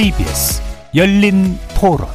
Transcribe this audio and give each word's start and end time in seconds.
KBS 0.00 0.62
열린 0.94 1.58
토론 1.78 2.08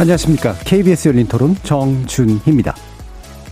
안녕하십니까. 0.00 0.54
KBS 0.64 1.06
열린 1.10 1.28
토론 1.28 1.54
정준희입니다. 1.62 2.74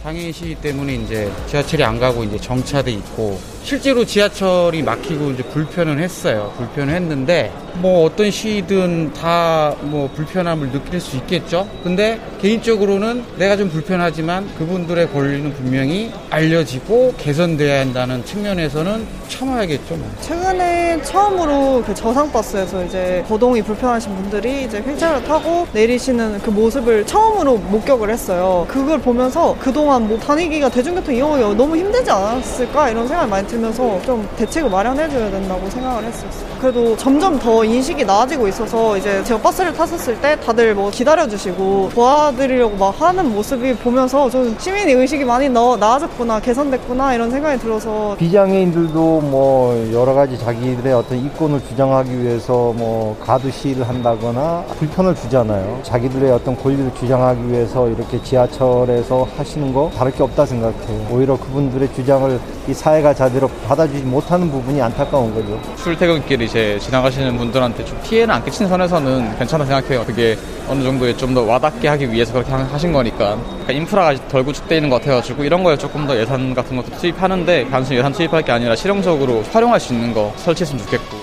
장애인 0.02 0.32
시위 0.32 0.56
때문에 0.56 0.96
이제 0.96 1.30
지하철이 1.46 1.84
안 1.84 2.00
가고 2.00 2.24
이제 2.24 2.36
정차돼 2.38 2.90
있고 2.90 3.38
실제로 3.64 4.04
지하철이 4.04 4.82
막히고 4.82 5.30
이제 5.30 5.42
불편은 5.44 5.98
했어요. 6.00 6.52
불편은 6.56 6.92
했는데 6.94 7.52
뭐 7.74 8.04
어떤 8.04 8.30
시든 8.30 9.12
다 9.12 9.62
뭐 9.82 10.08
불편함을 10.14 10.70
느낄 10.72 11.00
수 11.00 11.16
있겠죠. 11.16 11.66
근데 11.82 12.20
개인적으로는 12.40 13.24
내가 13.36 13.56
좀 13.56 13.68
불편하지만 13.68 14.48
그분들의 14.56 15.10
권리는 15.12 15.52
분명히 15.54 16.12
알려지고 16.30 17.14
개선돼야 17.18 17.80
한다는 17.80 18.24
측면에서는 18.24 19.06
참아야겠죠. 19.28 19.96
뭐. 19.96 20.10
최근에 20.20 21.00
처음으로 21.02 21.82
그 21.86 21.94
저상버스에서 21.94 22.84
이제 22.84 23.24
거동이 23.28 23.62
불편하신 23.62 24.14
분들이 24.14 24.64
이제 24.64 24.78
휠체어를 24.80 25.24
타고 25.24 25.66
내리시는 25.72 26.40
그 26.42 26.50
모습을 26.50 27.06
처음으로 27.06 27.56
목격을 27.58 28.10
했어요. 28.10 28.66
그걸 28.68 28.98
보면서 29.00 29.56
그동안 29.60 30.06
뭐 30.08 30.18
다니기가 30.18 30.68
대중교통 30.68 31.14
이용하기가 31.14 31.54
너무 31.54 31.76
힘들지 31.76 32.10
않았을까 32.10 32.90
이런 32.90 33.08
생각이 33.08 33.28
많이 33.30 33.46
들면서 33.52 34.00
좀 34.02 34.26
대책을 34.36 34.70
마련해줘야 34.70 35.30
된다고 35.30 35.68
생각을 35.68 36.04
했었어요. 36.04 36.48
그래도 36.58 36.96
점점 36.96 37.38
더 37.38 37.64
인식이 37.64 38.04
나아지고 38.04 38.48
있어서 38.48 38.96
이제 38.96 39.22
제가 39.24 39.40
버스를 39.40 39.72
탔었을 39.74 40.20
때 40.20 40.38
다들 40.40 40.74
뭐 40.74 40.90
기다려주시고 40.90 41.90
도와드리려고 41.94 42.76
막 42.76 43.00
하는 43.00 43.32
모습이 43.32 43.74
보면서 43.76 44.30
좀 44.30 44.56
시민의 44.58 44.94
의식이 44.94 45.24
많이 45.24 45.48
너, 45.48 45.76
나아졌구나 45.76 46.40
개선됐구나 46.40 47.14
이런 47.14 47.30
생각이 47.30 47.58
들어서 47.60 48.16
비장애인들도 48.18 49.20
뭐 49.20 49.90
여러 49.92 50.14
가지 50.14 50.38
자기들의 50.38 50.92
어떤 50.94 51.18
이권을 51.18 51.60
주장하기 51.68 52.22
위해서 52.22 52.72
뭐 52.76 53.16
가드 53.20 53.50
시위를 53.50 53.86
한다거나 53.88 54.64
불편을 54.78 55.14
주잖아요. 55.14 55.80
자기들의 55.82 56.30
어떤 56.32 56.56
권리를 56.56 56.90
주장하기 56.98 57.50
위해서 57.50 57.88
이렇게 57.88 58.22
지하철에서 58.22 59.26
하시는 59.36 59.74
거 59.74 59.90
다를 59.96 60.12
게 60.12 60.22
없다 60.22 60.46
생각해요. 60.46 61.06
오히려 61.10 61.36
그분들의 61.36 61.92
주장을 61.94 62.40
이 62.68 62.74
사회가 62.74 63.12
제대로 63.42 63.48
받아주지 63.66 64.04
못하는 64.04 64.48
부분이 64.50 64.80
안타까운 64.80 65.34
거죠. 65.34 65.60
출퇴근길 65.76 66.42
이제 66.42 66.78
지나가시는 66.80 67.36
분들한테 67.36 67.84
좀 67.84 67.98
피해는 68.04 68.32
안 68.32 68.44
끼치는 68.44 68.68
선에서는 68.68 69.38
괜찮다 69.38 69.64
생각해요. 69.64 70.04
그게 70.04 70.38
어느 70.68 70.82
정도에 70.82 71.16
좀 71.16 71.32
더 71.32 71.40
와닿게 71.44 71.88
하기 71.88 72.12
위해서 72.12 72.30
그렇게 72.34 72.52
하신 72.52 72.92
거니까. 72.92 73.36
그러니까 73.36 73.72
인프라가 73.72 74.28
덜 74.28 74.44
구축되어 74.44 74.76
있는 74.76 74.90
것 74.90 75.00
같아가지고 75.00 75.44
이런 75.44 75.64
거에 75.64 75.78
조금 75.78 76.06
더 76.06 76.14
예산 76.14 76.54
같은 76.54 76.76
것도 76.76 76.90
투입하는데 76.98 77.68
단순히 77.70 77.98
예산 77.98 78.12
투입할 78.12 78.42
게 78.42 78.52
아니라 78.52 78.76
실용적으로 78.76 79.42
활용할 79.50 79.80
수 79.80 79.94
있는 79.94 80.12
거 80.12 80.30
설치했으면 80.36 80.84
좋겠고. 80.84 81.16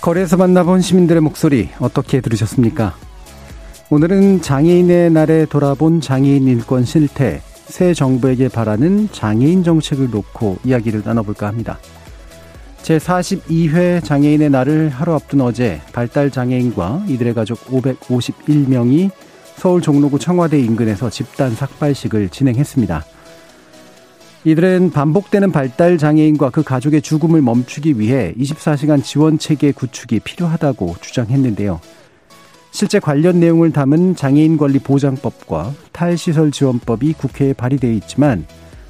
거리에서 0.00 0.36
만나본 0.36 0.80
시민들의 0.80 1.22
목소리 1.22 1.70
어떻게 1.78 2.20
들으셨습니까? 2.20 2.94
오늘은 3.94 4.42
장애인의 4.42 5.12
날에 5.12 5.46
돌아본 5.46 6.00
장애인 6.00 6.48
인권 6.48 6.84
실태, 6.84 7.40
새 7.66 7.94
정부에게 7.94 8.48
바라는 8.48 9.10
장애인 9.12 9.62
정책을 9.62 10.10
놓고 10.10 10.58
이야기를 10.64 11.02
나눠볼까 11.04 11.46
합니다. 11.46 11.78
제42회 12.82 14.02
장애인의 14.02 14.50
날을 14.50 14.88
하루 14.88 15.14
앞둔 15.14 15.42
어제 15.42 15.80
발달 15.92 16.32
장애인과 16.32 17.04
이들의 17.06 17.34
가족 17.34 17.64
551명이 17.66 19.12
서울 19.54 19.80
종로구 19.80 20.18
청와대 20.18 20.58
인근에서 20.58 21.08
집단 21.08 21.54
삭발식을 21.54 22.30
진행했습니다. 22.30 23.04
이들은 24.42 24.90
반복되는 24.90 25.52
발달 25.52 25.98
장애인과 25.98 26.50
그 26.50 26.64
가족의 26.64 27.00
죽음을 27.00 27.42
멈추기 27.42 28.00
위해 28.00 28.34
24시간 28.40 29.04
지원 29.04 29.38
체계 29.38 29.70
구축이 29.70 30.18
필요하다고 30.18 30.96
주장했는데요. 31.00 31.78
실제 32.74 32.98
관련 32.98 33.38
내용을 33.38 33.70
담은 33.70 34.16
장애인 34.16 34.56
권리 34.56 34.80
보장법과 34.80 35.72
탈시설 35.92 36.50
지원법이 36.50 37.12
국회에 37.12 37.52
발의되어 37.52 37.92
있지만 37.92 38.44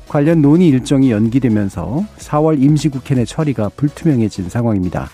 관련 0.08 0.40
논의 0.40 0.68
일정이 0.68 1.10
연기되면서 1.10 2.02
4월 2.16 2.62
임시국회 2.62 3.14
내 3.14 3.26
처리가 3.26 3.68
불투명해진 3.76 4.48
상황입니다. 4.48 5.10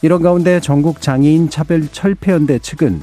이런 0.00 0.22
가운데 0.22 0.60
전국 0.60 1.00
장애인 1.00 1.50
차별 1.50 1.88
철폐연대 1.88 2.60
측은 2.60 3.00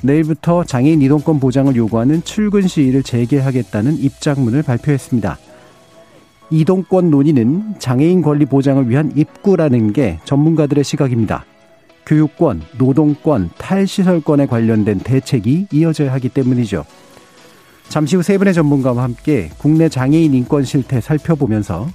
내일부터 0.00 0.64
장애인 0.64 1.02
이동권 1.02 1.38
보장을 1.38 1.76
요구하는 1.76 2.24
출근 2.24 2.66
시위를 2.66 3.02
재개하겠다는 3.02 3.98
입장문을 3.98 4.62
발표했습니다. 4.62 5.36
이동권 6.48 7.10
논의는 7.10 7.74
장애인 7.78 8.22
권리 8.22 8.46
보장을 8.46 8.88
위한 8.88 9.12
입구라는 9.14 9.92
게 9.92 10.20
전문가들의 10.24 10.84
시각입니다. 10.84 11.44
교육권, 12.06 12.62
노동권, 12.78 13.50
탈시설권에 13.58 14.46
관련된 14.46 14.98
대책이 15.00 15.68
이어져야 15.70 16.12
하기 16.14 16.28
때문이죠. 16.30 16.84
잠시 17.88 18.16
후 18.16 18.22
세 18.22 18.38
분의 18.38 18.54
전문가와 18.54 19.02
함께 19.02 19.50
국내 19.58 19.88
장애인 19.88 20.32
인권 20.34 20.64
실태 20.64 21.00
살펴보면서 21.00 21.88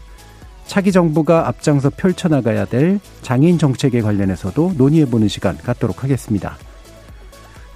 차기 0.67 0.91
정부가 0.91 1.47
앞장서 1.47 1.91
펼쳐나가야 1.91 2.65
될 2.65 2.99
장애인 3.21 3.57
정책에 3.57 4.01
관련해서도 4.01 4.73
논의해보는 4.77 5.27
시간 5.27 5.57
갖도록 5.57 6.03
하겠습니다. 6.03 6.57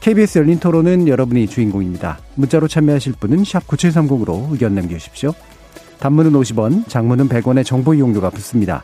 KBS 0.02 0.40
열린 0.40 0.60
토론은 0.60 1.08
여러분이 1.08 1.48
주인공입니다. 1.48 2.20
문자로 2.36 2.68
참여하실 2.68 3.14
분은 3.20 3.44
9730으로 3.44 4.52
의견 4.52 4.74
남겨주십시오. 4.76 5.34
단문은 6.00 6.32
50원, 6.32 6.88
장문은 6.88 7.28
100원의 7.30 7.66
정보 7.66 7.94
이용료가 7.94 8.30
붙습니다. 8.30 8.84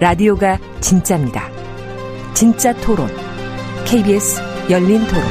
라디오가 0.00 0.56
진짜입니다. 0.80 1.42
진짜 2.32 2.72
토론, 2.72 3.08
KBS 3.84 4.40
열린 4.70 5.00
토론. 5.08 5.24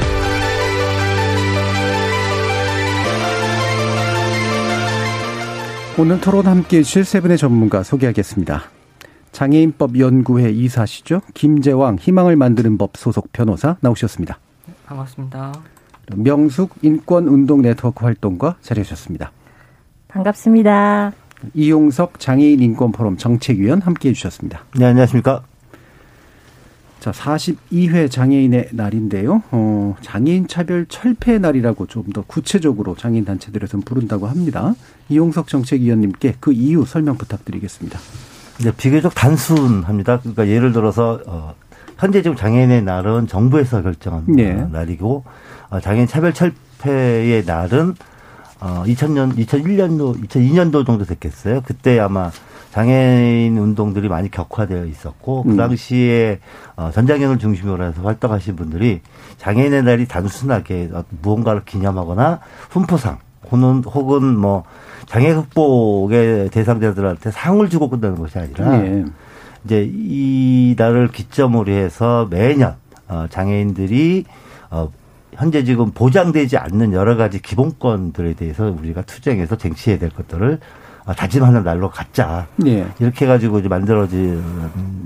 오늘 5.98 6.20
토론 6.20 6.46
함께 6.46 6.78
해주실 6.78 7.06
세 7.06 7.20
분의 7.22 7.38
전문가 7.38 7.82
소개하겠습니다. 7.82 8.64
장애인법 9.32 9.98
연구회 9.98 10.50
이사시죠. 10.50 11.22
김재왕 11.32 11.96
희망을 11.98 12.36
만드는 12.36 12.76
법 12.76 12.98
소속 12.98 13.32
변호사 13.32 13.78
나오셨습니다. 13.80 14.38
반갑습니다. 14.84 15.52
명숙 16.14 16.74
인권운동 16.82 17.62
네트워크 17.62 18.04
활동가 18.04 18.56
자리하셨습니다. 18.60 19.32
반갑습니다. 20.08 21.12
이용석 21.54 22.18
장애인 22.20 22.60
인권 22.60 22.92
포럼 22.92 23.16
정책위원 23.16 23.80
함께 23.82 24.10
해 24.10 24.12
주셨습니다. 24.12 24.64
네, 24.76 24.86
안녕하십니까. 24.86 25.42
자, 27.00 27.12
42회 27.12 28.10
장애인의 28.10 28.70
날인데요. 28.72 29.42
어, 29.52 29.94
장애인 30.02 30.48
차별 30.48 30.84
철폐 30.86 31.38
날이라고 31.38 31.86
좀 31.86 32.04
더 32.12 32.22
구체적으로 32.22 32.96
장애인 32.96 33.24
단체들에서는 33.24 33.84
부른다고 33.84 34.26
합니다. 34.26 34.74
이용석 35.08 35.46
정책위원님께 35.46 36.36
그 36.40 36.52
이유 36.52 36.84
설명 36.84 37.16
부탁드리겠습니다. 37.16 37.98
네, 38.64 38.72
비교적 38.76 39.14
단순합니다. 39.14 40.18
그러니까 40.20 40.48
예를 40.48 40.72
들어서 40.72 41.20
어, 41.26 41.54
현재 41.98 42.22
지금 42.22 42.36
장애인의 42.36 42.82
날은 42.82 43.28
정부에서 43.28 43.82
결정한 43.82 44.24
네. 44.26 44.54
날이고 44.72 45.24
어, 45.70 45.80
장애인 45.80 46.08
차별 46.08 46.32
철폐의 46.34 47.44
날은 47.44 47.94
어, 48.60 48.82
2000년, 48.86 49.36
2001년도, 49.36 50.26
2002년도 50.28 50.84
정도 50.84 51.04
됐겠어요. 51.04 51.62
그때 51.64 51.98
아마 52.00 52.30
장애인 52.72 53.56
운동들이 53.56 54.08
많이 54.08 54.30
격화되어 54.30 54.84
있었고, 54.84 55.44
그 55.44 55.50
음. 55.50 55.56
당시에 55.56 56.40
어, 56.76 56.90
전장현을 56.92 57.38
중심으로 57.38 57.84
해서 57.84 58.02
활동하신 58.02 58.56
분들이 58.56 59.00
장애인의 59.38 59.84
날이 59.84 60.06
단순하게 60.06 60.90
무언가를 61.22 61.64
기념하거나 61.64 62.40
훈포상, 62.70 63.18
혹은, 63.50 63.82
혹은 63.84 64.36
뭐 64.36 64.64
장애 65.06 65.34
극복의 65.34 66.50
대상자들한테 66.50 67.30
상을 67.30 67.66
주고 67.70 67.88
끝나는 67.88 68.18
것이 68.18 68.38
아니라 68.38 68.84
예. 68.84 69.04
이제 69.64 69.88
이 69.90 70.74
날을 70.76 71.08
기점으로 71.08 71.72
해서 71.72 72.26
매년 72.30 72.76
어, 73.08 73.26
장애인들이 73.30 74.24
어, 74.70 74.90
현재 75.38 75.62
지금 75.62 75.92
보장되지 75.92 76.56
않는 76.56 76.92
여러 76.92 77.16
가지 77.16 77.40
기본권들에 77.40 78.34
대해서 78.34 78.74
우리가 78.76 79.02
투쟁해서 79.02 79.56
쟁취해야 79.56 79.98
될 79.98 80.10
것들을 80.10 80.58
아, 81.04 81.14
다짐하는 81.14 81.62
날로 81.62 81.88
갖자. 81.88 82.48
예. 82.66 82.86
이렇게 82.98 83.24
해가지고 83.24 83.60
이제 83.60 83.68
만들어진 83.68 84.42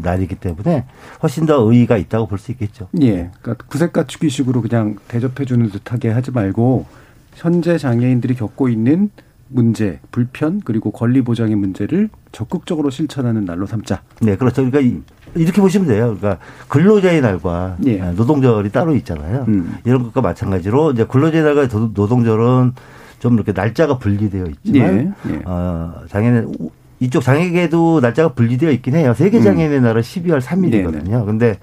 날이기 0.02 0.34
때문에 0.36 0.86
훨씬 1.22 1.44
더 1.46 1.60
의의가 1.62 1.96
있다고 1.98 2.26
볼 2.26 2.38
수 2.38 2.50
있겠죠. 2.52 2.88
예. 3.02 3.30
그러니까 3.40 3.66
구색 3.68 3.92
갖추기식으로 3.92 4.62
그냥 4.62 4.96
대접해주는 5.06 5.70
듯하게 5.70 6.08
하지 6.10 6.30
말고 6.32 6.86
현재 7.34 7.76
장애인들이 7.78 8.34
겪고 8.34 8.68
있는 8.68 9.10
문제, 9.48 10.00
불편 10.10 10.60
그리고 10.64 10.90
권리 10.90 11.20
보장의 11.20 11.54
문제를 11.56 12.08
적극적으로 12.32 12.88
실천하는 12.88 13.44
날로 13.44 13.66
삼자. 13.66 14.00
네, 14.22 14.34
그렇죠. 14.36 14.68
그러니까 14.68 15.02
이렇게 15.34 15.60
보시면 15.60 15.88
돼요. 15.88 16.16
그러니까 16.18 16.38
근로자의 16.68 17.20
날과 17.20 17.76
예. 17.86 17.98
노동절이 17.98 18.70
따로 18.70 18.94
있잖아요. 18.96 19.44
음. 19.48 19.76
이런 19.84 20.02
것과 20.02 20.20
마찬가지로 20.20 20.92
이제 20.92 21.04
근로자의 21.06 21.42
날과 21.44 21.68
노- 21.68 21.90
노동절은 21.94 22.72
좀 23.18 23.34
이렇게 23.34 23.52
날짜가 23.52 23.98
분리되어 23.98 24.46
있지만 24.46 25.14
예, 25.28 25.32
예. 25.32 25.40
어, 25.44 25.94
장애는 26.08 26.52
이쪽 27.00 27.22
장애계도 27.22 28.00
날짜가 28.00 28.34
분리되어 28.34 28.70
있긴 28.72 28.94
해요. 28.96 29.14
세계 29.16 29.38
음. 29.38 29.42
장애인의 29.42 29.80
날은 29.80 30.02
12월 30.02 30.40
3일이거든요. 30.40 31.24
근데 31.24 31.58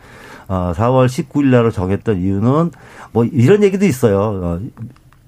어, 0.47 0.73
4월 0.75 1.05
19일 1.07 1.45
날로 1.47 1.69
정했던 1.71 2.17
이유는 2.21 2.71
뭐 3.11 3.23
이런 3.25 3.61
얘기도 3.63 3.85
있어요. 3.85 4.19
어, 4.19 4.59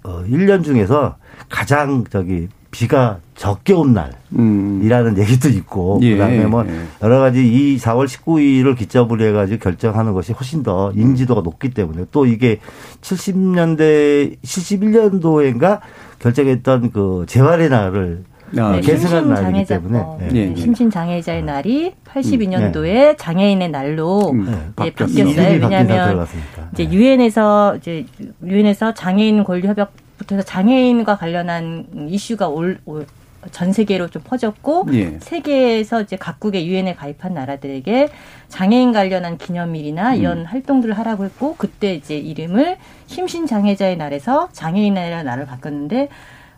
어, 0.04 0.24
1년 0.28 0.64
중에서 0.64 1.16
가장 1.50 2.06
저기 2.10 2.48
비가 2.72 3.20
적게 3.36 3.74
온 3.74 3.94
날. 3.94 4.12
음. 4.34 4.82
이라는 4.84 5.18
얘기도 5.18 5.50
있고 5.50 6.00
예, 6.04 6.14
그다음에 6.14 6.46
뭐 6.46 6.66
예. 6.66 6.72
여러 7.04 7.20
가지 7.20 7.46
이 7.46 7.78
4월 7.78 8.08
19일을 8.08 8.78
기점으로 8.78 9.24
해가지고 9.26 9.60
결정하는 9.60 10.14
것이 10.14 10.32
훨씬 10.32 10.64
더 10.64 10.92
인지도가 10.96 11.42
높기 11.42 11.70
때문에 11.72 12.06
또 12.12 12.26
이게 12.26 12.60
70년대 13.02 14.38
71년도인가 14.42 15.82
결정했던 16.20 16.92
그 16.92 17.26
재활의 17.28 17.70
날을 17.70 18.24
아, 18.58 18.72
네, 18.74 18.82
계승한 18.82 19.30
날이기 19.30 19.60
심신장애자, 19.60 19.76
때문에 19.76 20.00
어, 20.00 20.18
네. 20.20 20.28
예, 20.34 20.46
네, 20.46 20.52
예. 20.52 20.56
심신장애자의 20.56 21.44
날이 21.44 21.94
82년도에 22.06 22.84
네. 22.84 23.16
장애인의 23.18 23.70
날로 23.70 24.32
음. 24.32 24.46
네, 24.46 24.52
예, 24.52 24.92
바뀌었어요. 24.94 25.26
왜냐하면. 25.26 26.28
이제 26.74 26.86
네. 26.86 26.92
유엔에서 26.92 27.78
이제 27.78 28.06
유엔에서 28.44 28.94
장애인 28.94 29.44
권리 29.44 29.68
협약 29.68 29.94
해서 30.38 30.46
장애인과 30.46 31.18
관련한 31.18 32.08
이슈가 32.10 32.48
올, 32.48 32.80
올- 32.86 33.06
전 33.52 33.74
세계로 33.74 34.08
좀 34.10 34.22
퍼졌고 34.24 34.86
예. 34.94 35.18
세계에서 35.20 36.02
이제 36.02 36.16
각국의 36.16 36.68
유엔에 36.68 36.94
가입한 36.94 37.34
나라들에게 37.34 38.10
장애인 38.50 38.94
관련한 38.94 39.40
기념일이나 39.40 40.14
이런 40.14 40.46
활동들을 40.46 40.96
하라고 41.00 41.26
했고 41.26 41.56
그때 41.58 41.96
이제 41.96 42.16
이름을 42.18 42.78
심신 43.08 43.48
장애자의 43.48 43.98
날에서 43.98 44.50
장애인의 44.52 45.24
날을 45.24 45.48
바꿨는데 45.48 46.10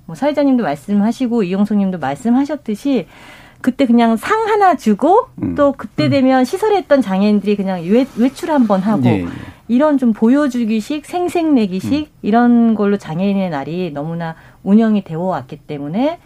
뭐 0.05 0.15
사회자님도 0.15 0.63
말씀하시고 0.63 1.43
이용수님도 1.43 1.99
말씀하셨듯이 1.99 3.07
그때 3.61 3.85
그냥 3.85 4.17
상 4.17 4.47
하나 4.49 4.75
주고 4.75 5.27
음. 5.41 5.55
또 5.55 5.71
그때 5.71 6.09
되면 6.09 6.43
시설에 6.43 6.79
있던 6.79 7.01
장애인들이 7.01 7.55
그냥 7.55 7.81
외, 7.85 8.05
외출 8.17 8.51
한번 8.51 8.81
하고 8.81 9.05
예, 9.05 9.21
예. 9.21 9.27
이런 9.73 9.97
좀 9.97 10.13
보여주기식 10.13 11.03
생색내기식 11.03 12.11
이런 12.21 12.75
걸로 12.75 12.97
장애인의 12.97 13.49
날이 13.49 13.89
너무나 13.91 14.35
운영이 14.61 15.03
되어 15.03 15.19
왔기 15.21 15.57
때문에 15.65 16.19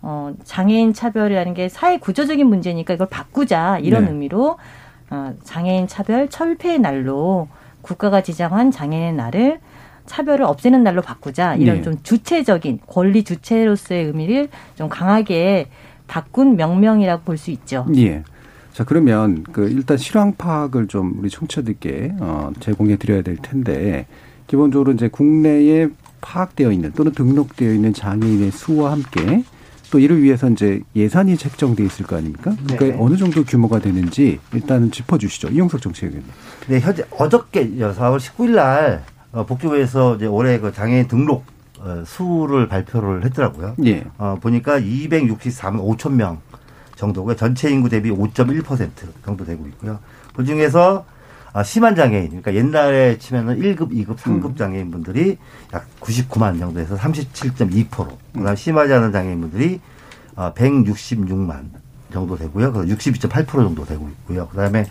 어, 0.00 0.32
장애인 0.42 0.94
차별이라는 0.94 1.52
게 1.52 1.68
사회 1.68 1.98
구조적인 1.98 2.46
문제니까 2.46 2.94
이걸 2.94 3.06
바꾸자 3.10 3.78
이런 3.80 4.06
네. 4.06 4.10
의미로 4.10 4.56
어, 5.10 5.34
장애인 5.42 5.86
차별 5.86 6.30
철폐의 6.30 6.78
날로 6.78 7.48
국가가 7.82 8.22
지정한 8.22 8.70
장애인 8.70 9.16
날을 9.16 9.60
차별을 10.06 10.46
없애는 10.46 10.82
날로 10.82 11.02
바꾸자 11.02 11.56
이런 11.56 11.76
네. 11.76 11.82
좀 11.82 11.96
주체적인 12.02 12.80
권리 12.86 13.22
주체로서의 13.22 14.04
의미를 14.04 14.48
좀 14.76 14.88
강하게 14.88 15.68
바꾼 16.06 16.56
명명이라고 16.56 17.22
볼 17.24 17.36
수 17.36 17.50
있죠. 17.50 17.86
예. 17.96 18.22
자 18.74 18.82
그러면 18.82 19.44
그 19.52 19.68
일단 19.68 19.96
실황 19.96 20.34
파악을 20.34 20.88
좀 20.88 21.14
우리 21.18 21.30
청취자들께 21.30 22.16
어, 22.18 22.50
제공해 22.58 22.96
드려야 22.96 23.22
될 23.22 23.36
텐데 23.36 24.06
기본적으로 24.48 24.92
이제 24.92 25.06
국내에 25.08 25.88
파악되어 26.20 26.72
있는 26.72 26.90
또는 26.92 27.12
등록되어 27.12 27.72
있는 27.72 27.94
장애인의 27.94 28.50
수와 28.50 28.90
함께 28.90 29.44
또 29.92 30.00
이를 30.00 30.20
위해서 30.20 30.50
이제 30.50 30.80
예산이 30.96 31.36
책정돼 31.36 31.84
있을 31.84 32.04
거 32.04 32.16
아닙니까? 32.16 32.56
그러니까 32.64 32.86
네네. 32.86 32.96
어느 32.98 33.16
정도 33.16 33.44
규모가 33.44 33.78
되는지 33.78 34.40
일단은 34.52 34.90
짚어주시죠. 34.90 35.50
이용석 35.50 35.80
정치위원님. 35.80 36.24
네, 36.66 36.80
현재 36.80 37.04
어저께 37.16 37.76
4월 37.76 38.18
19일 38.18 38.56
날 38.56 39.04
어, 39.30 39.46
복지부에서 39.46 40.16
이제 40.16 40.26
올해 40.26 40.58
그 40.58 40.72
장애인 40.72 41.06
등록 41.06 41.44
어, 41.78 42.02
수를 42.04 42.66
발표를 42.66 43.24
했더라고요. 43.26 43.76
예. 43.84 44.04
어, 44.18 44.36
보니까 44.40 44.80
264만 44.80 45.96
5천 45.96 46.14
명 46.14 46.40
정도가 46.96 47.36
전체 47.36 47.70
인구 47.70 47.88
대비 47.88 48.10
5.1% 48.10 48.88
정도 49.24 49.44
되고 49.44 49.66
있고요. 49.66 49.98
그 50.34 50.44
중에서 50.44 51.04
아, 51.52 51.62
심한 51.62 51.94
장애인, 51.94 52.28
그러니까 52.42 52.52
옛날에 52.54 53.16
치면은 53.18 53.60
1급, 53.60 53.92
2급, 53.92 54.16
3급 54.16 54.56
장애인 54.56 54.90
분들이 54.90 55.38
약 55.72 55.86
99만 56.00 56.58
정도에서 56.58 56.96
37.2%. 56.96 58.08
그다음 58.32 58.56
심하지 58.56 58.92
않은 58.92 59.12
장애인 59.12 59.40
분들이 59.40 59.80
아, 60.34 60.52
166만 60.52 61.70
정도 62.12 62.36
되고요. 62.36 62.72
그래서 62.72 62.92
62.8% 62.96 63.46
정도 63.46 63.84
되고 63.84 64.08
있고요. 64.08 64.48
그다음에 64.48 64.84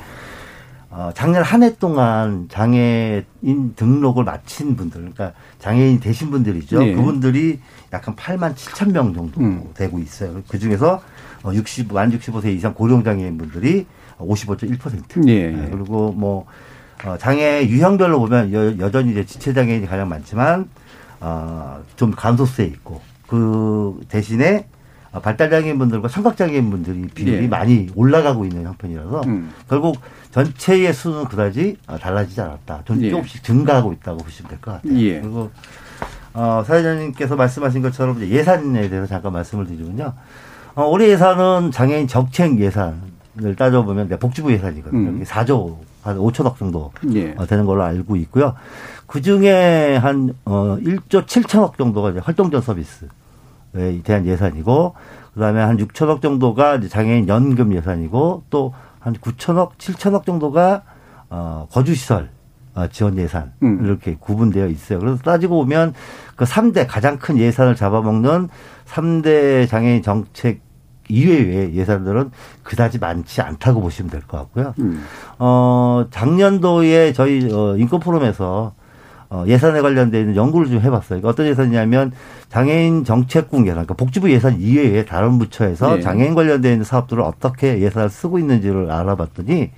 어, 0.89 1.11
작년 1.15 1.41
한 1.43 1.63
해 1.63 1.75
동안 1.77 2.47
장애인 2.49 3.73
등록을 3.75 4.23
마친 4.23 4.75
분들, 4.75 4.99
그러니까 5.01 5.33
장애인 5.59 5.99
되신 5.99 6.29
분들이죠. 6.31 6.79
네. 6.79 6.93
그분들이 6.93 7.59
약간 7.91 8.15
8만 8.15 8.55
7천 8.55 8.91
명 8.91 9.13
정도 9.13 9.41
음. 9.41 9.65
되고 9.73 9.97
있어요. 9.99 10.43
그 10.47 10.59
중에서 10.59 11.01
60, 11.51 11.93
만 11.93 12.11
65세 12.11 12.55
이상 12.55 12.73
고령장애인 12.73 13.37
분들이 13.37 13.85
55.1%. 14.19 15.27
예, 15.27 15.33
예. 15.33 15.51
네, 15.51 15.69
그리고 15.71 16.11
뭐, 16.11 16.45
어, 17.05 17.17
장애 17.17 17.65
유형별로 17.67 18.19
보면 18.19 18.53
여, 18.53 18.77
여전히 18.77 19.11
이제 19.11 19.25
지체장애인이 19.25 19.87
가장 19.87 20.07
많지만, 20.07 20.69
어, 21.19 21.81
좀 21.95 22.11
감소세에 22.11 22.65
있고, 22.67 23.01
그 23.27 23.99
대신에 24.09 24.67
어, 25.11 25.19
발달장애인 25.19 25.77
분들과 25.77 26.07
청각장애인 26.07 26.69
분들이 26.69 27.07
비율이 27.07 27.43
예. 27.43 27.47
많이 27.47 27.89
올라가고 27.95 28.45
있는 28.45 28.63
형편이라서 28.65 29.21
음. 29.27 29.53
결국 29.69 29.97
전체의 30.31 30.91
수는 30.93 31.25
그다지 31.25 31.77
어, 31.87 31.97
달라지지 31.99 32.41
않았다. 32.41 32.81
좀 32.85 33.01
예. 33.03 33.11
조금씩 33.11 33.43
증가하고 33.43 33.93
있다고 33.93 34.17
보시면 34.19 34.49
될 34.49 34.59
것 34.59 34.71
같아요. 34.71 34.97
예. 34.99 35.19
그리고 35.21 35.51
어, 36.33 36.63
사회자님께서 36.65 37.35
말씀하신 37.35 37.83
것처럼 37.83 38.19
예산에 38.21 38.89
대해서 38.89 39.05
잠깐 39.05 39.33
말씀을 39.33 39.67
드리면요. 39.67 40.13
어, 40.75 40.85
올해 40.85 41.09
예산은 41.09 41.71
장애인 41.71 42.07
정책 42.07 42.59
예산을 42.59 43.55
따져보면 43.57 44.09
복지부 44.19 44.51
예산이거든요. 44.53 45.09
음. 45.09 45.15
이게 45.17 45.25
4조 45.25 45.77
한 46.01 46.17
5천억 46.17 46.57
정도 46.57 46.91
예. 47.13 47.33
어, 47.37 47.45
되는 47.45 47.65
걸로 47.65 47.83
알고 47.83 48.15
있고요. 48.17 48.55
그 49.07 49.21
중에 49.21 49.95
한, 49.97 50.33
어, 50.45 50.77
1조 50.79 51.25
7천억 51.25 51.77
정도가 51.77 52.11
이제 52.11 52.19
활동전 52.19 52.61
서비스에 52.61 54.01
대한 54.03 54.25
예산이고, 54.25 54.95
그 55.33 55.39
다음에 55.39 55.61
한 55.61 55.77
6천억 55.77 56.21
정도가 56.21 56.75
이제 56.75 56.89
장애인 56.89 57.27
연금 57.27 57.73
예산이고, 57.73 58.43
또 58.49 58.73
한 59.03 59.13
9천억, 59.13 59.71
7천억 59.77 60.25
정도가, 60.25 60.83
어, 61.29 61.67
거주시설 61.71 62.29
어, 62.73 62.87
지원 62.87 63.17
예산. 63.17 63.51
음. 63.61 63.85
이렇게 63.85 64.15
구분되어 64.19 64.67
있어요. 64.67 64.99
그래서 64.99 65.17
따지고 65.17 65.57
보면 65.57 65.93
그 66.35 66.45
3대 66.45 66.87
가장 66.87 67.19
큰 67.19 67.37
예산을 67.37 67.75
잡아먹는 67.75 68.49
3대 68.85 69.67
장애인 69.67 70.01
정책 70.01 70.61
이외의 71.09 71.73
예산들은 71.75 72.31
그다지 72.63 72.99
많지 72.99 73.41
않다고 73.41 73.81
보시면 73.81 74.09
될 74.09 74.21
것 74.21 74.37
같고요. 74.37 74.73
음. 74.79 75.03
어, 75.39 76.05
작년도에 76.11 77.13
저희 77.13 77.49
어, 77.51 77.75
인권 77.77 77.99
포럼에서 77.99 78.73
어, 79.29 79.43
예산에 79.47 79.81
관련된 79.81 80.35
연구를 80.35 80.67
좀 80.67 80.79
해봤어요. 80.79 81.19
그러니까 81.19 81.29
어떤 81.29 81.47
예산이냐면 81.47 82.11
장애인 82.49 83.03
정책국 83.03 83.61
예산, 83.61 83.73
그러니까 83.85 83.95
복지부 83.95 84.31
예산 84.31 84.59
이외에 84.61 85.05
다른 85.05 85.39
부처에서 85.39 85.97
예. 85.97 86.01
장애인 86.01 86.35
관련된 86.35 86.83
사업들을 86.83 87.23
어떻게 87.23 87.79
예산을 87.79 88.09
쓰고 88.11 88.37
있는지를 88.37 88.91
알아봤더니 88.91 89.71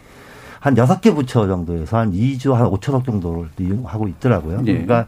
한 0.59 0.77
여섯 0.77 0.99
개 0.99 1.13
부처 1.13 1.47
정도에서 1.47 1.97
한 1.97 2.11
2조 2.11 2.53
한 2.53 2.67
5천억 2.69 3.05
정도를 3.05 3.47
이용하고 3.59 4.07
있더라고요. 4.09 4.59
예. 4.65 4.71
그러니까 4.71 5.05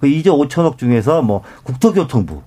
그 0.00 0.06
2조 0.06 0.48
5천억 0.48 0.78
중에서 0.78 1.20
뭐 1.20 1.42
국토교통부, 1.64 2.40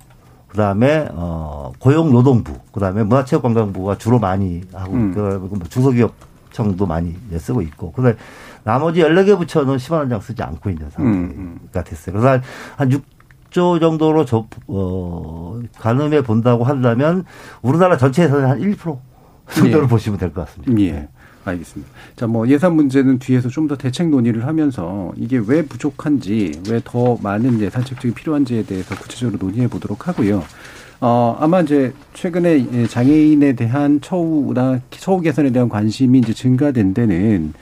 그다음에 0.64 1.08
어 1.14 1.72
고용노동부, 1.80 2.54
그다음에 2.72 3.04
문화체육관광부가 3.04 3.98
주로 3.98 4.20
많이 4.20 4.62
하고 4.72 4.94
음. 4.94 5.12
그리고 5.14 5.56
뭐 5.56 5.68
중소기업청도 5.68 6.86
많이 6.86 7.16
쓰고 7.38 7.62
있고. 7.64 7.92
그다음에 7.92 8.16
나머지 8.64 9.02
14개 9.02 9.36
부처는 9.38 9.78
10만 9.78 9.94
원 9.94 10.08
이상 10.08 10.22
쓰지 10.22 10.44
않고 10.44 10.70
있는 10.70 10.90
상태가 10.92 11.10
음, 11.10 11.60
됐어요. 11.84 12.14
그래서 12.14 12.30
한, 12.30 12.42
한 12.78 12.90
6조 13.52 13.80
정도로 13.82 14.26
저, 14.26 14.46
어, 14.68 15.60
가늠해 15.80 16.22
본다고 16.22 16.64
한다면 16.64 17.26
우리나라 17.64 17.98
전체에서는 17.98 18.48
한1% 18.62 18.98
정도를 19.56 19.86
예. 19.86 19.88
보시면 19.90 20.20
될 20.20 20.32
것 20.32 20.46
같습니다. 20.46 20.80
예. 20.84 21.10
알겠습니다. 21.46 21.92
자, 22.16 22.28
뭐 22.28 22.48
예산 22.48 22.76
문제는 22.76 23.20
뒤에서 23.20 23.50
좀 23.50 23.68
더 23.68 23.76
대책 23.78 24.10
논의를 24.10 24.46
하면서 24.46 25.12
이게 25.18 25.42
왜 25.46 25.62
부족한지, 25.66 26.62
왜 26.70 26.80
더 26.84 27.18
많은 27.22 27.60
예산책들이 27.62 28.14
필요한지에 28.14 28.64
대해서 28.64 28.96
구체적으로 28.96 29.38
논의해 29.40 29.68
보도록 29.68 30.08
하고요. 30.08 30.44
어, 31.02 31.38
아마 31.40 31.62
이제 31.62 31.94
최근에 32.14 32.88
장애인에 32.88 33.54
대한 33.54 34.00
처우나 34.02 34.80
처우 34.92 35.22
개선에 35.22 35.52
대한 35.52 35.68
관심이 35.70 36.20
이제 36.20 36.34
증가된 36.34 36.94
데는 36.94 37.54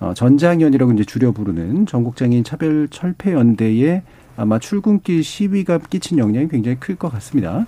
어, 0.00 0.12
전장연이라고 0.14 0.92
이제 0.92 1.04
줄여 1.04 1.32
부르는 1.32 1.86
전국장애인 1.86 2.44
차별 2.44 2.88
철폐 2.90 3.32
연대의 3.32 4.02
아마 4.36 4.58
출근길 4.58 5.24
시위가 5.24 5.78
끼친 5.90 6.18
영향이 6.18 6.48
굉장히 6.48 6.76
클 6.78 6.96
것 6.96 7.10
같습니다. 7.12 7.66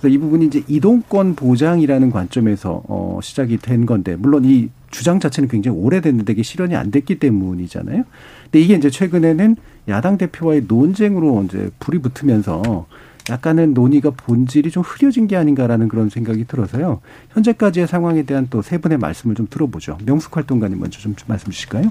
그래서 0.00 0.14
이 0.14 0.18
부분이 0.18 0.46
이제 0.46 0.62
이동권 0.66 1.34
보장이라는 1.34 2.10
관점에서 2.10 2.82
어, 2.88 3.20
시작이 3.22 3.58
된 3.58 3.84
건데 3.86 4.16
물론 4.16 4.44
이 4.44 4.70
주장 4.90 5.20
자체는 5.20 5.48
굉장히 5.48 5.78
오래됐는데 5.78 6.32
이게 6.32 6.42
실현이 6.42 6.74
안 6.74 6.90
됐기 6.90 7.18
때문이잖아요. 7.18 8.04
근데 8.44 8.60
이게 8.60 8.74
이제 8.74 8.88
최근에는 8.90 9.56
야당 9.88 10.16
대표와의 10.18 10.64
논쟁으로 10.66 11.44
이제 11.44 11.70
불이 11.78 11.98
붙으면서 12.00 12.86
약간은 13.28 13.74
논의가 13.74 14.10
본질이 14.10 14.70
좀 14.70 14.82
흐려진 14.82 15.28
게 15.28 15.36
아닌가라는 15.36 15.88
그런 15.88 16.08
생각이 16.08 16.46
들어서요. 16.46 17.00
현재까지의 17.30 17.86
상황에 17.86 18.22
대한 18.24 18.48
또 18.50 18.62
세 18.62 18.78
분의 18.78 18.98
말씀을 18.98 19.34
좀 19.36 19.46
들어보죠. 19.48 19.98
명숙 20.04 20.36
활동가님 20.36 20.80
먼저 20.80 20.98
좀 20.98 21.14
말씀 21.26 21.50
주실까요? 21.52 21.90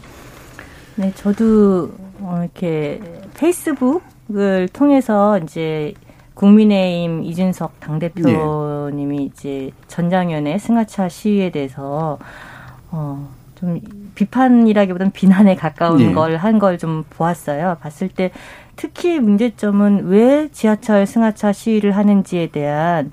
네, 0.95 1.13
저도 1.15 1.91
어, 2.19 2.39
이렇게 2.41 2.99
페이스북을 3.37 4.67
통해서 4.73 5.39
이제 5.39 5.93
국민의힘 6.43 7.23
이준석 7.25 7.81
당대표님이 7.81 9.17
네. 9.17 9.23
이제 9.25 9.71
전장연의 9.89 10.57
승하차 10.57 11.09
시위에 11.09 11.49
대해서 11.51 12.17
어, 12.91 13.27
좀 13.55 13.81
비판이라기보다는 14.15 15.11
비난에 15.11 15.55
가까운 15.55 15.97
네. 15.97 16.13
걸한 16.13 16.57
걸 16.59 16.77
좀 16.77 17.03
보았어요. 17.09 17.75
봤을 17.81 18.07
때 18.07 18.31
특히 18.77 19.19
문제점은 19.19 20.05
왜 20.05 20.47
지하철 20.53 21.05
승하차 21.05 21.51
시위를 21.51 21.91
하는지에 21.97 22.47
대한 22.47 23.11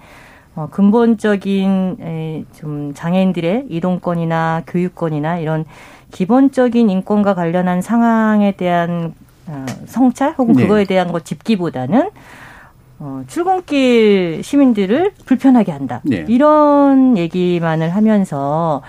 어, 0.55 0.69
근본적인 0.71 1.97
에, 2.01 2.45
좀 2.57 2.95
장애인들의 2.95 3.67
이동권이나 3.69 4.63
교육권이나 4.69 5.39
이런 5.39 5.65
기본적인 6.13 6.89
인권과 6.91 7.35
관련한 7.35 7.83
상황에 7.83 8.53
대한 8.53 9.15
어, 9.49 9.67
성찰 9.87 10.33
혹은 10.39 10.55
네. 10.55 10.63
그거에 10.63 10.85
대한 10.85 11.11
거 11.11 11.19
짚기보다는 11.19 12.11
어, 12.99 13.23
출근길 13.27 14.41
시민들을 14.43 15.13
불편하게 15.27 15.73
한다. 15.73 16.01
네. 16.05 16.25
이런 16.29 17.19
얘기만을 17.19 17.91
하면서 17.91 18.83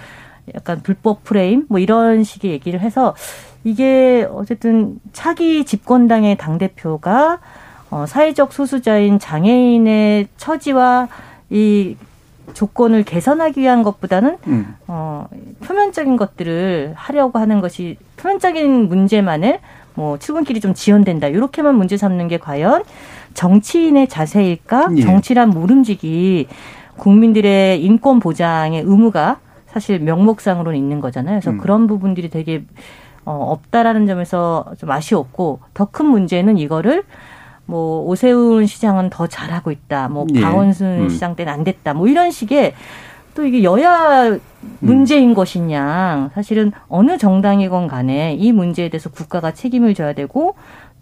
약간 0.56 0.82
불법 0.82 1.24
프레임 1.24 1.66
뭐 1.68 1.80
이런 1.80 2.24
식의 2.24 2.52
얘기를 2.52 2.80
해서 2.80 3.16
이게 3.64 4.26
어쨌든 4.32 5.00
차기 5.12 5.66
집권당의 5.66 6.38
당 6.38 6.58
대표가 6.58 7.40
어, 7.90 8.06
사회적 8.06 8.54
소수자인 8.54 9.20
장애인의 9.20 10.28
처지와 10.38 11.10
이 11.50 11.96
조건을 12.54 13.04
개선하기 13.04 13.60
위한 13.60 13.84
것보다는 13.84 14.38
음. 14.48 14.76
어, 14.88 15.28
표면적인 15.64 16.16
것들을 16.16 16.94
하려고 16.96 17.40
하는 17.40 17.60
것이 17.60 17.98
표면적인 18.16 18.88
문제만을 18.88 19.60
뭐 19.96 20.18
출근길이 20.18 20.62
좀 20.62 20.74
지연된다 20.74 21.28
이렇게만 21.28 21.76
문제 21.76 21.98
삼는 21.98 22.28
게 22.28 22.38
과연 22.38 22.84
정치인의 23.38 24.08
자세일까? 24.08 24.90
예. 24.98 25.02
정치란 25.02 25.52
모름지기 25.52 26.48
국민들의 26.98 27.84
인권 27.84 28.20
보장의 28.20 28.82
의무가 28.82 29.38
사실 29.68 30.00
명목상으로는 30.00 30.76
있는 30.78 31.00
거잖아요. 31.02 31.40
그래서 31.40 31.52
음. 31.52 31.60
그런 31.60 31.86
부분들이 31.86 32.32
되게 32.32 32.64
어, 33.26 33.34
없다라는 33.52 34.08
점에서 34.08 34.66
좀 34.80 34.90
아쉬웠고 34.90 35.60
더 35.76 35.86
큰 35.86 36.08
문제는 36.08 36.58
이거를 36.58 37.04
뭐 37.68 38.02
오세훈 38.06 38.66
시장은 38.66 39.12
더 39.12 39.28
잘하고 39.28 39.70
있다. 39.70 40.08
뭐 40.08 40.26
예. 40.34 40.42
강원순 40.42 40.88
음. 41.02 41.10
시장 41.10 41.36
때는 41.36 41.54
안 41.54 41.64
됐다. 41.64 41.94
뭐 41.94 42.08
이런 42.08 42.32
식의 42.32 42.74
또 43.36 43.46
이게 43.46 43.62
여야 43.62 44.36
문제인 44.80 45.30
음. 45.30 45.34
것이냐. 45.36 46.32
사실은 46.34 46.72
어느 46.88 47.20
정당이건 47.20 47.88
간에 47.88 48.34
이 48.34 48.52
문제에 48.52 48.90
대해서 48.90 49.12
국가가 49.12 49.52
책임을 49.52 49.94
져야 49.94 50.14
되고 50.14 50.56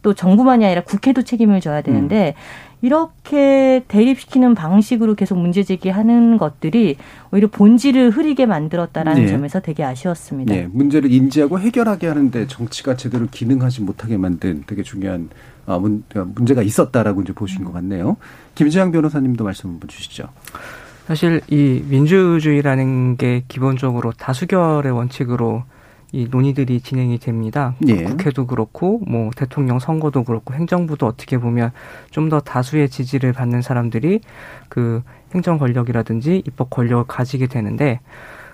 또 0.05 0.13
정부만이 0.13 0.63
아니라 0.63 0.83
국회도 0.83 1.23
책임을 1.23 1.61
져야 1.61 1.81
되는데 1.81 2.35
음. 2.37 2.85
이렇게 2.85 3.83
대립시키는 3.87 4.53
방식으로 4.53 5.15
계속 5.15 5.35
문제 5.39 5.63
제기하는 5.63 6.37
것들이 6.37 6.97
오히려 7.31 7.47
본질을 7.47 8.11
흐리게 8.11 8.45
만들었다라는 8.45 9.23
네. 9.23 9.27
점에서 9.27 9.61
되게 9.61 9.83
아쉬웠습니다. 9.83 10.53
네. 10.53 10.67
문제를 10.71 11.11
인지하고 11.11 11.59
해결하게 11.59 12.05
하는데 12.07 12.45
정치가 12.45 12.95
제대로 12.95 13.25
기능하지 13.25 13.81
못하게 13.81 14.17
만든 14.17 14.63
되게 14.67 14.83
중요한 14.83 15.31
아, 15.65 15.79
문제가 15.79 16.61
있었다라고 16.61 17.23
이제 17.23 17.33
보신 17.33 17.63
것 17.63 17.73
같네요. 17.73 18.17
김지영 18.53 18.91
변호사님도 18.91 19.43
말씀 19.43 19.71
한번 19.71 19.87
주시죠. 19.87 20.29
사실 21.07 21.41
이 21.47 21.83
민주주의라는 21.89 23.17
게 23.17 23.43
기본적으로 23.47 24.11
다수결의 24.11 24.91
원칙으로 24.91 25.63
이 26.11 26.27
논의들이 26.29 26.81
진행이 26.81 27.17
됩니다. 27.19 27.75
예. 27.87 28.03
국회도 28.03 28.47
그렇고 28.47 29.01
뭐 29.05 29.31
대통령 29.35 29.79
선거도 29.79 30.23
그렇고 30.23 30.53
행정부도 30.53 31.05
어떻게 31.05 31.37
보면 31.37 31.71
좀 32.11 32.25
더 32.29 32.39
다수의 32.39 32.89
지지를 32.89 33.33
받는 33.33 33.61
사람들이 33.61 34.21
그 34.67 35.03
행정 35.33 35.59
권력이라든지 35.59 36.41
입법 36.47 36.71
권력을 36.71 37.03
가지게 37.07 37.47
되는데 37.47 37.99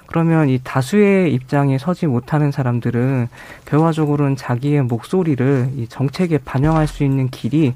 그러면 0.07 0.49
이 0.49 0.59
다수의 0.61 1.33
입장에 1.33 1.77
서지 1.77 2.07
못하는 2.07 2.51
사람들은 2.51 3.29
결과적으로는 3.65 4.35
자기의 4.35 4.83
목소리를 4.83 5.69
이 5.77 5.87
정책에 5.87 6.37
반영할 6.37 6.87
수 6.87 7.05
있는 7.05 7.29
길이 7.29 7.73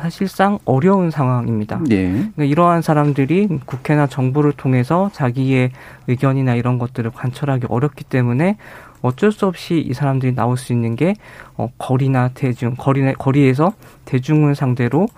사실상 0.00 0.58
어려운 0.64 1.10
상황입니다. 1.10 1.80
네. 1.88 2.08
그러니까 2.08 2.44
이러한 2.44 2.82
사람들이 2.82 3.48
국회나 3.64 4.06
정부를 4.06 4.52
통해서 4.52 5.10
자기의 5.12 5.70
의견이나 6.06 6.54
이런 6.54 6.78
것들을 6.78 7.10
관철하기 7.10 7.66
어렵기 7.68 8.04
때문에 8.04 8.56
어쩔 9.02 9.32
수 9.32 9.46
없이 9.46 9.78
이 9.78 9.92
사람들이 9.92 10.34
나올 10.34 10.56
수 10.56 10.72
있는 10.72 10.96
게 10.96 11.14
어, 11.56 11.70
거리나 11.78 12.30
대중, 12.34 12.74
거리 12.76 13.12
거리에서 13.14 13.72
대중을 14.04 14.54
상대로 14.54 15.08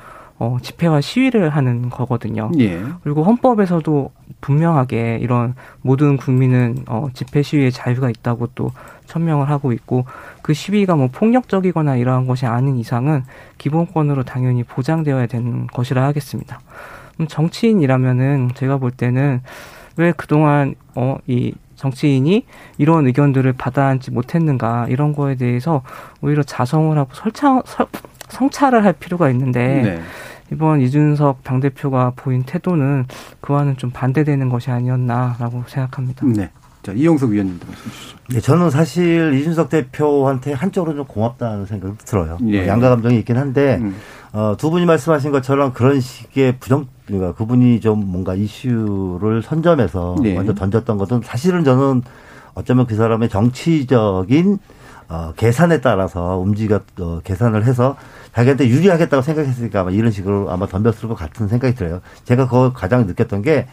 어, 0.40 0.56
집회와 0.62 1.02
시위를 1.02 1.50
하는 1.50 1.90
거거든요. 1.90 2.50
예. 2.58 2.82
그리고 3.02 3.22
헌법에서도 3.24 4.10
분명하게 4.40 5.18
이런 5.20 5.54
모든 5.82 6.16
국민은 6.16 6.84
어, 6.88 7.08
집회 7.12 7.42
시위의 7.42 7.72
자유가 7.72 8.08
있다고 8.08 8.48
또 8.54 8.72
천명을 9.06 9.50
하고 9.50 9.72
있고 9.72 10.06
그 10.40 10.54
시위가 10.54 10.96
뭐 10.96 11.08
폭력적이거나 11.12 11.96
이러한 11.96 12.26
것이 12.26 12.46
아닌 12.46 12.78
이상은 12.78 13.22
기본권으로 13.58 14.22
당연히 14.22 14.64
보장되어야 14.64 15.26
되는 15.26 15.66
것이라 15.66 16.02
하겠습니다. 16.04 16.60
그럼 17.14 17.28
정치인이라면은 17.28 18.52
제가 18.54 18.78
볼 18.78 18.92
때는 18.92 19.42
왜 19.96 20.12
그동안 20.12 20.74
어, 20.94 21.18
이 21.26 21.52
정치인이 21.80 22.44
이런 22.76 23.06
의견들을 23.06 23.54
받아안지 23.54 24.10
못했는가 24.10 24.86
이런 24.90 25.14
거에 25.14 25.34
대해서 25.34 25.82
오히려 26.20 26.42
자성을 26.42 26.96
하고 26.96 27.08
설창, 27.14 27.62
설, 27.64 27.86
성찰을 28.28 28.84
할 28.84 28.92
필요가 28.92 29.30
있는데 29.30 29.82
네. 29.82 30.00
이번 30.52 30.82
이준석 30.82 31.42
당 31.42 31.60
대표가 31.60 32.12
보인 32.14 32.42
태도는 32.42 33.06
그와는 33.40 33.78
좀 33.78 33.90
반대되는 33.90 34.50
것이 34.50 34.70
아니었나라고 34.70 35.64
생각합니다. 35.66 36.26
네. 36.26 36.50
자, 36.82 36.92
이용석 36.92 37.30
위원님도 37.30 37.66
말씀 37.66 37.90
주시죠. 37.90 38.16
네, 38.28 38.40
저는 38.40 38.70
사실 38.70 39.34
이준석 39.34 39.70
대표한테 39.70 40.52
한쪽으로 40.52 40.96
좀 40.96 41.04
고맙다는 41.06 41.66
생각이 41.66 41.96
들어요. 41.98 42.38
예. 42.48 42.66
양가 42.66 42.88
감정이 42.90 43.18
있긴 43.18 43.36
한데, 43.36 43.78
음. 43.80 43.94
어, 44.32 44.54
두 44.56 44.70
분이 44.70 44.86
말씀하신 44.86 45.32
것처럼 45.32 45.72
그런 45.72 46.00
식의 46.00 46.58
부정, 46.60 46.86
그러니까 47.06 47.34
그분이 47.34 47.80
좀 47.80 48.04
뭔가 48.06 48.34
이슈를 48.34 49.42
선점해서 49.42 50.16
네. 50.22 50.34
먼저 50.34 50.54
던졌던 50.54 50.98
것은 50.98 51.22
사실은 51.24 51.64
저는 51.64 52.02
어쩌면 52.54 52.86
그 52.86 52.94
사람의 52.94 53.28
정치적인 53.28 54.58
어, 55.08 55.32
계산에 55.36 55.80
따라서 55.80 56.38
움직여 56.38 56.80
어, 57.00 57.20
계산을 57.24 57.64
해서 57.64 57.96
자기한테 58.32 58.68
유리하겠다고 58.68 59.22
생각했으니까 59.22 59.80
아마 59.80 59.90
이런 59.90 60.12
식으로 60.12 60.48
아마 60.50 60.66
덤볐을 60.66 61.08
것 61.08 61.14
같은 61.16 61.48
생각이 61.48 61.74
들어요. 61.74 62.00
제가 62.24 62.46
그 62.46 62.72
가장 62.72 63.06
느꼈던 63.08 63.42
게 63.42 63.66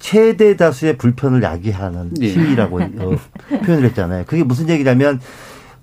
최대 0.00 0.56
다수의 0.56 0.96
불편을 0.96 1.44
야기하는 1.44 2.14
네. 2.14 2.30
시위라고 2.30 2.80
어, 2.80 3.16
표현을 3.64 3.84
했잖아요. 3.90 4.24
그게 4.26 4.42
무슨 4.42 4.68
얘기냐면 4.68 5.20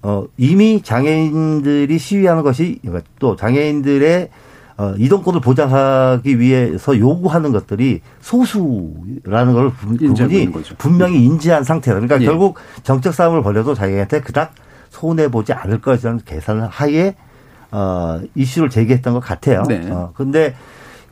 어, 0.02 0.26
이미 0.38 0.82
장애인들이 0.82 1.98
시위하는 1.98 2.44
것이 2.44 2.80
그러니까 2.82 3.08
또 3.20 3.36
장애인들의 3.36 4.30
어, 4.78 4.94
이동권을 4.98 5.42
보장하기 5.42 6.40
위해서 6.40 6.98
요구하는 7.00 7.52
것들이 7.52 8.02
소수라는 8.22 9.54
걸 9.54 9.72
그분이 9.72 10.52
분명히 10.78 11.24
인지한 11.24 11.64
상태다. 11.64 11.96
그러니까 11.96 12.22
예. 12.22 12.26
결국 12.26 12.58
정책 12.84 13.14
싸움을 13.14 13.42
벌여도 13.42 13.74
자기한테 13.74 14.22
그닥 14.22 14.54
손해 14.90 15.30
보지 15.30 15.54
않을 15.54 15.82
것이라는 15.82 16.22
계산을 16.26 16.68
하에 16.68 17.16
어, 17.72 18.22
이슈를 18.36 18.70
제기했던 18.70 19.14
것 19.14 19.20
같아요. 19.20 19.64
네. 19.68 19.90
어, 19.90 20.12
근데 20.16 20.56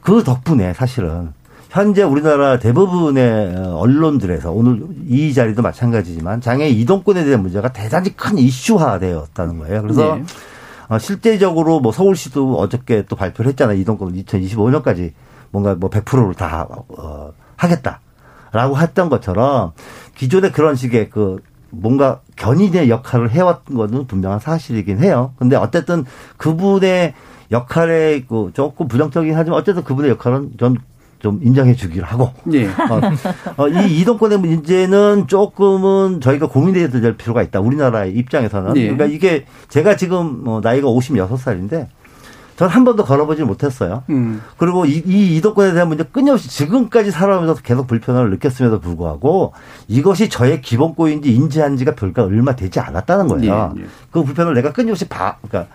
그 0.01 0.24
덕분에 0.24 0.74
사실은 0.74 1.34
현재 1.69 2.03
우리나라 2.03 2.57
대부분의 2.60 3.55
언론들에서 3.55 4.51
오늘 4.51 4.81
이 5.07 5.34
자리도 5.34 5.62
마찬가지지만 5.62 6.41
장애 6.41 6.69
이동권에 6.69 7.24
대한 7.25 7.41
문제가 7.41 7.74
대단히 7.74 8.15
큰 8.15 8.38
이슈화되었다는 8.38 9.60
거예요. 9.60 9.81
그래서 9.81 10.15
네. 10.15 10.24
어, 10.88 11.00
실제적으로 11.00 11.79
뭐 11.79 11.91
서울시도 11.91 12.57
어저께 12.57 13.05
또 13.07 13.15
발표를 13.15 13.50
했잖아요. 13.50 13.77
이동권 13.79 14.13
2025년까지 14.13 15.12
뭔가 15.51 15.75
뭐 15.75 15.89
100%를 15.89 16.36
다 16.36 16.67
어, 16.69 17.31
하겠다라고 17.57 18.77
했던 18.77 19.10
것처럼 19.10 19.72
기존에 20.15 20.51
그런 20.51 20.75
식의 20.75 21.10
그 21.10 21.38
뭔가 21.72 22.22
견인의 22.36 22.89
역할을 22.89 23.31
해왔던 23.31 23.75
것은 23.75 24.07
분명한 24.07 24.39
사실이긴 24.39 25.00
해요. 25.00 25.34
근데 25.38 25.55
어쨌든 25.55 26.05
그분의 26.38 27.13
역할에 27.51 28.24
그 28.27 28.51
조금 28.53 28.88
부정적이긴 28.88 29.38
하지만 29.38 29.60
어쨌든 29.60 29.84
그분의 29.84 30.12
역할은 30.12 30.51
전 30.57 30.77
좀 31.19 31.39
인정해 31.43 31.74
주기를 31.75 32.03
하고. 32.05 32.31
예. 32.53 32.67
어, 32.67 33.01
어, 33.57 33.67
이 33.67 34.00
이동권의 34.01 34.39
문제는 34.39 35.27
조금은 35.27 36.22
저희가 36.22 36.48
고민해야 36.48 36.89
될 36.89 37.17
필요가 37.17 37.41
있다. 37.41 37.60
우리나라의 37.62 38.13
입장에서는. 38.13 38.77
예. 38.77 38.81
그러니까 38.84 39.05
이게 39.05 39.45
제가 39.69 39.95
지금 39.95 40.43
뭐 40.43 40.62
나이가 40.62 40.88
56살인데 40.88 41.88
전 42.57 42.69
한 42.69 42.86
번도 42.86 43.03
걸어보지 43.03 43.43
못했어요. 43.43 44.03
음. 44.10 44.41
그리고 44.57 44.86
이, 44.86 45.03
이 45.05 45.36
이동권에 45.38 45.74
대한 45.74 45.89
문제 45.89 46.03
끊임없이 46.05 46.48
지금까지 46.48 47.12
살아오면서 47.12 47.62
계속 47.62 47.86
불편함을 47.88 48.29
느꼈음에도 48.31 48.79
불구하고 48.79 49.53
이것이 49.89 50.29
저의 50.29 50.62
기본권인지 50.62 51.34
인지한 51.34 51.75
지가 51.75 51.95
별가 51.95 52.24
얼마 52.24 52.55
되지 52.55 52.79
않았다는 52.79 53.27
거예요. 53.27 53.74
예. 53.77 53.81
예. 53.81 53.86
그 54.12 54.24
불편을 54.24 54.53
내가 54.53 54.72
끊임없이 54.72 55.05
봐, 55.10 55.36
그러니까 55.45 55.74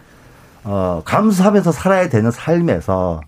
어, 0.65 1.03
감수하면서 1.05 1.71
살아야 1.73 2.09
되는 2.09 2.31
삶에서 2.31 3.21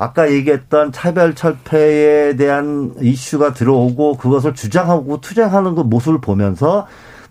아까 0.00 0.32
얘기했던 0.32 0.92
차별 0.92 1.34
철폐에 1.34 2.34
대한 2.36 2.94
이슈가 3.02 3.52
들어오고 3.52 4.16
그것을 4.16 4.54
주장하고 4.54 5.20
투쟁하는 5.20 5.74
그 5.74 5.82
모습을 5.82 6.22
보면서 6.22 6.86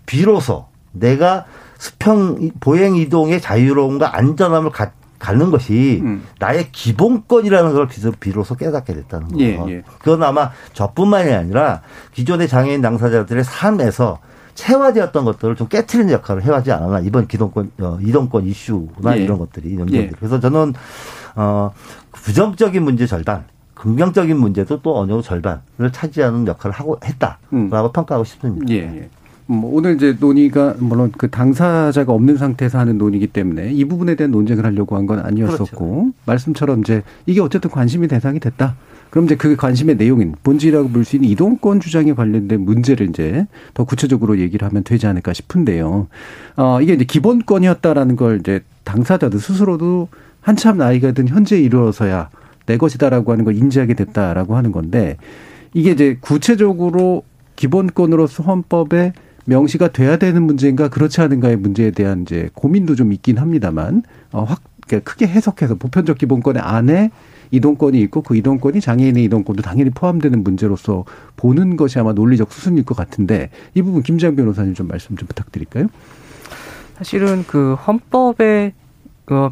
비로소 0.06 0.66
내가 0.92 1.46
수평 1.78 2.52
보행 2.60 2.94
이동의 2.94 3.40
자유로움과 3.40 4.16
안전함을 4.16 4.70
갖 4.70 4.92
갖는 5.18 5.50
것이 5.50 6.00
음. 6.02 6.22
나의 6.38 6.70
기본권이라는 6.70 7.74
걸 7.74 7.88
비로소 8.20 8.54
깨닫게 8.54 8.94
됐다는 8.94 9.28
거예요. 9.28 9.66
예, 9.68 9.72
예. 9.72 9.82
그건 9.98 10.22
아마 10.22 10.50
저뿐만이 10.72 11.30
아니라 11.32 11.82
기존의 12.14 12.48
장애인 12.48 12.80
당사자들의 12.80 13.44
삶에서 13.44 14.20
체화되었던 14.54 15.24
것들을 15.24 15.56
좀 15.56 15.68
깨트리는 15.68 16.12
역할을 16.12 16.44
해야지 16.44 16.72
않았나 16.72 17.00
이번 17.00 17.26
기동권 17.26 17.70
어, 17.80 17.98
이동권 18.00 18.46
이슈나 18.46 19.16
예. 19.16 19.22
이런 19.22 19.38
것들이 19.38 19.68
이런 19.70 19.92
예. 19.92 20.08
그래서 20.08 20.40
저는 20.40 20.74
어 21.36 21.70
부정적인 22.24 22.82
문제 22.82 23.06
절반 23.06 23.44
긍정적인 23.74 24.36
문제도 24.36 24.80
또 24.82 24.98
어느 24.98 25.08
정도 25.08 25.22
절반을 25.22 25.90
차지하는 25.92 26.46
역할을 26.46 26.74
하고 26.74 26.98
했다라고 27.02 27.36
음. 27.54 27.70
평가하고 27.70 28.24
싶습니다. 28.24 28.66
예. 28.74 28.76
예. 28.78 29.08
뭐 29.46 29.74
오늘 29.74 29.96
이제 29.96 30.16
논의가 30.20 30.76
물론 30.78 31.10
그 31.16 31.28
당사자가 31.28 32.12
없는 32.12 32.36
상태에서 32.36 32.78
하는 32.78 32.98
논의기 32.98 33.26
때문에 33.28 33.72
이 33.72 33.84
부분에 33.84 34.14
대한 34.14 34.30
논쟁을 34.30 34.64
하려고 34.64 34.96
한 34.96 35.06
건 35.06 35.18
아니었었고 35.18 35.64
그렇죠. 35.64 36.12
말씀처럼 36.26 36.80
이제 36.80 37.02
이게 37.26 37.40
어쨌든 37.40 37.68
관심이 37.70 38.06
대상이 38.06 38.38
됐다. 38.38 38.76
그럼 39.08 39.24
이제 39.24 39.34
그 39.34 39.56
관심의 39.56 39.96
내용인 39.96 40.36
본질이라고 40.44 40.90
볼 40.90 41.04
수 41.04 41.16
있는 41.16 41.28
이동권 41.30 41.80
주장에 41.80 42.12
관련된 42.12 42.60
문제를 42.60 43.08
이제 43.08 43.46
더 43.74 43.82
구체적으로 43.82 44.38
얘기를 44.38 44.68
하면 44.68 44.84
되지 44.84 45.08
않을까 45.08 45.32
싶은데요. 45.32 46.06
어, 46.56 46.80
이게 46.80 46.92
이제 46.92 47.04
기본권이었다라는 47.04 48.14
걸 48.14 48.38
이제 48.38 48.60
당사자들 48.84 49.40
스스로도 49.40 50.08
한참 50.40 50.78
나이가 50.78 51.12
든 51.12 51.28
현재 51.28 51.58
이르러서야 51.60 52.30
내 52.66 52.76
것이다라고 52.76 53.32
하는 53.32 53.44
걸 53.44 53.56
인지하게 53.56 53.94
됐다라고 53.94 54.56
하는 54.56 54.72
건데 54.72 55.16
이게 55.74 55.90
이제 55.90 56.18
구체적으로 56.20 57.24
기본권으로서 57.56 58.42
헌법에 58.42 59.12
명시가 59.44 59.88
돼야 59.88 60.16
되는 60.16 60.42
문제인가 60.42 60.88
그렇지 60.88 61.20
않은가의 61.20 61.56
문제에 61.56 61.90
대한 61.90 62.22
이제 62.22 62.50
고민도 62.54 62.94
좀 62.94 63.12
있긴 63.12 63.38
합니다만 63.38 64.02
어, 64.32 64.44
확 64.44 64.62
크게 64.88 65.26
해석해서 65.26 65.76
보편적 65.76 66.18
기본권의 66.18 66.62
안에 66.62 67.10
이동권이 67.52 68.00
있고 68.02 68.22
그 68.22 68.36
이동권이 68.36 68.80
장애인의 68.80 69.24
이동권도 69.24 69.62
당연히 69.62 69.90
포함되는 69.90 70.42
문제로서 70.42 71.04
보는 71.36 71.76
것이 71.76 71.98
아마 71.98 72.12
논리적 72.12 72.52
수순일 72.52 72.84
것 72.84 72.96
같은데 72.96 73.50
이 73.74 73.82
부분 73.82 74.02
김장 74.02 74.36
변호사님 74.36 74.74
좀 74.74 74.88
말씀 74.88 75.16
좀 75.16 75.28
부탁드릴까요? 75.28 75.86
사실은 76.96 77.44
그 77.46 77.74
헌법에 77.74 78.72
그 78.72 78.79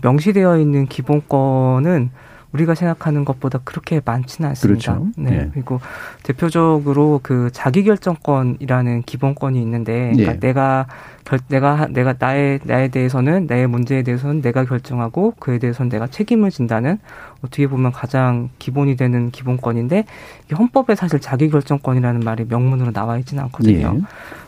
명시되어 0.02 0.58
있는 0.58 0.86
기본권은 0.86 2.10
우리가 2.52 2.74
생각하는 2.74 3.24
것보다 3.24 3.60
그렇게 3.64 4.00
많지는 4.04 4.48
않습니다. 4.50 4.94
그렇죠. 4.94 5.08
네. 5.16 5.30
네. 5.30 5.50
그리고 5.52 5.80
대표적으로 6.22 7.20
그 7.22 7.50
자기결정권이라는 7.52 9.02
기본권이 9.02 9.60
있는데 9.60 10.12
그러니까 10.12 10.32
네. 10.32 10.40
내가 10.40 10.86
결, 11.24 11.40
내가 11.48 11.86
내가 11.90 12.14
나의 12.18 12.60
나에 12.64 12.88
대해서는 12.88 13.46
나의 13.46 13.66
문제에 13.66 14.02
대해서는 14.02 14.40
내가 14.40 14.64
결정하고 14.64 15.34
그에 15.38 15.58
대해서는 15.58 15.90
내가 15.90 16.06
책임을 16.06 16.50
진다는 16.50 16.98
어떻게 17.42 17.66
보면 17.66 17.92
가장 17.92 18.48
기본이 18.58 18.96
되는 18.96 19.30
기본권인데 19.30 20.04
이 20.50 20.54
헌법에 20.54 20.94
사실 20.94 21.20
자기결정권이라는 21.20 22.20
말이 22.20 22.46
명문으로 22.48 22.92
나와 22.92 23.18
있지는 23.18 23.42
않거든요. 23.44 23.94
예. 23.94 24.00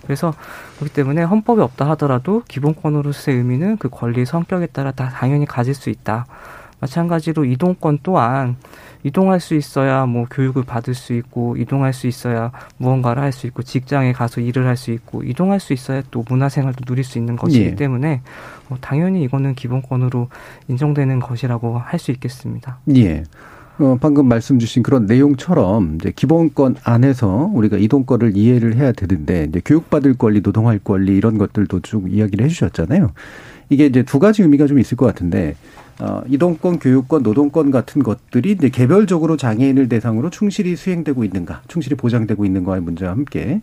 그래서 0.04 0.32
그렇기 0.78 0.94
때문에 0.94 1.22
헌법에 1.22 1.60
없다 1.60 1.88
하더라도 1.90 2.42
기본권으로서의 2.48 3.36
의미는 3.36 3.76
그 3.76 3.90
권리 3.90 4.24
성격에 4.24 4.66
따라 4.66 4.90
다 4.90 5.10
당연히 5.10 5.44
가질 5.44 5.74
수 5.74 5.90
있다. 5.90 6.26
마찬가지로 6.80 7.44
이동권 7.44 8.00
또한 8.02 8.56
이동할 9.02 9.40
수 9.40 9.54
있어야 9.54 10.06
뭐 10.06 10.26
교육을 10.30 10.64
받을 10.64 10.94
수 10.94 11.14
있고 11.14 11.56
이동할 11.56 11.92
수 11.92 12.06
있어야 12.06 12.52
무언가를 12.76 13.22
할 13.22 13.32
수 13.32 13.46
있고 13.46 13.62
직장에 13.62 14.12
가서 14.12 14.40
일을 14.40 14.66
할 14.66 14.76
수 14.76 14.90
있고 14.90 15.22
이동할 15.22 15.60
수 15.60 15.72
있어야 15.72 16.02
또 16.10 16.24
문화생활도 16.28 16.84
누릴 16.84 17.04
수 17.04 17.18
있는 17.18 17.36
것이기 17.36 17.64
예. 17.64 17.74
때문에 17.74 18.22
뭐 18.68 18.78
당연히 18.80 19.22
이거는 19.22 19.54
기본권으로 19.54 20.28
인정되는 20.68 21.20
것이라고 21.20 21.78
할 21.78 21.98
수 21.98 22.10
있겠습니다. 22.12 22.78
예. 22.96 23.24
어, 23.78 23.96
방금 23.98 24.28
말씀 24.28 24.58
주신 24.58 24.82
그런 24.82 25.06
내용처럼 25.06 25.94
이제 25.94 26.12
기본권 26.14 26.76
안에서 26.84 27.50
우리가 27.54 27.78
이동권을 27.78 28.36
이해를 28.36 28.76
해야 28.76 28.92
되는데 28.92 29.46
이제 29.48 29.62
교육받을 29.64 30.18
권리, 30.18 30.42
노동할 30.42 30.78
권리 30.78 31.16
이런 31.16 31.38
것들도 31.38 31.80
쭉 31.80 32.12
이야기를 32.12 32.44
해주셨잖아요. 32.44 33.12
이게 33.70 33.86
이제 33.86 34.02
두 34.02 34.18
가지 34.18 34.42
의미가 34.42 34.66
좀 34.66 34.78
있을 34.78 34.98
것 34.98 35.06
같은데 35.06 35.56
어, 36.00 36.22
이동권, 36.28 36.78
교육권, 36.78 37.22
노동권 37.22 37.70
같은 37.70 38.02
것들이 38.02 38.52
이제 38.52 38.70
개별적으로 38.70 39.36
장애인을 39.36 39.88
대상으로 39.88 40.30
충실히 40.30 40.74
수행되고 40.74 41.24
있는가, 41.24 41.62
충실히 41.68 41.96
보장되고 41.96 42.44
있는가의 42.44 42.80
문제와 42.80 43.10
함께 43.12 43.60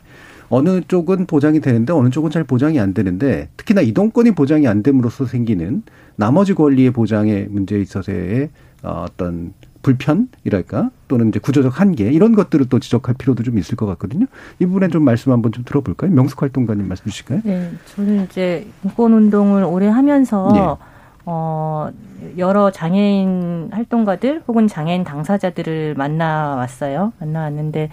어느 0.50 0.82
쪽은 0.88 1.26
보장이 1.26 1.60
되는데 1.60 1.93
어느 1.93 2.10
쪽은 2.10 2.30
잘 2.30 2.43
보장이 2.43 2.80
안 2.80 2.93
되는데 2.93 3.50
특히나 3.58 3.82
이동권이 3.82 4.32
보장이 4.32 4.67
안 4.67 4.84
됨으로써 4.84 5.26
생기는 5.26 5.84
나머지 6.15 6.54
권리의 6.54 6.91
보장의 6.91 7.47
문제에 7.50 7.82
있어서의 7.82 8.50
어, 8.84 9.06
어떤 9.10 9.54
불편이랄까 9.82 10.91
또는 11.08 11.30
이제 11.30 11.39
구조적 11.39 11.80
한계 11.80 12.12
이런 12.12 12.36
것들을 12.36 12.67
또 12.69 12.80
지적할 12.80 13.15
필요도 13.17 13.43
좀 13.43 13.58
있을 13.58 13.76
것 13.76 13.86
같거든요. 13.88 14.26
이 14.60 14.65
부분에 14.65 14.89
좀 14.89 15.04
말씀 15.04 15.32
한번 15.32 15.52
좀 15.52 15.63
들어볼까요? 15.63 16.12
명숙 16.12 16.41
활동가님 16.41 16.88
말씀 16.88 17.06
주실까요? 17.06 17.41
네, 17.43 17.71
저는 17.95 18.26
이제 18.26 18.67
인권 18.84 19.13
운동을 19.13 19.63
오래 19.63 19.88
하면서 19.88 20.52
네. 20.54 20.88
어 21.30 21.90
여러 22.38 22.72
장애인 22.72 23.68
활동가들 23.74 24.44
혹은 24.48 24.66
장애인 24.66 25.04
당사자들을 25.04 25.94
만나왔어요. 25.96 27.12
만나왔는데 27.20 27.90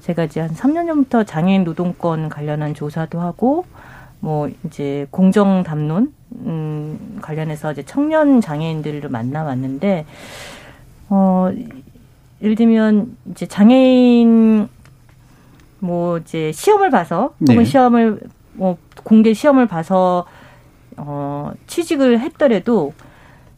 제가 0.00 0.24
이제 0.24 0.40
한 0.40 0.48
3년 0.48 0.86
전부터 0.86 1.24
장애인 1.24 1.64
노동권 1.64 2.30
관련한 2.30 2.72
조사도 2.72 3.20
하고 3.20 3.66
뭐 4.20 4.48
이제 4.64 5.06
공정 5.10 5.64
담론 5.64 6.14
음 6.46 7.18
관련해서 7.20 7.72
이제 7.72 7.82
청년 7.82 8.40
장애인들을 8.40 9.06
만나왔는데 9.10 10.06
어 11.10 11.50
예를 12.40 12.54
들면 12.54 13.18
이제 13.32 13.44
장애인 13.44 14.66
뭐 15.80 16.16
이제 16.16 16.52
시험을 16.52 16.88
봐서 16.88 17.34
혹은 17.42 17.58
네. 17.58 17.64
시험을 17.64 18.20
뭐 18.54 18.78
공개 19.04 19.34
시험을 19.34 19.66
봐서 19.66 20.24
어 20.98 21.52
취직을 21.66 22.20
했더라도 22.20 22.92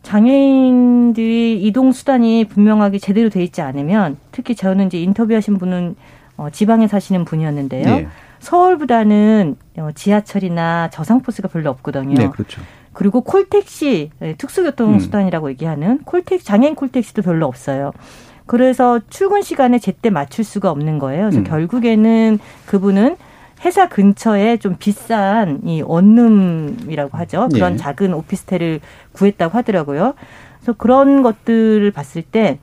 장애인들이 0.03 1.63
이동 1.63 1.93
수단이 1.93 2.47
분명하게 2.47 2.99
제대로 2.99 3.29
돼 3.29 3.43
있지 3.43 3.61
않으면 3.61 4.17
특히 4.33 4.55
저는 4.55 4.87
이제 4.87 5.01
인터뷰하신 5.01 5.59
분은 5.59 5.97
어, 6.37 6.49
지방에 6.51 6.87
사시는 6.89 7.27
분이었는데요. 7.27 7.85
네. 7.85 8.09
서울보다는 8.39 9.57
어, 9.77 9.91
지하철이나 9.95 10.89
저상버스가 10.91 11.49
별로 11.49 11.69
없거든요. 11.71 12.15
네, 12.15 12.29
그렇죠. 12.31 12.63
그리고 12.95 13.21
콜택시 13.21 14.11
예, 14.23 14.35
특수교통수단이라고 14.35 15.47
음. 15.47 15.51
얘기하는 15.51 15.99
콜택 16.05 16.43
장애인 16.43 16.75
콜택시도 16.75 17.23
별로 17.23 17.47
없어요. 17.47 17.93
그래서 18.47 19.01
출근 19.11 19.43
시간에 19.43 19.79
제때 19.79 20.11
맞출 20.11 20.45
수가 20.45 20.71
없는 20.71 20.99
거예요. 20.99 21.25
그래서 21.25 21.39
음. 21.41 21.45
결국에는 21.45 22.39
그분은 22.67 23.17
회사 23.65 23.89
근처에 23.89 24.57
좀 24.57 24.77
비싼 24.79 25.61
이 25.65 25.83
원룸이라고 25.83 27.17
하죠. 27.19 27.49
그런 27.53 27.73
네. 27.73 27.79
작은 27.79 28.15
오피스텔을 28.15 28.81
구했다고 29.13 29.57
하더라고요. 29.57 30.15
그래서 30.59 30.73
그런 30.77 31.23
것들을 31.23 31.91
봤을 31.91 32.23
때 32.23 32.59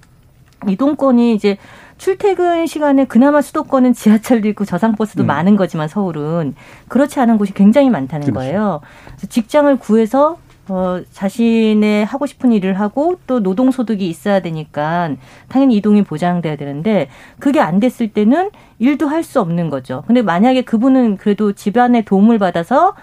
이동권이 0.67 1.35
이제 1.35 1.57
출퇴근 1.97 2.67
시간에 2.67 3.05
그나마 3.05 3.41
수도권은 3.41 3.93
지하철도 3.93 4.47
있고 4.49 4.65
저상버스도 4.65 5.23
음. 5.23 5.27
많은 5.27 5.55
거지만 5.55 5.87
서울은 5.87 6.55
그렇지 6.87 7.19
않은 7.19 7.37
곳이 7.37 7.53
굉장히 7.53 7.89
많다는 7.89 8.27
그렇죠. 8.27 8.39
거예요. 8.39 8.81
직장을 9.29 9.75
구해서 9.77 10.37
어, 10.69 11.01
자신의 11.11 12.05
하고 12.05 12.25
싶은 12.25 12.51
일을 12.51 12.79
하고 12.79 13.19
또 13.27 13.39
노동소득이 13.39 14.07
있어야 14.09 14.41
되니까 14.41 15.11
당연히 15.47 15.77
이동이 15.77 16.03
보장돼야 16.03 16.55
되는데 16.55 17.07
그게 17.39 17.59
안 17.59 17.79
됐을 17.79 18.09
때는 18.09 18.49
일도 18.79 19.07
할 19.07 19.23
수 19.23 19.41
없는 19.41 19.69
거죠. 19.69 20.03
근데 20.07 20.21
만약에 20.21 20.61
그분은 20.61 21.17
그래도 21.17 21.51
집안의 21.51 22.05
도움을 22.05 22.37
받아서 22.37 22.93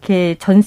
이렇게 0.00 0.36
전, 0.38 0.62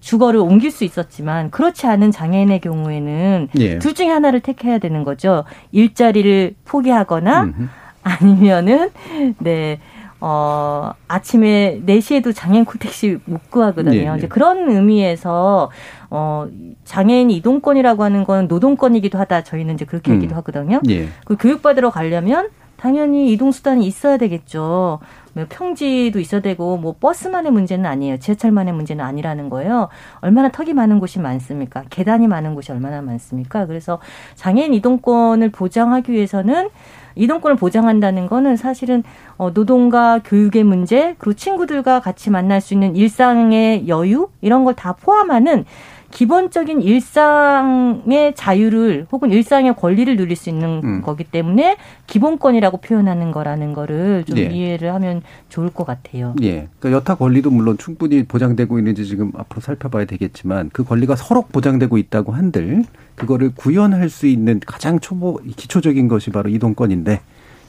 주거를 0.00 0.40
옮길 0.40 0.70
수 0.70 0.84
있었지만 0.84 1.50
그렇지 1.50 1.86
않은 1.86 2.12
장애인의 2.12 2.60
경우에는 2.60 3.48
예. 3.58 3.78
둘 3.78 3.92
중에 3.92 4.08
하나를 4.08 4.40
택해야 4.40 4.78
되는 4.78 5.04
거죠. 5.04 5.44
일자리를 5.72 6.54
포기하거나 6.64 7.42
음흠. 7.42 7.68
아니면은 8.02 8.90
네. 9.38 9.80
어, 10.20 10.92
아침에 11.08 11.80
4시에도 11.84 12.34
장애인 12.34 12.64
콜택시 12.64 13.18
못 13.26 13.50
구하거든요. 13.50 13.90
네, 13.90 14.10
네. 14.10 14.16
이제 14.16 14.28
그런 14.28 14.68
의미에서 14.70 15.70
어, 16.10 16.46
장애인 16.84 17.30
이동권이라고 17.30 18.02
하는 18.02 18.24
건 18.24 18.46
노동권이기도 18.48 19.18
하다. 19.18 19.44
저희는 19.44 19.74
이제 19.74 19.84
그렇게 19.84 20.12
음. 20.12 20.16
얘기도 20.16 20.34
하거든요. 20.36 20.80
예. 20.88 21.08
그 21.24 21.36
교육받으러 21.36 21.90
가려면 21.90 22.48
당연히 22.76 23.32
이동 23.32 23.52
수단이 23.52 23.86
있어야 23.86 24.16
되겠죠. 24.16 25.00
뭐 25.36 25.44
평지도 25.50 26.18
있어야 26.18 26.40
되고 26.40 26.78
뭐 26.78 26.94
버스만의 26.98 27.52
문제는 27.52 27.84
아니에요. 27.84 28.16
지하철만의 28.18 28.72
문제는 28.72 29.04
아니라는 29.04 29.50
거예요. 29.50 29.88
얼마나 30.20 30.48
턱이 30.48 30.72
많은 30.72 30.98
곳이 30.98 31.20
많습니까? 31.20 31.84
계단이 31.90 32.26
많은 32.26 32.54
곳이 32.54 32.72
얼마나 32.72 33.02
많습니까? 33.02 33.66
그래서 33.66 33.98
장애인 34.34 34.72
이동권을 34.72 35.50
보장하기 35.50 36.10
위해서는 36.10 36.70
이동권을 37.16 37.56
보장한다는 37.56 38.26
거는 38.28 38.56
사실은 38.56 39.02
어, 39.36 39.50
노동과 39.50 40.20
교육의 40.24 40.64
문제 40.64 41.14
그리고 41.18 41.34
친구들과 41.34 42.00
같이 42.00 42.30
만날 42.30 42.62
수 42.62 42.72
있는 42.72 42.96
일상의 42.96 43.88
여유 43.88 44.28
이런 44.40 44.64
걸 44.64 44.74
다 44.76 44.92
포함하는 44.94 45.64
기본적인 46.10 46.82
일상의 46.82 48.34
자유를 48.34 49.06
혹은 49.12 49.30
일상의 49.30 49.74
권리를 49.74 50.16
누릴 50.16 50.36
수 50.36 50.48
있는 50.48 50.80
음. 50.84 51.02
거기 51.02 51.24
때문에 51.24 51.76
기본권이라고 52.06 52.78
표현하는 52.78 53.32
거라는 53.32 53.72
거를 53.72 54.24
좀 54.24 54.38
예. 54.38 54.44
이해를 54.44 54.94
하면 54.94 55.22
좋을 55.48 55.70
것 55.70 55.84
같아요. 55.84 56.34
예. 56.42 56.68
그러니까 56.78 56.98
여타 56.98 57.14
권리도 57.16 57.50
물론 57.50 57.76
충분히 57.78 58.22
보장되고 58.22 58.78
있는지 58.78 59.06
지금 59.06 59.32
앞으로 59.36 59.60
살펴봐야 59.60 60.04
되겠지만 60.04 60.70
그 60.72 60.84
권리가 60.84 61.16
서로 61.16 61.42
보장되고 61.42 61.98
있다고 61.98 62.32
한들 62.32 62.84
그거를 63.14 63.52
구현할 63.54 64.08
수 64.08 64.26
있는 64.26 64.60
가장 64.64 65.00
초보 65.00 65.40
기초적인 65.56 66.08
것이 66.08 66.30
바로 66.30 66.50
이동권인데 66.50 67.20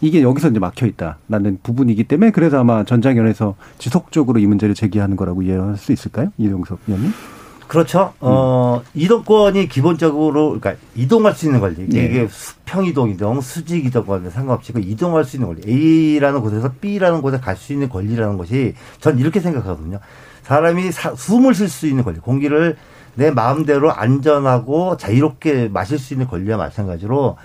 이게 0.01 0.21
여기서 0.21 0.49
이제 0.49 0.59
막혀 0.59 0.85
있다라는 0.85 1.59
부분이기 1.63 2.03
때문에 2.03 2.31
그래서 2.31 2.59
아마 2.59 2.83
전장현에서 2.83 3.55
지속적으로 3.79 4.39
이 4.39 4.45
문제를 4.45 4.75
제기하는 4.75 5.15
거라고 5.15 5.41
이해할 5.41 5.77
수 5.77 5.91
있을까요? 5.91 6.31
이동석 6.37 6.79
의원님? 6.87 7.11
그렇죠. 7.67 8.13
어, 8.19 8.81
음. 8.83 8.89
이동권이 8.93 9.67
기본적으로, 9.67 10.57
그러니까 10.59 10.75
이동할 10.95 11.33
수 11.33 11.45
있는 11.45 11.59
권리. 11.59 11.87
네. 11.87 12.05
이게 12.05 12.27
수평 12.29 12.85
이동이든 12.85 13.41
수직 13.41 13.85
이동과는 13.85 14.29
상관없이 14.29 14.73
그 14.73 14.79
이동할 14.79 15.25
수 15.25 15.35
있는 15.35 15.47
권리. 15.49 15.61
A라는 15.67 16.41
곳에서 16.41 16.71
B라는 16.79 17.21
곳에 17.21 17.39
갈 17.39 17.57
수 17.57 17.73
있는 17.73 17.89
권리라는 17.89 18.37
것이 18.37 18.73
전 19.01 19.19
이렇게 19.19 19.39
생각하거든요. 19.39 19.99
사람이 20.43 20.91
사, 20.91 21.13
숨을 21.15 21.53
쉴 21.53 21.67
수 21.67 21.87
있는 21.87 22.03
권리. 22.03 22.19
공기를 22.19 22.77
내 23.15 23.31
마음대로 23.31 23.91
안전하고 23.91 24.95
자유롭게 24.97 25.69
마실 25.73 25.97
수 25.97 26.13
있는 26.13 26.27
권리와 26.27 26.57
마찬가지로 26.57 27.35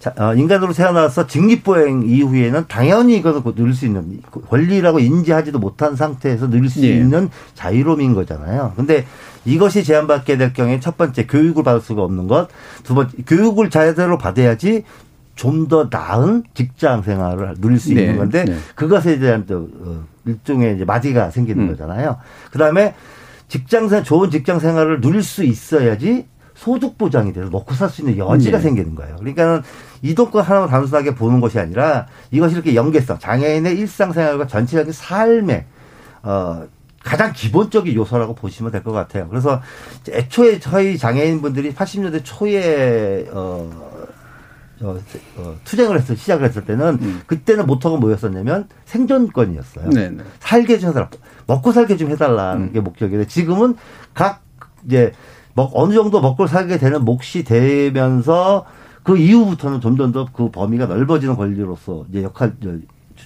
자, 0.00 0.14
어, 0.18 0.34
인간으로 0.34 0.72
태어나서 0.72 1.26
직립보행 1.26 2.04
이후에는 2.06 2.64
당연히 2.68 3.18
이것을 3.18 3.42
누릴 3.54 3.74
수 3.74 3.84
있는 3.84 4.20
권리라고 4.48 4.98
인지하지도 4.98 5.58
못한 5.58 5.94
상태에서 5.94 6.48
누릴 6.48 6.70
수 6.70 6.82
예. 6.84 6.94
있는 6.94 7.28
자유로움인 7.54 8.14
거잖아요. 8.14 8.72
근데 8.76 9.04
이것이 9.44 9.84
제한받게 9.84 10.36
될 10.36 10.52
경우에 10.52 10.80
첫 10.80 10.96
번째 10.96 11.26
교육을 11.26 11.62
받을 11.62 11.80
수가 11.80 12.02
없는 12.02 12.28
것, 12.28 12.48
두 12.84 12.94
번째 12.94 13.16
교육을 13.26 13.70
제대로 13.70 14.18
받아야지 14.18 14.84
좀 15.36 15.68
더 15.68 15.88
나은 15.90 16.42
직장 16.52 17.02
생활을 17.02 17.54
누릴 17.60 17.80
수 17.80 17.90
있는 17.90 18.12
네. 18.12 18.16
건데 18.16 18.44
네. 18.44 18.56
그것에 18.74 19.18
대한 19.18 19.46
또 19.46 19.68
어, 19.80 20.04
일종의 20.26 20.74
이제 20.74 20.84
마디가 20.84 21.30
생기는 21.30 21.64
음. 21.64 21.68
거잖아요. 21.68 22.18
그다음에 22.50 22.94
직장생 23.48 24.02
좋은 24.04 24.30
직장 24.30 24.58
생활을 24.60 25.00
누릴 25.00 25.22
수 25.22 25.42
있어야지 25.44 26.26
소득 26.54 26.98
보장이 26.98 27.32
돼서 27.32 27.48
먹고 27.48 27.74
살 27.74 27.88
수 27.88 28.02
있는 28.02 28.18
여지가 28.18 28.58
네. 28.58 28.62
생기는 28.62 28.94
거예요. 28.94 29.16
그러니까는 29.16 29.62
이동권 30.02 30.42
하나만 30.42 30.68
단순하게 30.68 31.14
보는 31.14 31.40
것이 31.40 31.58
아니라 31.58 32.06
이것이 32.30 32.56
이렇게 32.56 32.74
연계성, 32.74 33.18
장애인의 33.18 33.78
일상생활과 33.78 34.46
전체적인 34.46 34.92
삶에 34.92 35.64
어 36.22 36.64
가장 37.02 37.32
기본적인 37.32 37.94
요소라고 37.94 38.34
보시면 38.34 38.72
될 38.72 38.82
것 38.82 38.92
같아요. 38.92 39.28
그래서 39.28 39.60
애초에 40.08 40.58
저희 40.58 40.98
장애인분들이 40.98 41.74
80년대 41.74 42.22
초에 42.24 43.28
어, 43.32 43.70
어, 44.82 44.98
어 45.36 45.56
투쟁을 45.64 45.96
해서 45.98 46.14
시작을 46.14 46.46
했을 46.46 46.64
때는 46.64 46.98
음. 47.00 47.22
그때는 47.26 47.66
모토가 47.66 47.98
뭐였었냐면 47.98 48.68
생존권이었어요. 48.86 49.90
네네. 49.90 50.10
네. 50.10 50.24
살게 50.40 50.78
좀 50.78 50.90
해달라. 50.90 51.10
먹고 51.46 51.72
살게 51.72 51.96
좀 51.96 52.10
해달라는 52.10 52.62
음. 52.68 52.72
게 52.72 52.80
목적이에요. 52.80 53.26
지금은 53.26 53.76
각 54.14 54.42
이제 54.86 55.12
먹, 55.54 55.70
어느 55.74 55.92
정도 55.94 56.20
먹고 56.20 56.46
살게 56.46 56.78
되는 56.78 57.04
몫이 57.04 57.44
되면서 57.44 58.64
그 59.02 59.16
이후부터는 59.16 59.80
점점 59.80 60.12
더 60.12 60.26
그 60.32 60.50
범위가 60.50 60.86
넓어지는 60.86 61.36
권리로서 61.36 62.04
이제 62.10 62.22
역할 62.22 62.54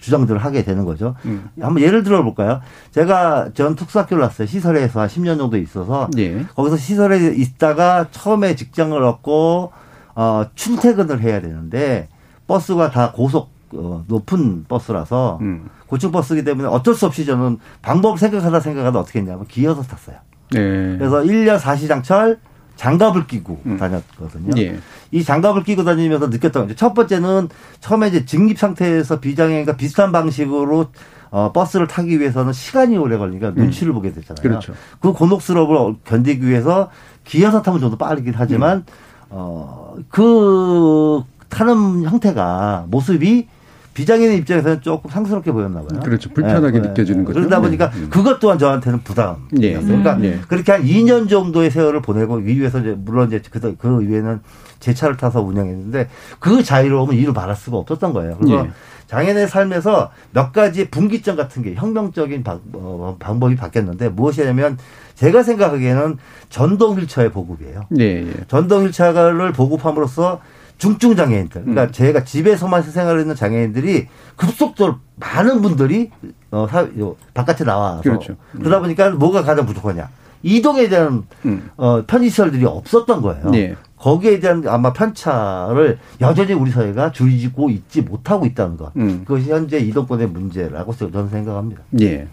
주장들을 0.05 0.39
하게 0.39 0.65
되는 0.65 0.85
거죠. 0.85 1.15
음. 1.25 1.49
한번 1.59 1.83
예를 1.83 2.03
들어 2.03 2.23
볼까요? 2.23 2.61
제가 2.91 3.51
전 3.55 3.75
특수학교를 3.75 4.23
났어요. 4.23 4.47
시설에서 4.47 5.01
한 5.01 5.09
10년 5.09 5.39
정도 5.39 5.57
있어서 5.57 6.11
예. 6.19 6.45
거기서 6.55 6.77
시설에 6.77 7.35
있다가 7.35 8.09
처음에 8.11 8.55
직장을 8.55 9.03
얻고 9.03 9.73
어 10.15 10.45
출퇴근을 10.55 11.23
해야 11.23 11.41
되는데 11.41 12.09
버스가 12.47 12.91
다 12.91 13.13
고속 13.13 13.51
어, 13.73 14.05
높은 14.07 14.67
버스라서 14.69 15.39
음. 15.41 15.69
고층 15.87 16.13
버스이기 16.13 16.45
때문에 16.45 16.69
어쩔 16.69 16.95
수 16.95 17.07
없이 17.07 17.25
저는 17.25 17.59
방법을 17.83 18.19
생각하다 18.19 18.61
생각하다 18.61 18.99
어떻게 19.01 19.21
했냐면 19.21 19.47
기어서 19.47 19.83
탔어요. 19.83 20.17
네. 20.53 20.97
그래서 20.99 21.23
1년 21.23 21.59
사시장철 21.59 22.39
장갑을 22.77 23.27
끼고 23.27 23.61
음. 23.67 23.77
다녔거든요. 23.77 24.53
예. 24.61 24.79
이 25.11 25.23
장갑을 25.23 25.63
끼고 25.63 25.85
다니면서 25.85 26.27
느꼈던 26.29 26.69
게첫 26.69 26.95
번째는 26.95 27.49
처음에 27.81 28.09
이제 28.09 28.25
직립 28.25 28.59
상태에서 28.59 29.21
비장애인과 29.21 29.77
비슷한 29.77 30.13
방식으로 30.13 30.87
어, 31.31 31.53
버스를 31.53 31.87
타기 31.89 32.21
위해서는 32.21 32.53
시간이 32.53 32.97
오래 32.97 33.17
걸리니까 33.17 33.49
음. 33.51 33.55
눈치를 33.57 33.93
보게 33.93 34.13
되잖아요. 34.13 34.43
그렇죠. 34.43 34.75
그 35.01 35.13
곤혹스러움을 35.13 35.97
견디기 36.05 36.47
위해서 36.47 36.91
기어서 37.25 37.63
타면 37.63 37.81
좀 37.81 37.91
더 37.91 37.97
빠르긴 37.97 38.35
하지만 38.37 38.79
음. 38.79 38.85
어, 39.31 39.95
그 40.09 41.23
타는 41.49 42.05
형태가 42.05 42.87
모습이 42.89 43.49
비장애인 43.95 44.33
입장에서는 44.39 44.83
조금 44.83 45.11
상스럽게 45.11 45.53
보였나 45.53 45.81
봐요. 45.83 46.01
그렇죠. 46.03 46.29
불편하게 46.31 46.81
네, 46.81 46.89
느껴지는 46.89 47.21
네. 47.21 47.27
거죠. 47.27 47.39
그러다 47.39 47.61
보니까 47.61 47.91
네. 47.91 48.09
그것 48.11 48.41
또한 48.41 48.59
저한테는 48.59 49.03
부담이었어요. 49.05 49.63
예. 49.63 49.79
그러니까 49.81 50.23
예. 50.23 50.41
그렇게 50.49 50.73
한 50.73 50.85
2년 50.85 51.29
정도의 51.29 51.71
세월을 51.71 52.03
보내고 52.03 52.37
위에서 52.37 52.81
이제 52.81 52.97
물론 52.99 53.29
이제 53.29 53.41
그, 53.51 53.77
그 53.77 54.01
위에는 54.01 54.41
제 54.81 54.93
차를 54.93 55.17
타서 55.17 55.41
운영했는데 55.43 56.09
그 56.41 56.63
자유로움은 56.63 57.15
이를 57.17 57.33
말할 57.33 57.55
수가 57.55 57.77
없었던 57.79 58.13
거예요. 58.13 58.37
그래서 58.39 58.67
예. 58.67 58.71
장애인의 59.07 59.49
삶에서 59.49 60.11
몇 60.33 60.53
가지 60.53 60.91
분기점 60.91 61.37
같은 61.37 61.63
게 61.63 61.75
혁명적인 61.75 62.43
방, 62.43 62.61
어, 62.73 63.17
방법이 63.21 63.55
바뀌었는데 63.55 64.09
무엇이냐면 64.09 64.77
제가 65.15 65.45
생각하기에는 65.45 66.19
전동 66.49 66.97
휠체어의 66.99 67.31
보급이에요. 67.31 67.83
예, 68.01 68.05
예. 68.27 68.33
전동 68.49 68.85
휠체어를 68.85 69.53
보급함으로써 69.53 70.41
중증 70.79 71.17
장애인들. 71.17 71.63
그러니까 71.63 71.85
음. 71.85 71.93
제가 71.93 72.25
집에서만 72.25 72.83
생활하는 72.83 73.35
장애인들이 73.35 74.09
급속도로 74.37 74.97
많은 75.17 75.63
분들이 75.63 76.11
어, 76.51 76.67
사, 76.69 76.87
요, 76.99 77.17
바깥에 77.33 77.65
나와서 77.65 78.03
그렇죠. 78.03 78.37
음. 78.53 78.61
그러다 78.61 78.81
보니까 78.81 79.11
뭐가 79.11 79.43
가장 79.43 79.67
부족하냐? 79.67 80.09
이동에 80.43 80.89
대한 80.89 81.25
음. 81.47 81.71
어, 81.77 82.05
편의시설들이 82.07 82.65
없었던 82.65 83.23
거예요. 83.23 83.51
네. 83.51 83.75
거기에 83.97 84.39
대한 84.41 84.63
아마 84.69 84.93
편차를 84.93 85.99
여전히 86.21 86.53
우리 86.53 86.71
사회가 86.71 87.13
줄이고 87.13 87.71
있지 87.71 88.03
못하고 88.03 88.45
있다는 88.45 88.77
것. 88.77 88.93
음. 88.97 89.25
그것이 89.27 89.51
현재 89.51 89.79
이동권의 89.79 90.29
문제라고 90.29 90.95
저는 90.95 91.31
생각합니다. 91.31 91.83
예. 92.03 92.29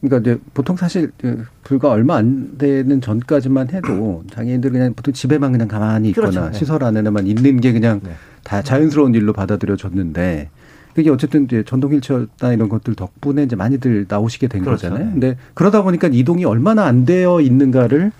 그러니까 0.00 0.30
이제 0.30 0.40
보통 0.54 0.76
사실 0.76 1.10
그 1.18 1.44
불과 1.64 1.90
얼마 1.90 2.16
안 2.16 2.58
되는 2.58 3.00
전까지만 3.00 3.70
해도 3.72 4.24
장애인들 4.30 4.70
그냥 4.70 4.94
보통 4.94 5.14
집에만 5.14 5.52
그냥 5.52 5.68
가만히 5.68 6.10
있거나 6.10 6.30
그렇죠. 6.30 6.50
네. 6.50 6.58
시설 6.58 6.84
안에만 6.84 7.26
있는 7.26 7.60
게 7.60 7.72
그냥 7.72 8.00
네. 8.02 8.12
다 8.44 8.62
자연스러운 8.62 9.14
일로 9.14 9.32
받아들여졌는데 9.32 10.50
그게 10.94 11.10
어쨌든 11.10 11.44
이제 11.44 11.62
전동 11.66 11.92
휠체어나 11.92 12.52
이런 12.54 12.68
것들 12.68 12.94
덕분에 12.94 13.42
이제 13.42 13.54
많이들 13.56 14.06
나오시게 14.08 14.48
된 14.48 14.62
그렇죠. 14.62 14.88
거잖아요. 14.88 15.06
네. 15.06 15.12
근데 15.12 15.36
그러다 15.54 15.82
보니까 15.82 16.08
이동이 16.10 16.44
얼마나 16.44 16.84
안 16.84 17.04
되어 17.04 17.40
있는가를 17.40 18.12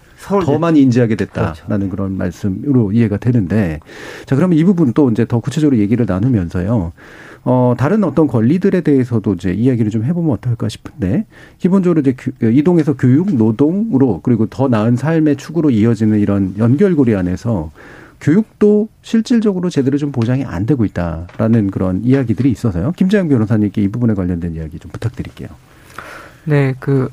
더 0.45 0.59
많이 0.59 0.81
인지하게 0.83 1.15
됐다라는 1.17 1.55
그렇죠. 1.67 1.89
그런 1.91 2.17
말씀으로 2.17 2.93
이해가 2.93 3.19
되는데 3.19 3.81
자 4.25 4.35
그러면 4.35 4.59
이 4.59 4.65
부분 4.65 4.93
또 4.93 5.11
이제 5.11 5.25
더 5.25 5.41
구체적으로 5.41 5.79
얘기를 5.79 6.05
나누면서요. 6.07 6.93
어, 7.49 7.77
다른 7.79 8.03
어떤 8.03 8.27
권리들에 8.27 8.81
대해서도 8.81 9.35
이제 9.35 9.53
이야기를 9.53 9.93
좀 9.93 10.03
해보면 10.03 10.33
어떨까 10.33 10.69
싶은데, 10.69 11.27
기본적으로 11.59 12.01
이제 12.01 12.13
교, 12.19 12.51
이동에서 12.51 12.97
교육, 12.97 13.33
노동으로, 13.37 14.19
그리고 14.25 14.47
더 14.47 14.67
나은 14.67 14.97
삶의 14.97 15.37
축으로 15.37 15.71
이어지는 15.71 16.19
이런 16.19 16.55
연결고리 16.59 17.15
안에서 17.15 17.71
교육도 18.21 18.89
실질적으로 19.03 19.71
제대로 19.71 19.97
좀 19.97 20.11
보장이 20.11 20.45
안 20.45 20.67
되고 20.67 20.85
있다라는 20.85 21.71
그런 21.71 22.03
이야기들이 22.03 22.51
있어서요. 22.51 22.91
김재영 22.97 23.29
변호사님께 23.29 23.81
이 23.81 23.89
부분에 23.89 24.15
관련된 24.15 24.57
이야기 24.57 24.81
좀 24.81 24.91
부탁드릴게요. 24.91 25.49
네, 26.47 26.75
그, 26.81 27.11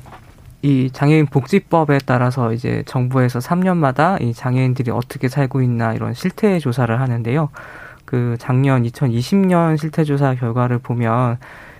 이 0.62 0.90
장애인 0.92 1.26
복지법에 1.26 1.98
따라서 2.06 2.52
이제 2.52 2.82
정부에서 2.86 3.38
3년마다 3.38 4.20
이 4.20 4.34
장애인들이 4.34 4.90
어떻게 4.90 5.28
살고 5.28 5.62
있나 5.62 5.94
이런 5.94 6.12
실태 6.12 6.58
조사를 6.58 6.98
하는데요. 6.98 7.50
그 8.14 8.36
작년 8.38 8.84
2020년 8.84 9.76
실태 9.76 10.04
조사 10.04 10.36
결과를 10.36 10.78
보면 10.78 11.38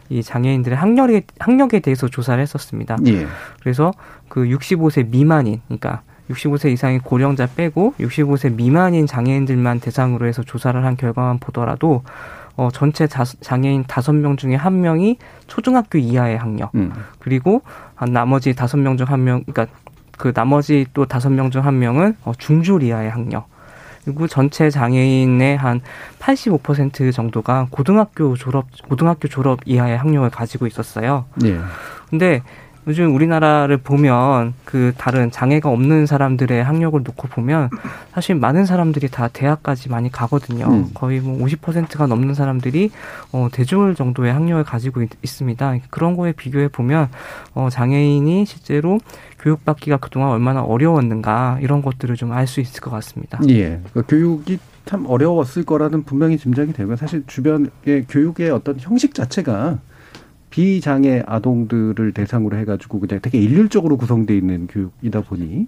이 0.08 0.20
장애인들의 0.20 0.76
학력에 0.76 1.22
학력에 1.38 1.78
대해서 1.78 2.08
조사를 2.08 2.42
했었습니다. 2.42 2.96
예. 3.06 3.28
그래서 3.60 3.92
그 4.28 4.42
65세 4.42 5.08
미만인, 5.08 5.60
그러니까 5.68 6.02
65세 6.28 6.72
이상의 6.72 6.98
고령자 6.98 7.46
빼고 7.54 7.94
65세 8.00 8.52
미만인 8.52 9.06
장애인들만 9.06 9.78
대상으로 9.78 10.26
해서 10.26 10.42
조사를 10.42 10.84
한 10.84 10.96
결과만 10.96 11.38
보더라도 11.38 12.02
어, 12.56 12.68
전체 12.72 13.06
자, 13.06 13.22
장애인 13.24 13.84
다섯 13.86 14.12
명 14.12 14.36
중에 14.36 14.56
한 14.56 14.80
명이 14.80 15.18
초등학교 15.46 15.98
이하의 15.98 16.36
학력, 16.36 16.74
음. 16.74 16.92
그리고 17.20 17.62
한 17.94 18.12
나머지 18.12 18.56
다섯 18.56 18.76
명 18.78 18.96
중 18.96 19.06
한 19.06 19.22
명, 19.22 19.44
그러니까 19.44 19.72
그 20.18 20.32
나머지 20.32 20.84
또 20.94 21.06
다섯 21.06 21.30
명 21.30 21.52
중 21.52 21.64
한 21.64 21.78
명은 21.78 22.16
어, 22.24 22.32
중졸 22.36 22.82
이하의 22.82 23.08
학력. 23.08 23.53
그리고 24.04 24.26
전체 24.26 24.70
장애인의 24.70 25.56
한 25.56 25.80
85% 26.18 27.12
정도가 27.12 27.68
고등학교 27.70 28.36
졸업, 28.36 28.66
고등학교 28.88 29.28
졸업 29.28 29.60
이하의 29.64 29.96
학력을 29.96 30.28
가지고 30.30 30.66
있었어요. 30.66 31.24
네. 31.36 31.58
근데 32.10 32.42
요즘 32.86 33.14
우리나라를 33.14 33.78
보면 33.78 34.54
그 34.64 34.92
다른 34.98 35.30
장애가 35.30 35.70
없는 35.70 36.06
사람들의 36.06 36.62
학력을 36.62 37.02
놓고 37.02 37.28
보면 37.28 37.70
사실 38.12 38.34
많은 38.34 38.66
사람들이 38.66 39.08
다 39.08 39.28
대학까지 39.28 39.88
많이 39.88 40.10
가거든요. 40.10 40.66
음. 40.66 40.90
거의 40.92 41.20
뭐 41.20 41.38
50%가 41.46 42.06
넘는 42.06 42.34
사람들이 42.34 42.90
어 43.32 43.48
대졸 43.50 43.94
정도의 43.94 44.32
학력을 44.32 44.62
가지고 44.64 45.02
있, 45.02 45.10
습니다 45.24 45.74
그런 45.90 46.16
거에 46.16 46.32
비교해 46.32 46.68
보면 46.68 47.08
어 47.54 47.68
장애인이 47.70 48.44
실제로 48.44 48.98
교육받기가 49.40 49.96
그동안 49.96 50.30
얼마나 50.30 50.62
어려웠는가 50.62 51.58
이런 51.62 51.80
것들을 51.80 52.16
좀 52.16 52.32
알 52.32 52.46
수 52.46 52.60
있을 52.60 52.80
것 52.80 52.90
같습니다. 52.90 53.38
예. 53.48 53.80
그 53.92 54.02
교육이 54.06 54.58
참 54.84 55.06
어려웠을 55.06 55.64
거라는 55.64 56.02
분명히 56.02 56.36
짐작이 56.36 56.72
되고 56.72 56.94
사실 56.96 57.24
주변의 57.26 58.06
교육의 58.08 58.50
어떤 58.50 58.78
형식 58.78 59.14
자체가 59.14 59.78
비장애 60.54 61.24
아동들을 61.26 62.12
대상으로 62.12 62.56
해가지고 62.58 63.00
그냥 63.00 63.18
되게 63.20 63.40
일률적으로 63.40 63.96
구성돼 63.96 64.36
있는 64.36 64.68
교육이다 64.68 65.22
보니 65.22 65.66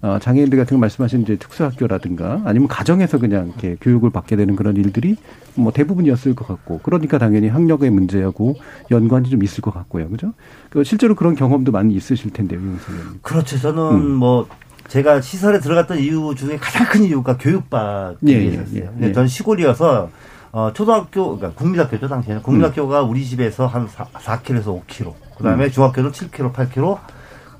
어, 0.00 0.20
장애인들 0.20 0.56
같은 0.56 0.76
거 0.76 0.80
말씀하신 0.80 1.22
이제 1.22 1.34
특수학교라든가 1.34 2.42
아니면 2.44 2.68
가정에서 2.68 3.18
그냥 3.18 3.48
이렇게 3.48 3.76
교육을 3.80 4.10
받게 4.10 4.36
되는 4.36 4.54
그런 4.54 4.76
일들이 4.76 5.16
뭐 5.56 5.72
대부분이었을 5.72 6.36
것 6.36 6.46
같고 6.46 6.78
그러니까 6.84 7.18
당연히 7.18 7.48
학력의 7.48 7.90
문제하고 7.90 8.54
연관이 8.92 9.28
좀 9.28 9.42
있을 9.42 9.60
것 9.60 9.74
같고요, 9.74 10.08
그죠? 10.08 10.34
그 10.70 10.84
실제로 10.84 11.16
그런 11.16 11.34
경험도 11.34 11.72
많이 11.72 11.94
있으실 11.94 12.32
텐데요, 12.32 12.60
용 12.60 12.78
선생님. 12.78 13.18
그렇죠. 13.22 13.58
저는 13.58 13.82
음. 13.90 14.10
뭐 14.12 14.46
제가 14.86 15.20
시설에 15.20 15.58
들어갔던 15.58 15.98
이유 15.98 16.32
중에 16.36 16.58
가장 16.58 16.86
큰 16.86 17.02
이유가 17.02 17.36
교육받기였어요. 17.36 18.76
예, 18.76 18.88
예, 19.02 19.08
예, 19.08 19.12
전 19.12 19.26
시골이어서 19.26 20.10
어, 20.52 20.72
초등학교, 20.72 21.36
그러니까 21.36 21.58
국민학교죠, 21.58 22.08
당시에는. 22.08 22.42
국민학교가 22.42 23.02
우리 23.02 23.24
집에서 23.24 23.66
한 23.66 23.86
4, 23.86 24.04
4km에서 24.04 24.82
5km. 24.86 25.14
그 25.36 25.44
다음에 25.44 25.66
음. 25.66 25.70
중학교는 25.70 26.12
7km, 26.12 26.52
8km. 26.52 26.98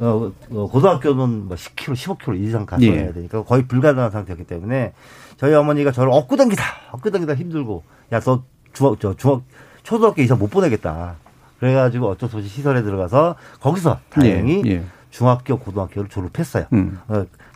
어, 0.00 0.32
어, 0.50 0.68
고등학교는 0.68 1.48
뭐 1.48 1.56
10km, 1.56 2.18
15km 2.18 2.40
이상 2.40 2.66
갔어야 2.66 2.88
예. 2.88 3.12
되니까 3.12 3.42
거의 3.42 3.66
불가능한 3.66 4.12
상태였기 4.12 4.44
때문에 4.44 4.92
저희 5.36 5.54
어머니가 5.54 5.90
저를 5.90 6.12
업고 6.12 6.36
당기다, 6.36 6.62
업고 6.92 7.10
당기다 7.10 7.34
힘들고, 7.34 7.82
야, 8.12 8.20
너 8.20 8.44
중학, 8.72 9.00
저 9.00 9.14
중학, 9.14 9.42
초등학교 9.82 10.22
이상 10.22 10.38
못 10.38 10.50
보내겠다. 10.50 11.16
그래가지고 11.58 12.08
어쩔 12.08 12.28
수 12.28 12.36
없이 12.36 12.48
시설에 12.48 12.82
들어가서 12.82 13.34
거기서 13.60 13.98
다행히 14.10 14.62
예. 14.66 14.70
예. 14.70 14.84
중학교, 15.10 15.58
고등학교를 15.58 16.08
졸업했어요. 16.08 16.66
음. 16.72 16.98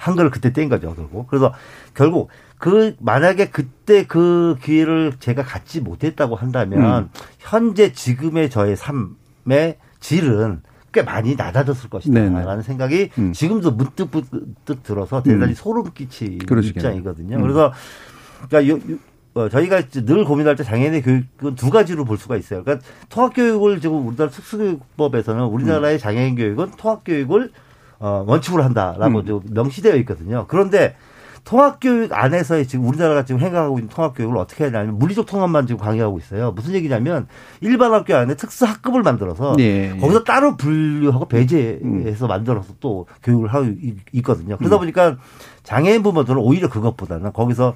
어, 0.03 0.07
한글을 0.07 0.31
그때 0.31 0.53
뗀 0.53 0.69
거죠, 0.69 0.95
결국. 0.95 1.29
그래서 1.29 1.53
결국 1.95 2.29
그 2.59 2.95
만약에 3.01 3.51
그때 3.51 4.07
그 4.07 4.57
기회를 4.63 5.15
제가 5.19 5.43
갖지 5.43 5.81
못했다고 5.81 6.37
한다면 6.37 7.05
음. 7.05 7.09
현재 7.39 7.93
지금의 7.93 8.51
저의 8.51 8.77
삶의 8.77 9.79
질은 10.01 10.63
꽤 10.93 11.03
많이 11.03 11.37
낮아졌을 11.37 11.89
것이다라는 11.89 12.63
생각이 12.63 13.11
음. 13.19 13.33
지금도 13.33 13.73
문득 13.73 14.09
문득 14.13 14.83
들어서 14.83 15.23
대단히 15.23 15.53
음. 15.53 15.55
소름 15.55 15.91
끼치는 15.95 16.39
그러시겠네요. 16.41 16.93
입장이거든요. 16.93 17.37
음. 17.37 17.43
그래서 17.43 17.73
그러니까 18.49 18.73
요, 18.73 18.93
요, 18.93 18.99
어, 19.35 19.49
저희가 19.49 19.83
늘 19.89 20.25
고민할 20.25 20.57
때 20.57 20.63
장애인의 20.65 21.03
교육은 21.03 21.55
두 21.55 21.71
가지로 21.71 22.05
볼 22.05 22.19
수가 22.19 22.37
있어요. 22.37 22.63
그러니까 22.63 22.87
통합교육을 23.09 23.81
지금 23.81 24.07
우리나라 24.07 24.31
특수교육법에서는 24.31 25.45
우리나라의 25.45 25.97
음. 25.97 25.99
장애인 25.99 26.37
교육은 26.37 26.73
통합교육을 26.77 27.51
어, 28.03 28.25
원칙으로 28.27 28.65
한다라고 28.65 29.21
음. 29.21 29.41
명시되어 29.53 29.95
있거든요. 29.97 30.47
그런데 30.49 30.97
통합교육 31.45 32.13
안에서 32.13 32.63
지금 32.65 32.87
우리나라가 32.87 33.25
지금 33.25 33.41
행하고 33.41 33.79
있는 33.79 33.89
통합교육을 33.89 34.37
어떻게 34.37 34.65
하냐면 34.65 34.99
물리적 34.99 35.27
통합만 35.27 35.67
지금 35.67 35.81
강요하고 35.81 36.19
있어요. 36.19 36.51
무슨 36.53 36.75
얘기냐면 36.75 37.29
일반 37.61 37.93
학교 37.93 38.15
안에 38.17 38.35
특수 38.35 38.65
학급을 38.65 39.03
만들어서 39.03 39.55
네. 39.57 39.97
거기서 40.01 40.25
따로 40.25 40.57
분류하고 40.57 41.27
배제해서 41.27 42.27
음. 42.27 42.29
만들어서 42.29 42.75
또 42.81 43.07
교육을 43.23 43.53
하고 43.55 43.67
있거든요. 44.13 44.57
그러다 44.57 44.77
음. 44.77 44.81
보니까 44.81 45.17
장애인 45.63 46.03
부모들은 46.03 46.41
오히려 46.41 46.69
그것보다는 46.69 47.33
거기서 47.33 47.75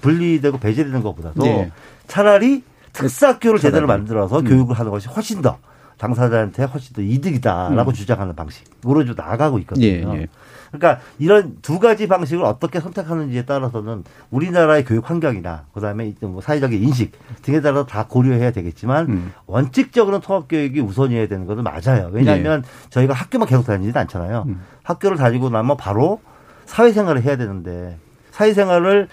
분리되고 0.00 0.58
배제되는 0.58 1.02
것보다도 1.02 1.42
네. 1.42 1.72
차라리 2.08 2.64
특수학교를 2.92 3.60
제대로 3.60 3.86
만들어서 3.86 4.40
음. 4.40 4.44
교육을 4.44 4.76
하는 4.76 4.90
것이 4.90 5.08
훨씬 5.08 5.40
더 5.42 5.58
당사자한테 5.98 6.64
훨씬 6.64 6.94
더 6.94 7.02
이득이다라고 7.02 7.90
음. 7.90 7.94
주장하는 7.94 8.36
방식으로 8.36 9.04
좀 9.04 9.14
나아가고 9.16 9.58
있거든요. 9.60 9.86
예, 9.86 10.02
예. 10.02 10.26
그러니까 10.70 11.00
이런 11.18 11.56
두 11.62 11.78
가지 11.78 12.06
방식을 12.06 12.44
어떻게 12.44 12.80
선택하는지에 12.80 13.46
따라서는 13.46 14.04
우리나라의 14.30 14.84
교육 14.84 15.08
환경이나 15.08 15.64
그다음에 15.72 16.14
뭐 16.20 16.40
사회적인 16.40 16.82
인식 16.82 17.12
등에 17.42 17.60
따라서 17.60 17.86
다 17.86 18.06
고려해야 18.06 18.50
되겠지만 18.50 19.06
음. 19.08 19.32
원칙적으로는 19.46 20.20
통합 20.20 20.48
교육이 20.48 20.80
우선이어야 20.80 21.28
되는 21.28 21.46
것은 21.46 21.62
맞아요. 21.62 22.10
왜냐하면 22.12 22.62
네. 22.62 22.68
저희가 22.90 23.14
학교만 23.14 23.48
계속 23.48 23.64
다니지는 23.64 23.96
않잖아요. 24.02 24.44
음. 24.48 24.60
학교를 24.82 25.16
다니고 25.16 25.48
나면 25.50 25.76
바로 25.76 26.20
사회생활을 26.66 27.22
해야 27.22 27.36
되는데 27.36 27.98
사회생활을 28.32 29.08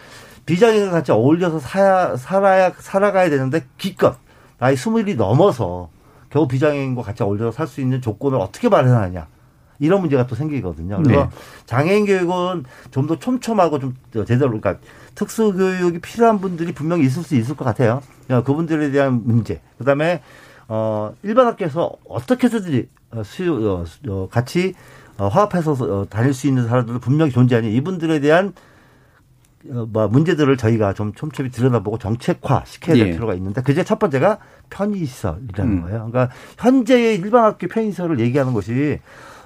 비장애인과 0.45 0.91
같이 0.91 1.11
어울려서 1.13 1.59
살아야, 1.59 2.17
살아야 2.17 2.71
살아가야 2.77 3.29
되는데 3.29 3.63
기껏 3.77 4.17
나이 4.59 4.75
스물이 4.75 5.15
넘어서 5.15 5.89
겨우 6.33 6.47
비장애인과 6.47 7.03
같이 7.03 7.21
어울려서 7.23 7.51
살 7.51 7.67
수 7.67 7.79
있는 7.81 8.01
조건을 8.01 8.39
어떻게 8.39 8.67
마련하냐. 8.69 9.27
이런 9.79 10.01
문제가 10.01 10.25
또 10.27 10.35
생기거든요. 10.35 11.01
그래서 11.03 11.23
네. 11.23 11.29
장애인 11.65 12.05
교육은 12.05 12.63
좀 12.91 13.07
더 13.07 13.19
촘촘하고 13.19 13.79
좀 13.79 13.95
제대로 14.25 14.49
그러니까 14.49 14.77
특수 15.13 15.51
교육이 15.53 15.99
필요한 15.99 16.39
분들이 16.39 16.71
분명히 16.73 17.05
있을 17.05 17.23
수 17.23 17.35
있을 17.35 17.55
것 17.55 17.65
같아요. 17.65 18.01
그러니까 18.25 18.45
그분들에 18.47 18.91
대한 18.91 19.21
문제. 19.25 19.61
그다음에 19.77 20.21
어 20.67 21.13
일반 21.23 21.47
학교에서 21.47 21.91
어떻게 22.07 22.47
해서든지 22.47 22.87
어, 23.11 23.23
수요 23.23 23.55
어, 23.55 23.85
어, 24.07 24.27
같이 24.31 24.73
어, 25.17 25.27
화합해서 25.27 25.73
어, 25.73 26.05
다닐 26.09 26.33
수 26.33 26.47
있는 26.47 26.67
사람들도 26.67 26.99
분명히 26.99 27.31
존재하니 27.31 27.73
이분들에 27.75 28.19
대한 28.21 28.47
어, 28.47 28.53
뭐 29.63 30.07
문제들을 30.07 30.57
저희가 30.57 30.93
좀 30.93 31.13
촘촘히 31.13 31.49
들여다보고 31.49 31.97
정책화 31.97 32.63
시켜야 32.65 32.97
될 32.97 33.07
예. 33.07 33.11
필요가 33.11 33.33
있는데 33.35 33.61
그제 33.61 33.83
첫 33.83 33.97
번째가 33.99 34.39
편의시설이라는 34.69 35.73
음. 35.73 35.81
거예요. 35.83 36.09
그러니까 36.11 36.29
현재의 36.57 37.15
일반 37.15 37.45
학교 37.45 37.67
편의시설을 37.67 38.19
얘기하는 38.19 38.53
것이 38.53 38.99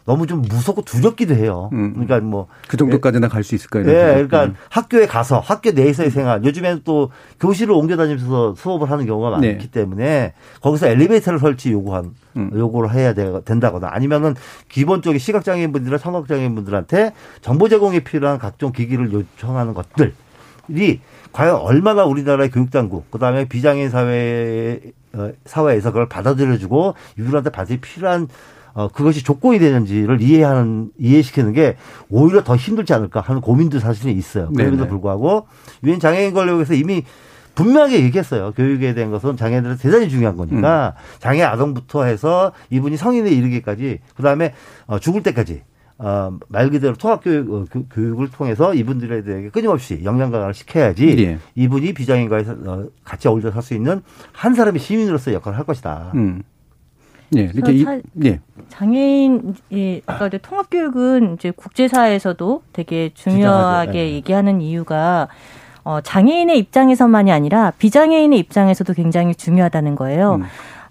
너무 0.08 0.26
좀 0.26 0.41
무섭고 0.41 0.84
두렵기도 0.84 1.36
해요. 1.36 1.70
음. 1.74 1.91
그러니까 1.93 2.22
뭐 2.22 2.48
그 2.67 2.78
정도까지나 2.78 3.28
갈 3.28 3.43
수 3.43 3.56
있을까요? 3.56 3.84
예, 3.88 4.13
그러니까 4.13 4.46
음. 4.46 4.56
학교에 4.70 5.06
가서 5.06 5.39
학교 5.39 5.72
내에서의 5.72 6.10
생활. 6.10 6.43
요즘에는 6.43 6.82
또 6.86 7.12
교실을 7.39 7.74
옮겨 7.74 7.96
다니면서 7.98 8.56
수업을 8.56 8.89
하는 8.89 9.06
경우가 9.06 9.39
네. 9.39 9.50
많기 9.52 9.65
네. 9.70 9.72
때문에 9.72 10.34
거기서 10.62 10.88
엘리베이터를 10.88 11.39
설치 11.39 11.72
요구한 11.72 12.13
음. 12.38 12.50
요구를 12.54 12.93
해야 12.93 13.13
된다거나 13.13 13.89
아니면은 13.91 14.34
기본적인 14.70 15.20
시각장애인 15.20 15.72
분들이나 15.74 15.98
청각장애인 15.98 16.56
분들한테 16.56 17.13
정보 17.41 17.67
제공에 17.67 18.00
필요한 18.00 18.39
각종 18.39 18.72
기기를 18.72 19.12
요청하는 19.12 19.74
것들이 19.74 21.02
과연 21.34 21.56
얼마나 21.58 22.06
우리나라의 22.06 22.50
교육당국 22.50 23.12
그다음에 23.12 23.46
비장애인 23.46 23.89
사회 23.89 24.80
어, 25.13 25.32
사회에서 25.46 25.91
그걸 25.91 26.08
받아들여주고 26.10 26.93
이들한테 27.17 27.50
받을 27.50 27.78
필요한 27.78 28.28
어, 28.78 28.88
그것이 28.90 29.24
조건이 29.24 29.58
되는지를 29.58 30.22
이해하는, 30.22 30.92
이해시키는 31.00 31.54
게 31.54 31.78
오히려 32.10 32.44
더 32.44 32.56
힘들지 32.56 32.94
않을까 32.94 33.22
하는 33.22 33.42
고민도 33.42 33.80
사실은 33.80 34.16
있어요. 34.16 34.52
그럼에도 34.56 34.84
불구하고 34.88 35.48
유엔 35.84 36.00
장애인 36.00 36.36
권력에서 36.36 36.76
이미 36.76 37.04
분명하게 37.56 38.04
얘기했어요. 38.04 38.54
교육에 38.56 38.94
대한 38.94 39.10
것은 39.10 39.36
장애인들은 39.36 39.78
대단히 39.78 40.10
중요한 40.10 40.38
거니까 40.38 40.94
음. 40.96 41.18
장애 41.18 41.42
아동부터 41.42 42.04
해서 42.04 42.52
이분이 42.70 42.98
성인에 42.98 43.32
이르기까지 43.32 43.98
그 44.16 44.22
다음에 44.22 44.54
어, 44.86 45.00
죽을 45.00 45.24
때까지 45.24 45.63
어, 45.98 46.38
말 46.48 46.70
그대로 46.70 46.94
통합교육 46.94 47.52
어, 47.52 47.66
교육을 47.92 48.30
통해서 48.30 48.76
이분들에 48.76 49.24
대해 49.24 49.50
끊임없이 49.50 50.02
역량 50.04 50.30
강화를 50.30 50.54
시켜야지 50.54 51.16
예. 51.18 51.40
이분이 51.56 51.94
비장애인과 51.94 52.44
어, 52.68 52.86
같이 53.04 53.28
어울려 53.28 53.50
살 53.50 53.63
수 53.63 53.74
있는 53.74 54.04
한 54.34 54.54
사람의 54.54 54.80
시민으로서 54.80 55.34
역할을 55.34 55.58
할 55.58 55.66
것이다. 55.66 56.12
음. 56.13 56.44
예, 57.36 57.52
이렇게 57.54 57.74
이, 57.74 57.86
예. 58.24 58.40
장애인 58.70 59.56
이 59.70 60.02
아까 60.06 60.28
이제 60.28 60.38
통합 60.38 60.70
교육은 60.70 61.36
이제 61.36 61.52
국제사회에서도 61.52 62.62
되게 62.74 63.12
중요하게 63.13 63.92
네. 63.92 64.12
얘기하는 64.13 64.62
이유가 64.62 65.28
어 65.84 66.00
장애인의 66.02 66.58
입장에서만이 66.60 67.32
아니라 67.32 67.72
비장애인의 67.78 68.40
입장에서도 68.40 68.94
굉장히 68.94 69.36
중요하다는 69.36 69.96
거예요. 69.96 70.36
음. 70.36 70.44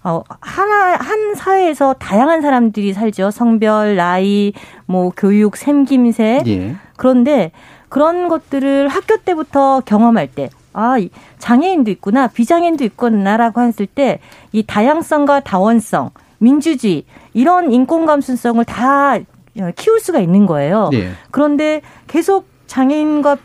어, 0.03 0.23
하나, 0.39 0.95
한 0.95 1.35
사회에서 1.35 1.93
다양한 1.93 2.41
사람들이 2.41 2.93
살죠. 2.93 3.29
성별, 3.29 3.97
나이, 3.97 4.53
뭐, 4.85 5.11
교육, 5.15 5.57
생김새. 5.57 6.43
예. 6.47 6.75
그런데 6.95 7.51
그런 7.89 8.29
것들을 8.29 8.87
학교 8.87 9.17
때부터 9.17 9.81
경험할 9.81 10.27
때, 10.27 10.49
아, 10.71 10.95
장애인도 11.39 11.91
있구나, 11.91 12.27
비장애인도 12.27 12.85
있구나라고 12.85 13.61
했을 13.61 13.85
때, 13.85 14.19
이 14.53 14.63
다양성과 14.63 15.41
다원성, 15.41 16.11
민주주의 16.39 17.03
이런 17.33 17.71
인권 17.71 18.05
감수성을 18.05 18.63
다 18.65 19.17
키울 19.75 19.99
수가 19.99 20.19
있는 20.19 20.45
거예요. 20.45 20.89
네. 20.91 21.09
그런데 21.31 21.81
계속 22.07 22.47
장애인과 22.67 23.37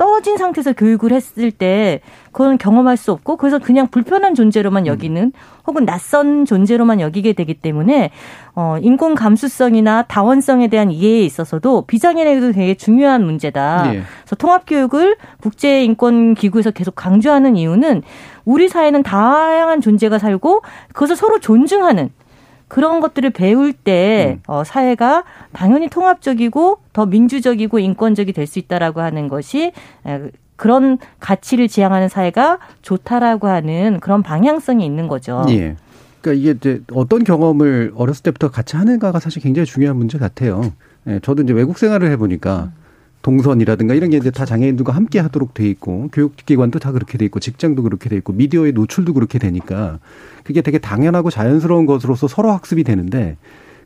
떨어진 0.00 0.38
상태에서 0.38 0.72
교육을 0.72 1.12
했을 1.12 1.50
때 1.50 2.00
그건 2.32 2.56
경험할 2.56 2.96
수 2.96 3.12
없고 3.12 3.36
그래서 3.36 3.58
그냥 3.58 3.86
불편한 3.88 4.34
존재로만 4.34 4.84
음. 4.84 4.86
여기는 4.86 5.32
혹은 5.66 5.84
낯선 5.84 6.46
존재로만 6.46 7.00
여기게 7.00 7.34
되기 7.34 7.52
때문에 7.52 8.10
어 8.54 8.76
인권 8.80 9.14
감수성이나 9.14 10.04
다원성에 10.04 10.68
대한 10.68 10.90
이해에 10.90 11.20
있어서도 11.20 11.82
비장애인에게도 11.82 12.52
되게 12.52 12.74
중요한 12.74 13.26
문제다. 13.26 13.92
네. 13.92 14.02
그래서 14.22 14.36
통합 14.36 14.64
교육을 14.66 15.18
국제 15.42 15.84
인권 15.84 16.32
기구에서 16.32 16.70
계속 16.70 16.94
강조하는 16.94 17.56
이유는 17.56 18.00
우리 18.46 18.70
사회는 18.70 19.02
다양한 19.02 19.82
존재가 19.82 20.18
살고 20.18 20.62
그것을 20.94 21.14
서로 21.14 21.40
존중하는 21.40 22.08
그런 22.70 23.00
것들을 23.00 23.30
배울 23.30 23.72
때 23.72 24.38
음. 24.38 24.42
어, 24.46 24.62
사회가 24.64 25.24
당연히 25.52 25.88
통합적이고 25.90 26.78
더 26.92 27.04
민주적이고 27.04 27.80
인권적이 27.80 28.32
될 28.32 28.46
수 28.46 28.58
있다라고 28.60 29.00
하는 29.00 29.28
것이 29.28 29.72
그런 30.56 30.98
가치를 31.18 31.68
지향하는 31.68 32.08
사회가 32.08 32.58
좋다라고 32.82 33.48
하는 33.48 33.98
그런 34.00 34.22
방향성이 34.22 34.84
있는 34.86 35.08
거죠. 35.08 35.44
예. 35.50 35.76
그러니까 36.20 36.40
이게 36.40 36.50
이제 36.50 36.82
어떤 36.92 37.24
경험을 37.24 37.92
어렸을 37.96 38.22
때부터 38.22 38.50
같이 38.50 38.76
하는가가 38.76 39.20
사실 39.20 39.42
굉장히 39.42 39.66
중요한 39.66 39.96
문제 39.96 40.18
같아요. 40.18 40.62
예, 41.06 41.18
저도 41.20 41.42
이제 41.42 41.52
외국 41.52 41.78
생활을 41.78 42.10
해보니까 42.12 42.70
음. 42.74 42.79
동선이라든가 43.22 43.94
이런 43.94 44.10
게 44.10 44.16
이제 44.16 44.30
다 44.30 44.44
장애인들과 44.44 44.92
함께 44.92 45.18
하도록 45.18 45.52
돼 45.52 45.68
있고 45.68 46.08
교육기관도 46.12 46.78
다 46.78 46.92
그렇게 46.92 47.18
돼 47.18 47.26
있고 47.26 47.38
직장도 47.38 47.82
그렇게 47.82 48.08
돼 48.08 48.16
있고 48.16 48.32
미디어의 48.32 48.72
노출도 48.72 49.12
그렇게 49.12 49.38
되니까 49.38 49.98
그게 50.44 50.62
되게 50.62 50.78
당연하고 50.78 51.30
자연스러운 51.30 51.86
것으로서 51.86 52.28
서로 52.28 52.50
학습이 52.52 52.84
되는데 52.84 53.36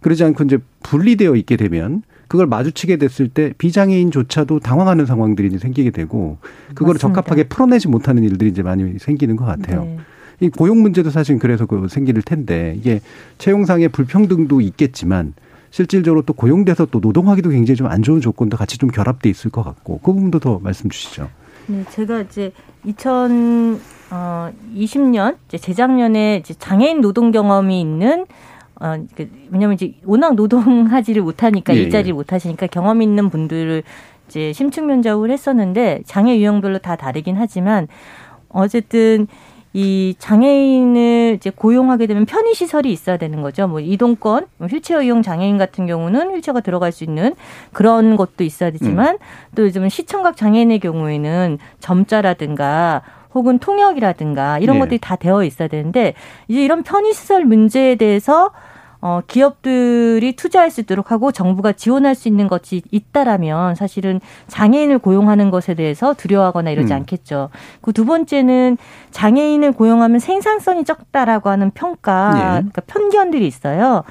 그러지 0.01 0.23
않고 0.25 0.45
이제 0.45 0.59
분리되어 0.83 1.35
있게 1.37 1.57
되면 1.57 2.03
그걸 2.29 2.47
마주치게 2.47 2.97
됐을 2.97 3.29
때 3.29 3.53
비장애인조차도 3.59 4.61
당황하는 4.61 5.07
상황들이 5.07 5.59
생기게 5.59 5.91
되고 5.91 6.39
그걸 6.75 6.97
적합하게 6.97 7.45
풀어내지 7.45 7.89
못하는 7.89 8.23
일들이 8.23 8.51
이제 8.51 8.63
많이 8.63 8.99
생기는 8.99 9.37
것 9.37 9.45
같아요. 9.45 9.85
네. 9.85 9.99
이 10.41 10.49
고용 10.49 10.83
문제도 10.83 11.11
사실 11.11 11.39
그래서 11.39 11.67
그 11.67 11.87
생길 11.89 12.21
텐데 12.23 12.75
이게 12.77 13.01
채용상의 13.39 13.89
불평등도 13.89 14.61
있겠지만 14.61 15.35
실질적으로 15.75 16.23
또 16.23 16.35
고용돼서 16.35 16.87
또 16.87 17.01
노동하기도 17.01 17.51
굉장히 17.51 17.77
좀 17.77 17.89
안 17.89 18.03
좋은 18.03 18.21
조건도 18.21 18.57
같이 18.57 18.79
좀 18.79 18.91
결합돼 18.91 19.29
있을 19.29 19.51
것 19.51 19.65
같고 19.65 19.99
그 19.99 20.13
부분도 20.13 20.39
더 20.39 20.61
말씀 20.61 20.89
주시죠. 20.89 21.29
네, 21.67 21.85
제가 21.91 22.21
이제 22.21 22.53
2020년 22.87 23.81
어, 24.13 24.53
이제 25.49 25.59
재작년에 25.59 26.37
이제 26.37 26.55
장애인 26.55 27.01
노동 27.01 27.33
경험이 27.33 27.81
있는 27.81 28.25
어, 28.81 29.05
그, 29.17 29.29
왜냐면 29.51 29.75
이제 29.75 29.95
워낙 30.05 30.37
노동하지를 30.37 31.23
못하니까 31.23 31.75
예, 31.75 31.81
일자리를 31.81 32.11
예. 32.11 32.13
못하시니까 32.13 32.69
경험 32.69 33.03
있는 33.03 33.29
분들을 33.29 33.83
이제 34.29 34.53
심층 34.53 34.87
면접을 34.87 35.33
했었는데 35.33 36.03
장애 36.07 36.39
유형별로 36.39 36.79
다 36.79 36.95
다르긴 36.95 37.37
하지만 37.37 37.89
어쨌든 38.49 39.27
이 39.77 40.15
장애인을 40.21 41.35
이제 41.37 41.51
고용하게 41.51 42.07
되면 42.07 42.27
편의 42.27 42.55
시설이 42.55 42.93
있어야 42.93 43.17
되는 43.17 43.43
거죠. 43.43 43.67
뭐 43.67 43.81
이동권, 43.81 44.47
뭐 44.57 44.69
휠체어 44.69 45.03
이용 45.03 45.21
장애인 45.21 45.59
같은 45.59 45.87
경우는 45.87 46.31
휠체어가 46.31 46.61
들어갈 46.61 46.93
수 46.93 47.03
있는 47.03 47.35
그런 47.73 48.17
것도 48.17 48.45
있어야 48.45 48.71
되지만 48.71 49.15
음. 49.15 49.19
또 49.57 49.65
요즘은 49.65 49.89
시청각 49.89 50.37
장애인의 50.37 50.79
경우에는 50.79 51.59
점자라든가 51.81 53.03
혹은 53.35 53.59
통역이라든가 53.59 54.61
이런 54.61 54.77
네. 54.77 54.81
것들이 54.81 54.99
다 55.01 55.17
되어 55.17 55.43
있어야 55.43 55.67
되는데 55.67 56.15
이제 56.47 56.65
이런 56.65 56.85
편의 56.85 57.13
시설 57.13 57.45
문제에 57.45 57.97
대해서 57.97 58.53
어, 59.07 59.21
기업들이 59.27 60.35
투자할 60.35 60.71
수 60.71 60.81
있도록 60.81 61.11
하고 61.13 61.31
정부가 61.31 61.73
지원할 61.73 62.15
수 62.15 62.27
있는 62.27 62.49
것이 62.49 62.81
있다라면 62.91 63.75
사실은 63.75 64.19
장애인을 64.49 64.99
고용하는 64.99 65.51
것에 65.51 65.75
대해서 65.75 66.15
두려워하거나 66.15 66.71
이러지 66.71 66.91
음. 66.95 66.97
않겠죠. 66.97 67.51
그 67.83 67.93
두 67.93 68.07
번째는 68.07 68.79
장애인을 69.11 69.73
고용하면 69.73 70.21
생산성이 70.21 70.85
적다라고 70.85 71.51
하는 71.51 71.71
평가, 71.71 72.33
네. 72.33 72.41
그러니까 72.41 72.81
편견들이 72.87 73.47
있어요. 73.47 74.05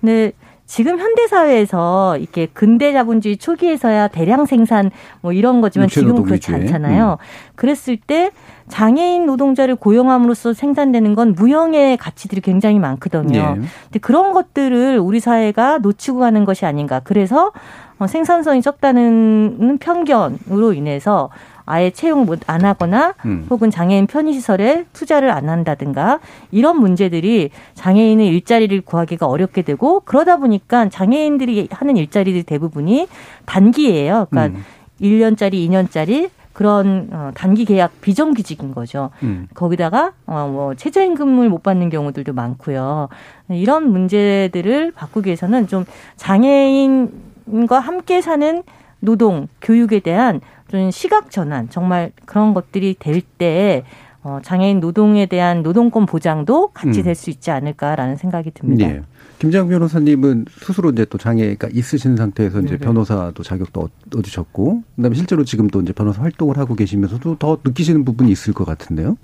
근데 0.00 0.32
지금 0.66 0.98
현대 0.98 1.26
사회에서 1.26 2.18
이렇게 2.18 2.46
근대 2.46 2.92
자본주의 2.92 3.36
초기에서야 3.36 4.08
대량 4.08 4.46
생산 4.46 4.90
뭐 5.20 5.32
이런 5.32 5.60
거지만 5.60 5.88
지금은 5.88 6.22
그렇지 6.24 6.52
않잖아요. 6.52 7.18
음. 7.20 7.54
그랬을 7.56 7.98
때 8.04 8.30
장애인 8.70 9.26
노동자를 9.26 9.76
고용함으로써 9.76 10.54
생산되는 10.54 11.14
건 11.14 11.34
무형의 11.34 11.96
가치들이 11.96 12.40
굉장히 12.40 12.78
많거든요. 12.78 13.56
네. 13.56 13.66
근데 13.84 13.98
그런 14.00 14.32
것들을 14.32 14.98
우리 14.98 15.20
사회가 15.20 15.78
놓치고 15.78 16.20
가는 16.20 16.44
것이 16.44 16.64
아닌가. 16.64 17.00
그래서 17.04 17.52
어, 17.98 18.06
생산성이 18.06 18.62
적다는 18.62 19.78
편견으로 19.78 20.72
인해서 20.72 21.28
아예 21.66 21.90
채용 21.90 22.26
안 22.46 22.64
하거나 22.64 23.14
음. 23.26 23.46
혹은 23.50 23.70
장애인 23.70 24.06
편의시설에 24.06 24.86
투자를 24.92 25.30
안 25.30 25.48
한다든가 25.48 26.18
이런 26.50 26.80
문제들이 26.80 27.50
장애인의 27.74 28.26
일자리를 28.28 28.80
구하기가 28.80 29.26
어렵게 29.26 29.62
되고 29.62 30.00
그러다 30.00 30.38
보니까 30.38 30.88
장애인들이 30.88 31.68
하는 31.70 31.96
일자리들 31.96 32.42
대부분이 32.42 33.06
단기예요. 33.46 34.26
그러니까 34.30 34.58
음. 34.58 34.64
1년짜리, 35.00 35.54
2년짜리 35.68 36.30
그런 36.60 37.08
어, 37.10 37.30
단기 37.34 37.64
계약 37.64 38.02
비정규직인 38.02 38.74
거죠. 38.74 39.08
음. 39.22 39.48
거기다가 39.54 40.12
어, 40.26 40.46
뭐 40.52 40.74
최저임금을 40.74 41.48
못 41.48 41.62
받는 41.62 41.88
경우들도 41.88 42.34
많고요. 42.34 43.08
이런 43.48 43.90
문제들을 43.90 44.92
바꾸기 44.92 45.28
위해서는 45.28 45.68
좀 45.68 45.86
장애인과 46.16 47.78
함께 47.80 48.20
사는 48.20 48.62
노동, 48.98 49.48
교육에 49.62 50.00
대한 50.00 50.42
좀 50.68 50.90
시각 50.90 51.30
전환, 51.30 51.70
정말 51.70 52.12
그런 52.26 52.52
것들이 52.52 52.94
될 52.98 53.22
때 53.22 53.84
어, 54.22 54.38
장애인 54.42 54.80
노동에 54.80 55.26
대한 55.26 55.62
노동권 55.62 56.06
보장도 56.06 56.72
같이 56.72 57.00
음. 57.00 57.04
될수 57.04 57.30
있지 57.30 57.50
않을까라는 57.50 58.16
생각이 58.16 58.50
듭니다. 58.50 58.86
네. 58.86 59.02
김장 59.38 59.68
변호사님은 59.68 60.44
스스로 60.50 60.90
이제 60.90 61.06
또 61.06 61.16
장애가 61.16 61.68
있으신 61.72 62.16
상태에서 62.16 62.60
이제 62.60 62.76
네네. 62.76 62.78
변호사도 62.78 63.42
자격도 63.42 63.88
얻으셨고, 64.14 64.82
그다음에 64.96 65.14
실제로 65.14 65.44
지금 65.44 65.68
또 65.68 65.80
이제 65.80 65.94
변호사 65.94 66.22
활동을 66.22 66.58
하고 66.58 66.74
계시면서도 66.74 67.36
더 67.38 67.58
느끼시는 67.64 68.04
부분이 68.04 68.30
있을 68.30 68.52
것 68.52 68.66
같은데요. 68.66 69.16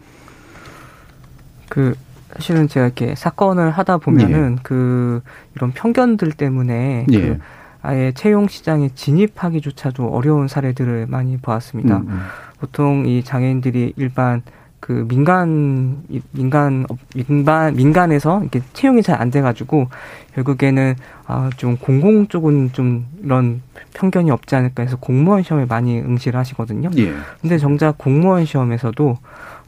그 1.68 1.95
사실은 2.33 2.66
제가 2.66 2.87
이렇게 2.87 3.14
사건을 3.14 3.71
하다 3.71 3.99
보면은 3.99 4.57
네. 4.57 4.62
그 4.62 5.21
이런 5.55 5.73
편견들 5.73 6.33
때문에 6.33 7.07
네. 7.09 7.21
그 7.21 7.39
아예 7.83 8.12
채용 8.12 8.49
시장에 8.49 8.89
진입하기조차도 8.95 10.09
어려운 10.09 10.49
사례들을 10.49 11.07
많이 11.09 11.37
보았습니다. 11.37 11.99
음, 11.99 12.07
음. 12.09 12.21
보통 12.59 13.07
이 13.07 13.23
장애인들이 13.23 13.93
일반 13.97 14.43
그 14.87 15.05
민간 15.09 16.05
민간 16.30 16.87
민간 17.12 17.74
민간에서 17.74 18.41
이렇게 18.41 18.61
채용이 18.72 19.03
잘 19.03 19.20
안 19.20 19.32
돼가지고 19.32 19.89
결국에는 20.34 20.95
아 21.26 21.51
좀 21.57 21.76
공공 21.76 22.28
쪽은 22.28 22.70
좀 22.72 23.07
이런 23.24 23.62
편견이 23.95 24.30
없지 24.30 24.55
않을까 24.55 24.84
해서 24.84 24.97
공무원 24.97 25.43
시험에 25.43 25.64
많이 25.64 25.99
응시를 25.99 26.39
하시거든요. 26.39 26.91
예. 26.99 27.12
근데 27.41 27.59
정작 27.59 27.99
공무원 27.99 28.45
시험에서도 28.45 29.18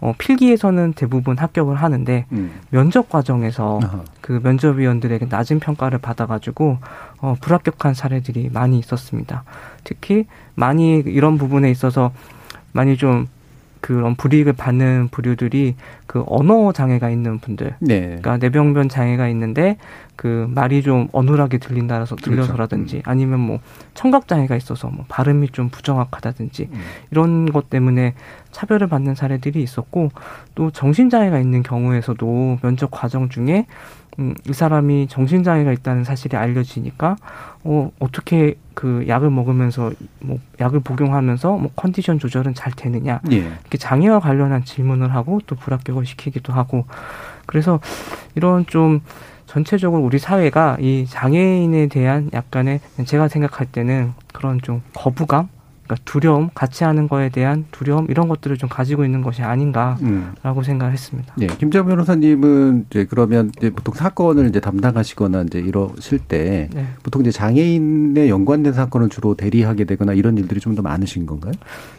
어, 0.01 0.13
필기에서는 0.19 0.93
대부분 0.93 1.37
합격을 1.37 1.75
하는데 1.75 2.27
음. 2.31 2.53
면접 2.71 3.09
과정에서 3.09 3.81
아하. 3.83 4.05
그 4.21 4.39
면접위원들에게 4.45 5.27
낮은 5.29 5.59
평가를 5.59 5.99
받아가지고 5.99 6.79
어, 7.21 7.35
불합격한 7.41 7.95
사례들이 7.95 8.51
많이 8.53 8.79
있었습니다. 8.79 9.43
특히 9.83 10.27
많이 10.55 10.99
이런 10.99 11.39
부분에 11.39 11.69
있어서 11.73 12.13
많이 12.71 12.97
좀 12.97 13.27
그런 13.81 14.15
불이익을 14.15 14.55
받는 14.55 15.09
부류들이 15.11 15.77
그 16.07 16.25
언어 16.27 16.73
장애가 16.73 17.11
있는 17.11 17.39
분들, 17.39 17.77
네. 17.81 18.01
그러니까 18.01 18.39
뇌병변 18.39 18.89
장애가 18.89 19.29
있는데 19.29 19.77
그 20.17 20.49
말이 20.51 20.83
좀 20.83 21.09
어눌하게 21.13 21.59
들린다라서 21.59 22.17
그렇죠. 22.17 22.31
들려서라든지 22.31 22.95
그렇죠. 22.95 23.09
음. 23.09 23.11
아니면 23.11 23.41
뭐 23.41 23.61
청각 23.95 24.27
장애가 24.27 24.57
있어서 24.57 24.89
뭐 24.89 25.05
발음이 25.09 25.51
좀 25.51 25.69
부정확하다든지 25.69 26.69
음. 26.73 26.81
이런 27.11 27.53
것 27.53 27.71
때문에 27.71 28.15
차별을 28.51 28.89
받는 28.89 29.15
사례들이 29.15 29.63
있었고 29.63 30.11
또 30.55 30.71
정신 30.71 31.09
장애가 31.09 31.39
있는 31.39 31.63
경우에서도 31.63 32.59
면접 32.63 32.91
과정 32.91 33.29
중에 33.29 33.67
음, 34.19 34.35
이 34.49 34.53
사람이 34.53 35.07
정신장애가 35.09 35.73
있다는 35.73 36.05
사실이 36.05 36.37
알려지니까, 36.37 37.17
어, 37.65 37.91
어떻게 38.01 38.57
그 38.75 39.05
약을 39.07 39.31
먹으면서, 39.31 39.93
뭐, 40.21 40.39
약을 40.61 40.81
복용하면서, 40.81 41.57
뭐, 41.57 41.71
컨디션 41.77 42.19
조절은 42.19 42.55
잘 42.55 42.73
되느냐. 42.73 43.21
예. 43.31 43.37
이렇게 43.37 43.79
장애와 43.79 44.21
관련한 44.21 44.65
질문을 44.65 45.15
하고, 45.15 45.41
또 45.47 45.55
불합격을 45.55 46.05
시키기도 46.05 46.53
하고, 46.53 46.85
그래서 47.47 47.81
이런 48.35 48.67
좀, 48.67 49.01
전체적으로 49.47 50.03
우리 50.03 50.19
사회가 50.19 50.77
이 50.79 51.07
장애인에 51.09 51.87
대한 51.87 52.29
약간의 52.35 52.81
제가 53.07 53.29
생각할 53.29 53.67
때는 53.67 54.13
그런 54.35 54.61
좀 54.61 54.83
거부감 54.93 55.49
그러니까 55.89 55.97
두려움, 56.05 56.51
같이 56.55 56.85
하는 56.85 57.09
거에 57.09 57.31
대한 57.31 57.65
두려움 57.73 58.07
이런 58.11 58.29
것들을 58.29 58.57
좀 58.59 58.69
가지고 58.69 59.05
있는 59.05 59.23
것이 59.23 59.43
아닌가라고 59.43 59.99
음. 60.03 60.63
생각을 60.63 60.93
했습니다. 60.93 61.35
네, 61.37 61.47
김정 61.59 61.87
변호사님은 61.87 62.87
이제 62.91 63.07
그러면 63.09 63.51
이제 63.57 63.71
보통 63.71 63.95
사건을 63.95 64.49
이제 64.49 64.61
담당하시거나 64.61 65.43
이제 65.43 65.59
이러실 65.59 66.19
때 66.21 66.69
네. 66.73 66.87
보통 67.03 67.23
이제 67.23 67.31
장애인에 67.31 68.29
연관된 68.29 68.75
사건을 68.75 69.09
주로 69.09 69.35
대리하게 69.35 69.85
되거나 69.85 70.13
이런 70.13 70.37
일들이 70.39 70.61
좀 70.61 70.69
더 70.79 70.83
많으신 70.83 71.25
건가요? 71.27 71.53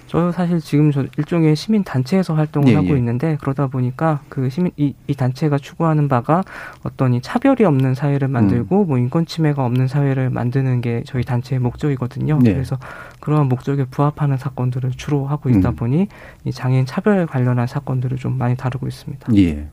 저 0.09 0.31
사실 0.31 0.59
지금 0.59 0.91
저 0.91 1.05
일종의 1.19 1.55
시민 1.55 1.83
단체에서 1.83 2.33
활동을 2.33 2.69
예, 2.69 2.75
하고 2.75 2.89
예. 2.89 2.97
있는데 2.97 3.37
그러다 3.41 3.67
보니까 3.67 4.21
그 4.27 4.49
시민 4.49 4.71
이, 4.75 4.95
이 5.05 5.13
단체가 5.13 5.59
추구하는 5.59 6.07
바가 6.07 6.43
어떤 6.81 7.13
이 7.13 7.21
차별이 7.21 7.63
없는 7.63 7.93
사회를 7.93 8.27
만들고 8.27 8.85
음. 8.85 8.87
뭐 8.87 8.97
인권 8.97 9.27
침해가 9.27 9.63
없는 9.63 9.87
사회를 9.87 10.31
만드는 10.31 10.81
게 10.81 11.03
저희 11.05 11.23
단체의 11.23 11.59
목적이거든요. 11.59 12.39
네. 12.41 12.53
그래서 12.53 12.79
그러한 13.19 13.49
목적에 13.49 13.85
부합하는 13.85 14.37
사건들을 14.37 14.91
주로 14.97 15.27
하고 15.27 15.51
있다 15.51 15.69
음. 15.69 15.75
보니 15.75 16.07
이 16.43 16.51
장애인 16.51 16.87
차별 16.87 17.27
관련한 17.27 17.67
사건들을 17.67 18.17
좀 18.17 18.35
많이 18.35 18.55
다루고 18.55 18.87
있습니다. 18.87 19.31
예. 19.35 19.67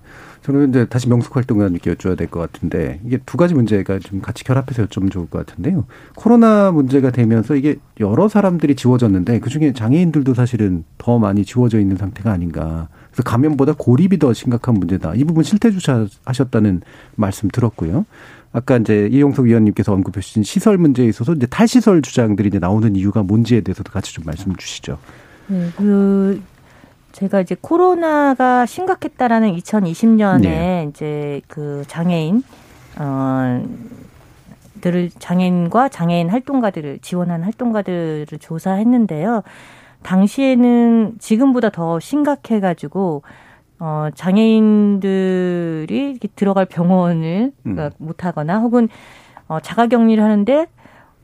저는 0.47 0.69
이제 0.69 0.87
다시 0.87 1.09
명숙 1.09 1.35
활동가님께 1.35 1.93
여쭤야 1.95 2.17
될 2.17 2.29
것 2.29 2.39
같은데 2.39 3.01
이게 3.05 3.19
두 3.27 3.37
가지 3.37 3.53
문제가 3.53 3.99
좀 3.99 4.21
같이 4.21 4.45
결합해서 4.45 4.87
여쭤보면 4.87 5.11
좋을 5.11 5.29
것 5.29 5.45
같은데요. 5.45 5.87
코로나 6.15 6.71
문제가 6.71 7.11
되면서 7.11 7.57
이게 7.57 7.79
여러 7.99 8.29
사람들이 8.29 8.77
지워졌는데 8.77 9.41
그 9.41 9.51
중에 9.51 9.73
장애인들도 9.73 10.35
사실은 10.35 10.85
더 10.99 11.19
많이 11.19 11.45
지워져 11.45 11.81
있는 11.81 11.97
상태가 11.97 12.31
아닌가. 12.31 12.87
그래서 13.11 13.25
감염보다 13.25 13.75
고립이 13.77 14.21
더 14.21 14.33
심각한 14.33 14.75
문제다. 14.77 15.17
이 15.17 15.25
부분 15.25 15.43
실태 15.43 15.73
주차하셨다는 15.73 16.83
말씀 17.17 17.49
들었고요. 17.49 18.07
아까 18.53 18.77
이제 18.77 19.09
이용석 19.11 19.47
위원님께서 19.47 19.93
언급해 19.93 20.21
주신 20.21 20.45
시설 20.45 20.79
문제에 20.79 21.07
있어서 21.07 21.33
이제 21.33 21.47
탈시설 21.47 22.03
주장들이 22.03 22.51
이제 22.51 22.61
나오는 22.61 22.95
이유가 22.95 23.25
뭔지에 23.25 23.63
대해서도 23.63 23.91
같이 23.91 24.15
좀 24.15 24.23
말씀 24.25 24.55
주시죠. 24.55 24.99
네, 25.49 25.71
그 25.77 26.41
제가 27.17 27.41
이제 27.41 27.57
코로나가 27.59 28.67
심각했다라는 28.67 29.57
2020년에 29.57 30.43
네. 30.43 30.87
이제 30.91 31.41
그 31.49 31.83
장애인 31.87 32.43
어 32.99 33.65
들을 34.83 35.09
장애인과 35.19 35.89
장애인 35.89 36.29
활동가들을 36.29 36.99
지원한 36.99 37.43
활동가들을 37.43 38.27
조사했는데요. 38.39 39.43
당시에는 40.03 41.15
지금보다 41.19 41.71
더 41.71 41.99
심각해 42.01 42.61
가지고 42.61 43.23
어 43.79 44.09
장애인들이 44.15 46.19
들어갈 46.37 46.67
병원을 46.67 47.53
음. 47.65 47.91
못 47.97 48.27
하거나 48.27 48.59
혹은 48.59 48.91
어 49.49 49.59
자가 49.61 49.87
격리를 49.87 50.23
하는데 50.23 50.67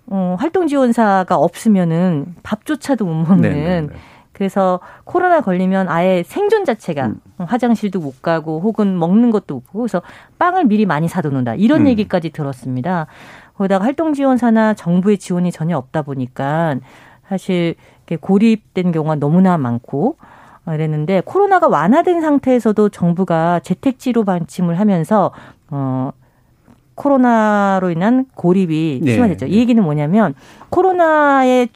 어 0.06 0.36
활동 0.38 0.68
지원사가 0.68 1.36
없으면은 1.36 2.34
밥조차도 2.42 3.04
못 3.04 3.12
먹는. 3.12 3.42
네네네. 3.42 3.88
네, 4.42 4.48
네. 4.48 4.48
그래서 4.48 4.80
코로나 5.04 5.40
걸리면 5.40 5.88
아예 5.88 6.22
생존 6.24 6.64
자체가 6.64 7.06
음. 7.06 7.20
화장실도 7.38 8.00
못 8.00 8.22
가고 8.22 8.60
혹은 8.60 8.98
먹는 8.98 9.30
것도 9.30 9.56
없고 9.56 9.80
그래서 9.80 10.02
빵을 10.38 10.64
미리 10.64 10.86
많이 10.86 11.08
사두는다 11.08 11.54
이런 11.54 11.82
음. 11.82 11.86
얘기까지 11.88 12.30
들었습니다. 12.30 13.06
거기다가 13.54 13.84
활동 13.84 14.14
지원사나 14.14 14.74
정부의 14.74 15.18
지원이 15.18 15.52
전혀 15.52 15.76
없다 15.76 16.02
보니까 16.02 16.76
사실 17.28 17.76
고립된 18.20 18.92
경우가 18.92 19.16
너무나 19.16 19.56
많고 19.56 20.16
그랬는데 20.64 21.22
코로나가 21.24 21.68
완화된 21.68 22.20
상태에서도 22.20 22.88
정부가 22.90 23.60
재택치료 23.60 24.24
방침을 24.24 24.78
하면서 24.78 25.32
어 25.70 26.12
코로나로 26.94 27.90
인한 27.90 28.26
고립이 28.34 29.00
네. 29.02 29.12
심화됐죠. 29.12 29.46
이 29.46 29.58
얘기는 29.58 29.82
뭐냐면 29.82 30.34
코로나에가 30.68 31.70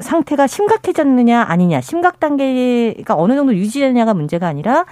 상태가 0.00 0.46
심각해졌느냐 0.46 1.42
아니냐 1.42 1.80
심각 1.80 2.20
단계가 2.20 3.14
어느 3.16 3.34
정도 3.34 3.54
유지되느냐가 3.54 4.14
문제가 4.14 4.46
아니라 4.46 4.84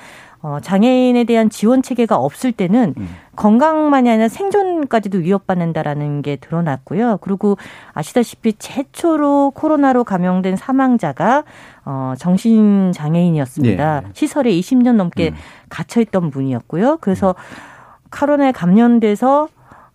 어, 0.45 0.59
장애인에 0.61 1.25
대한 1.25 1.49
지원 1.49 1.81
체계가 1.81 2.17
없을 2.17 2.53
때는 2.53 2.93
음. 2.99 3.09
건강만이 3.35 4.11
아니라 4.11 4.29
생존까지도 4.29 5.19
위협받는다라는 5.19 6.21
게 6.21 6.37
드러났고요. 6.37 7.17
그리고 7.23 7.57
아시다시피 7.95 8.53
최초로 8.59 9.53
코로나로 9.55 10.05
감염된 10.05 10.57
사망자가 10.57 11.45
어, 11.87 12.13
정신 12.19 12.93
장애인이었습니다. 12.93 14.01
네. 14.03 14.07
시설에 14.13 14.51
20년 14.51 14.97
넘게 14.97 15.31
음. 15.31 15.35
갇혀 15.71 16.03
있던 16.03 16.29
분이었고요. 16.29 16.99
그래서 17.01 17.31
음. 17.31 17.75
코로나에 18.11 18.53
감염돼서 18.53 19.49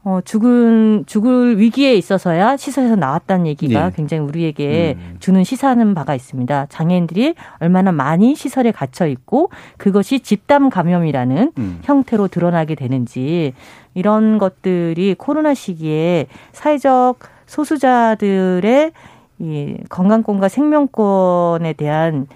어, 0.06 0.20
죽은, 0.24 1.04
죽을 1.08 1.60
위기에 1.60 1.94
있어서야 1.94 2.56
시설에서 2.56 2.96
나왔다는 2.96 3.48
얘기가 3.48 3.90
네. 3.90 3.96
굉장히 3.96 4.24
우리에게 4.24 4.96
음. 4.98 5.18
주는 5.20 5.44
시사하는 5.44 5.94
바가 5.94 6.16
있습니다. 6.16 6.68
장애인들이 6.70 7.36
얼마나 7.60 7.92
많이 7.92 8.34
시설에 8.34 8.72
갇혀 8.72 9.08
있고 9.08 9.50
그것이 9.78 10.22
집단 10.22 10.70
감염이라는 10.70 11.52
음. 11.58 11.80
형태로 11.84 12.30
드러나게 12.30 12.76
되는지 12.76 13.54
이런 13.94 14.38
것들이 14.38 15.16
코로나 15.18 15.54
시기에 15.54 16.28
사회적 16.54 17.20
소수자들의 17.46 18.92
이 19.40 19.78
건강권과 19.90 20.48
생명권에 20.48 21.74
대한 21.74 22.28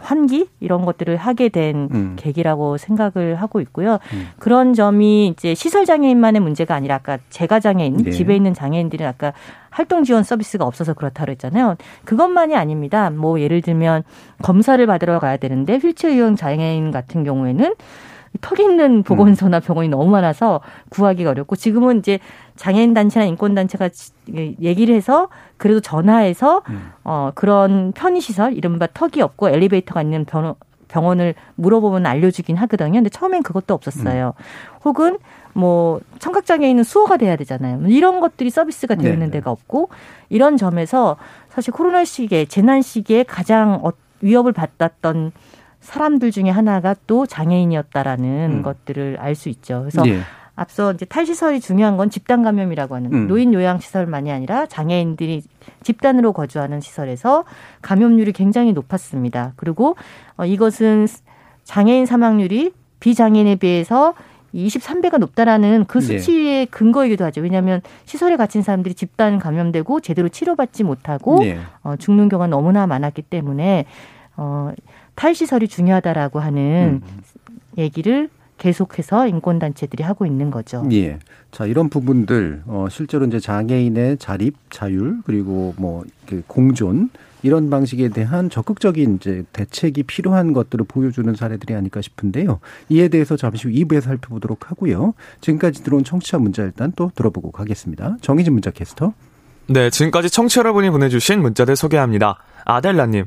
환기 0.00 0.48
이런 0.60 0.84
것들을 0.84 1.16
하게 1.16 1.48
된 1.48 1.88
음. 1.92 2.16
계기라고 2.16 2.76
생각을 2.76 3.36
하고 3.36 3.60
있고요. 3.60 3.98
음. 4.12 4.28
그런 4.38 4.74
점이 4.74 5.28
이제 5.28 5.54
시설 5.54 5.84
장애인만의 5.84 6.40
문제가 6.40 6.74
아니라 6.74 6.96
아까 6.96 7.18
재가 7.30 7.60
장애인 7.60 7.96
네. 7.98 8.10
집에 8.10 8.36
있는 8.36 8.54
장애인들은 8.54 9.06
아까 9.06 9.32
활동 9.70 10.04
지원 10.04 10.22
서비스가 10.22 10.64
없어서 10.64 10.94
그렇다고 10.94 11.30
했잖아요. 11.32 11.76
그것만이 12.04 12.56
아닙니다. 12.56 13.10
뭐 13.10 13.40
예를 13.40 13.60
들면 13.60 14.04
검사를 14.42 14.84
받으러 14.86 15.18
가야 15.18 15.36
되는데 15.36 15.76
휠체어 15.76 16.12
유형 16.12 16.36
장애인 16.36 16.90
같은 16.90 17.24
경우에는 17.24 17.74
턱 18.40 18.60
있는 18.60 19.02
보건소나 19.02 19.60
병원이 19.60 19.88
너무 19.88 20.10
많아서 20.10 20.60
구하기가 20.90 21.30
어렵고 21.30 21.56
지금은 21.56 21.98
이제 21.98 22.18
장애인 22.56 22.94
단체나 22.94 23.26
인권 23.26 23.54
단체가 23.54 23.88
얘기를 24.28 24.94
해서 24.94 25.28
그래도 25.56 25.80
전화해서 25.80 26.62
음. 26.68 26.92
어 27.04 27.30
그런 27.34 27.92
편의 27.92 28.20
시설 28.20 28.54
이른바 28.54 28.86
턱이 28.92 29.20
없고 29.22 29.50
엘리베이터가 29.50 30.02
있는 30.02 30.24
병, 30.24 30.54
병원을 30.88 31.34
물어보면 31.56 32.06
알려주긴 32.06 32.56
하거든요. 32.56 32.92
근데 32.92 33.10
처음엔 33.10 33.42
그것도 33.42 33.74
없었어요. 33.74 34.34
음. 34.36 34.42
혹은 34.84 35.18
뭐 35.52 36.00
청각장애인은 36.18 36.84
수호가 36.84 37.16
돼야 37.16 37.36
되잖아요. 37.36 37.80
이런 37.88 38.20
것들이 38.20 38.50
서비스가 38.50 38.94
되어 38.94 39.12
있는 39.12 39.30
데가 39.30 39.50
없고 39.50 39.88
이런 40.28 40.56
점에서 40.56 41.16
사실 41.48 41.72
코로나 41.72 42.04
시기에 42.04 42.44
재난 42.44 42.82
시기에 42.82 43.22
가장 43.22 43.80
어, 43.82 43.92
위협을 44.20 44.52
받았던 44.52 45.32
사람들 45.86 46.30
중에 46.30 46.50
하나가 46.50 46.94
또 47.06 47.26
장애인이었다라는 47.26 48.58
음. 48.58 48.62
것들을 48.62 49.16
알 49.20 49.34
수 49.36 49.48
있죠. 49.50 49.80
그래서 49.80 50.02
예. 50.08 50.20
앞서 50.56 50.92
이제 50.92 51.04
탈시설이 51.04 51.60
중요한 51.60 51.98
건 51.98 52.08
집단 52.08 52.42
감염이라고 52.42 52.94
하는 52.94 53.12
음. 53.12 53.28
노인 53.28 53.52
요양 53.52 53.78
시설만이 53.78 54.32
아니라 54.32 54.64
장애인들이 54.66 55.42
집단으로 55.82 56.32
거주하는 56.32 56.80
시설에서 56.80 57.44
감염률이 57.82 58.32
굉장히 58.32 58.72
높았습니다. 58.72 59.52
그리고 59.56 59.96
어, 60.38 60.46
이것은 60.46 61.06
장애인 61.64 62.06
사망률이 62.06 62.72
비장애인에 63.00 63.56
비해서 63.56 64.14
23배가 64.54 65.18
높다라는 65.18 65.84
그 65.86 65.98
네. 65.98 66.18
수치의 66.18 66.64
네. 66.64 66.66
근거이기도 66.70 67.26
하죠. 67.26 67.42
왜냐하면 67.42 67.82
시설에 68.06 68.36
갇힌 68.36 68.62
사람들이 68.62 68.94
집단 68.94 69.38
감염되고 69.38 70.00
제대로 70.00 70.30
치료받지 70.30 70.84
못하고 70.84 71.40
네. 71.40 71.58
어, 71.82 71.96
죽는 71.96 72.30
경우가 72.30 72.46
너무나 72.46 72.86
많았기 72.86 73.20
때문에 73.22 73.84
어, 74.38 74.72
탈시설이 75.16 75.66
중요하다라고 75.66 76.38
하는 76.38 77.02
음. 77.02 77.22
얘기를 77.76 78.28
계속해서 78.58 79.26
인권단체들이 79.28 80.02
하고 80.02 80.24
있는 80.24 80.50
거죠. 80.50 80.86
예. 80.92 81.18
자, 81.50 81.66
이런 81.66 81.88
부분들, 81.88 82.62
어, 82.66 82.86
실제로 82.90 83.26
이제 83.26 83.38
장애인의 83.38 84.18
자립, 84.18 84.54
자율, 84.70 85.18
그리고 85.24 85.74
뭐, 85.76 86.04
그 86.26 86.42
공존, 86.46 87.10
이런 87.42 87.70
방식에 87.70 88.08
대한 88.08 88.50
적극적인 88.50 89.16
이제 89.16 89.44
대책이 89.52 90.04
필요한 90.04 90.52
것들을 90.52 90.84
보여주는 90.88 91.32
사례들이 91.34 91.74
아닐까 91.74 92.00
싶은데요. 92.00 92.60
이에 92.88 93.08
대해서 93.08 93.36
잠시 93.36 93.68
후 93.68 93.74
2부에서 93.74 94.02
살펴보도록 94.02 94.70
하고요. 94.70 95.14
지금까지 95.42 95.84
들어온 95.84 96.02
청취자 96.02 96.38
문자 96.38 96.62
일단 96.62 96.92
또 96.96 97.12
들어보고 97.14 97.52
가겠습니다. 97.52 98.16
정희진 98.22 98.52
문자 98.52 98.70
캐스터. 98.70 99.12
네, 99.68 99.90
지금까지 99.90 100.30
청취자 100.30 100.60
여러분이 100.60 100.90
보내주신 100.90 101.40
문자들 101.40 101.76
소개합니다. 101.76 102.38
아델라님. 102.64 103.26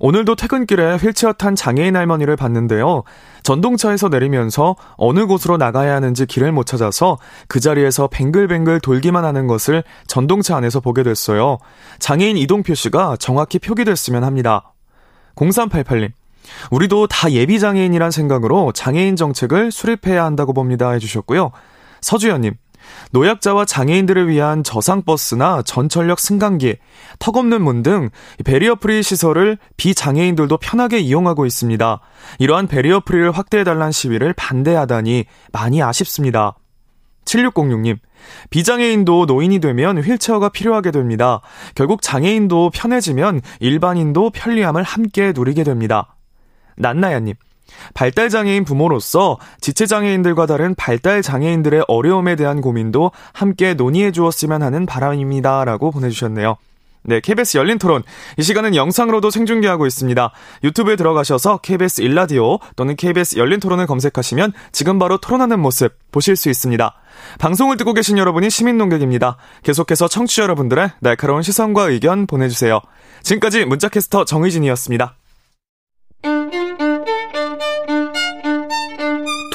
오늘도 0.00 0.36
퇴근길에 0.36 0.96
휠체어 0.96 1.32
탄 1.32 1.54
장애인 1.54 1.96
할머니를 1.96 2.36
봤는데요. 2.36 3.02
전동차에서 3.42 4.08
내리면서 4.08 4.76
어느 4.96 5.26
곳으로 5.26 5.56
나가야 5.56 5.94
하는지 5.94 6.26
길을 6.26 6.52
못 6.52 6.66
찾아서 6.66 7.18
그 7.48 7.60
자리에서 7.60 8.08
뱅글뱅글 8.08 8.80
돌기만 8.80 9.24
하는 9.24 9.46
것을 9.46 9.84
전동차 10.06 10.56
안에서 10.56 10.80
보게 10.80 11.02
됐어요. 11.02 11.58
장애인 11.98 12.36
이동 12.36 12.62
표시가 12.62 13.16
정확히 13.18 13.58
표기됐으면 13.58 14.24
합니다. 14.24 14.72
0388님. 15.36 16.10
우리도 16.70 17.06
다 17.08 17.30
예비 17.32 17.58
장애인이란 17.58 18.10
생각으로 18.10 18.72
장애인 18.72 19.16
정책을 19.16 19.72
수립해야 19.72 20.24
한다고 20.24 20.52
봅니다 20.52 20.90
해주셨고요. 20.90 21.50
서주연님. 22.00 22.54
노약자와 23.12 23.64
장애인들을 23.64 24.28
위한 24.28 24.62
저상버스나 24.64 25.62
전철역 25.62 26.20
승강기, 26.20 26.76
턱없는 27.18 27.62
문 27.62 27.82
등 27.82 28.10
barrier 28.44 28.76
free 28.76 29.02
시설을 29.02 29.58
비장애인들도 29.76 30.56
편하게 30.56 30.98
이용하고 30.98 31.46
있습니다. 31.46 32.00
이러한 32.38 32.66
barrier 32.66 33.00
free를 33.00 33.30
확대해달라는 33.30 33.92
시위를 33.92 34.32
반대하다니 34.32 35.24
많이 35.52 35.82
아쉽습니다. 35.82 36.56
7606님, 37.26 37.98
비장애인도 38.50 39.26
노인이 39.26 39.58
되면 39.58 39.98
휠체어가 39.98 40.48
필요하게 40.48 40.90
됩니다. 40.90 41.40
결국 41.74 42.02
장애인도 42.02 42.70
편해지면 42.70 43.40
일반인도 43.60 44.30
편리함을 44.30 44.82
함께 44.82 45.32
누리게 45.34 45.64
됩니다. 45.64 46.16
난나야님, 46.76 47.34
발달 47.94 48.28
장애인 48.28 48.64
부모로서 48.64 49.38
지체 49.60 49.86
장애인들과 49.86 50.46
다른 50.46 50.74
발달 50.74 51.22
장애인들의 51.22 51.84
어려움에 51.88 52.36
대한 52.36 52.60
고민도 52.60 53.12
함께 53.32 53.74
논의해 53.74 54.12
주었으면 54.12 54.62
하는 54.62 54.86
바람입니다. 54.86 55.64
라고 55.64 55.90
보내 55.90 56.10
주셨네요. 56.10 56.56
네, 57.06 57.20
KBS 57.20 57.56
열린 57.56 57.78
토론. 57.78 58.02
이 58.36 58.42
시간은 58.42 58.74
영상으로도 58.74 59.30
생중계하고 59.30 59.86
있습니다. 59.86 60.32
유튜브에 60.64 60.96
들어가셔서 60.96 61.58
KBS 61.58 62.02
일라디오 62.02 62.58
또는 62.74 62.96
KBS 62.96 63.38
열린 63.38 63.60
토론을 63.60 63.86
검색하시면 63.86 64.52
지금 64.72 64.98
바로 64.98 65.16
토론하는 65.18 65.60
모습 65.60 65.94
보실 66.10 66.34
수 66.34 66.50
있습니다. 66.50 66.94
방송을 67.38 67.76
듣고 67.76 67.94
계신 67.94 68.18
여러분이 68.18 68.50
시민 68.50 68.76
농객입니다. 68.76 69.36
계속해서 69.62 70.08
청취자 70.08 70.42
여러분들의 70.42 70.90
날카로운 71.00 71.42
시선과 71.42 71.90
의견 71.90 72.26
보내주세요. 72.26 72.80
지금까지 73.22 73.64
문자캐스터 73.66 74.24
정의진이었습니다. 74.24 75.16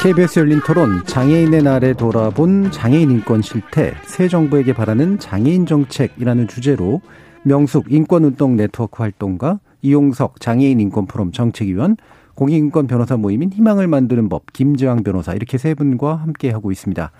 KBS 0.00 0.38
열린 0.38 0.60
토론 0.64 1.04
장애인의 1.04 1.62
날에 1.64 1.92
돌아본 1.92 2.70
장애인 2.70 3.10
인권 3.10 3.42
실태 3.42 3.94
새 4.04 4.28
정부에게 4.28 4.72
바라는 4.72 5.18
장애인 5.18 5.66
정책이라는 5.66 6.48
주제로 6.48 7.00
명숙 7.42 7.92
인권운동 7.92 8.56
네트워크 8.56 9.02
활동가 9.02 9.58
이용석 9.82 10.40
장애인 10.40 10.80
인권 10.80 11.06
포럼 11.06 11.32
정책위원 11.32 11.96
공익인권 12.36 12.86
변호사 12.86 13.16
모임인 13.16 13.52
희망을 13.52 13.88
만드는 13.88 14.28
법 14.28 14.52
김재왕 14.52 15.02
변호사 15.02 15.34
이렇게 15.34 15.58
세 15.58 15.74
분과 15.74 16.14
함께 16.14 16.50
하고 16.50 16.70
있습니다. 16.70 17.10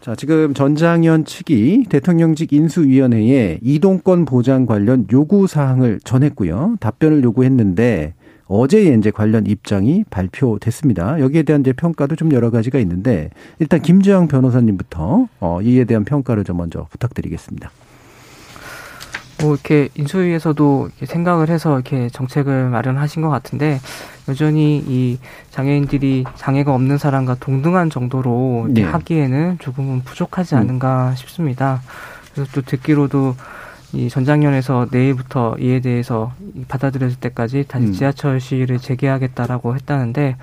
자, 0.00 0.14
지금 0.14 0.54
전장현 0.54 1.26
측이 1.26 1.84
대통령직 1.90 2.54
인수위원회에 2.54 3.58
이동권 3.62 4.24
보장 4.24 4.64
관련 4.64 5.06
요구 5.12 5.46
사항을 5.46 6.00
전했고요. 6.02 6.76
답변을 6.80 7.22
요구했는데 7.22 8.14
어제 8.46 8.94
이제 8.94 9.10
관련 9.10 9.46
입장이 9.46 10.04
발표됐습니다. 10.08 11.20
여기에 11.20 11.42
대한 11.42 11.60
이제 11.60 11.74
평가도 11.74 12.16
좀 12.16 12.32
여러 12.32 12.50
가지가 12.50 12.78
있는데 12.78 13.28
일단 13.58 13.82
김재왕 13.82 14.26
변호사님부터 14.28 15.28
어, 15.38 15.62
이에 15.62 15.84
대한 15.84 16.04
평가를 16.04 16.44
좀 16.44 16.56
먼저 16.56 16.86
부탁드리겠습니다. 16.90 17.70
뭐 19.42 19.54
이렇게 19.54 19.88
인수위에서도 19.94 20.88
이렇게 20.88 21.06
생각을 21.06 21.48
해서 21.48 21.74
이렇게 21.74 22.08
정책을 22.08 22.68
마련하신 22.70 23.22
것 23.22 23.28
같은데 23.28 23.80
여전히 24.28 24.82
이 24.86 25.18
장애인들이 25.50 26.24
장애가 26.36 26.74
없는 26.74 26.98
사람과 26.98 27.36
동등한 27.40 27.90
정도로 27.90 28.68
네. 28.70 28.82
하기에는 28.82 29.58
조금은 29.58 30.02
부족하지 30.02 30.54
음. 30.54 30.60
않은가 30.60 31.10
음. 31.10 31.16
싶습니다. 31.16 31.82
그래서 32.32 32.50
또 32.54 32.62
듣기로도 32.62 33.34
이 33.92 34.08
전장년에서 34.08 34.88
내일부터 34.90 35.56
이에 35.58 35.80
대해서 35.80 36.32
받아들여질 36.68 37.18
때까지 37.18 37.64
다시 37.66 37.86
음. 37.86 37.92
지하철 37.92 38.40
시위를 38.40 38.78
재개하겠다라고 38.78 39.74
했다는데 39.74 40.36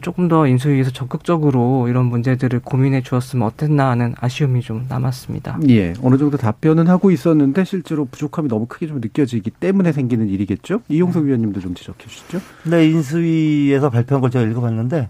조금 0.00 0.28
더 0.28 0.46
인수위에서 0.46 0.90
적극적으로 0.90 1.88
이런 1.88 2.06
문제들을 2.06 2.60
고민해 2.60 3.02
주었으면 3.02 3.46
어땠나 3.48 3.90
하는 3.90 4.14
아쉬움이 4.20 4.60
좀 4.62 4.86
남았습니다. 4.88 5.58
예, 5.68 5.94
어느 6.02 6.18
정도 6.18 6.36
답변은 6.36 6.86
하고 6.88 7.10
있었는데 7.10 7.64
실제로 7.64 8.04
부족함이 8.04 8.48
너무 8.48 8.66
크게 8.66 8.86
좀 8.86 9.00
느껴지기 9.00 9.50
때문에 9.50 9.92
생기는 9.92 10.28
일이겠죠. 10.28 10.80
이용석 10.88 11.22
음. 11.22 11.26
위원님도 11.28 11.60
좀 11.60 11.74
지적해 11.74 12.06
주시죠. 12.06 12.40
네, 12.64 12.86
인수위에서 12.86 13.90
발표한 13.90 14.20
걸 14.20 14.30
제가 14.30 14.44
읽어봤는데 14.46 15.08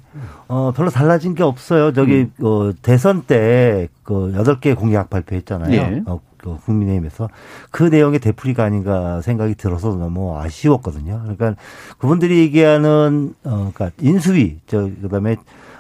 어, 0.49 0.73
별로 0.75 0.91
달라진 0.91 1.35
게 1.35 1.43
없어요. 1.43 1.93
저기 1.93 2.31
음. 2.41 2.45
어, 2.45 2.73
대선 2.83 3.23
때 3.23 3.89
그 4.05 4.33
여덟 4.35 4.61
개 4.61 4.75
공약 4.75 5.11
발표했잖아요. 5.11 5.73
예. 5.73 6.03
어, 6.07 6.21
그 6.45 6.59
국민의힘에서 6.65 7.29
그 7.71 7.85
내용의 7.85 8.21
되풀이가 8.21 8.65
아닌가 8.65 9.21
생각이 9.23 9.55
들어서 9.55 9.95
너무 9.95 10.39
아쉬웠거든요. 10.39 11.21
그러니까 11.23 11.55
그분들이 11.99 12.39
얘기하는 12.41 13.35
어 13.45 13.71
그러니까 13.73 13.91
인수위 14.01 14.59
저 14.67 14.89
그다음에 15.03 15.37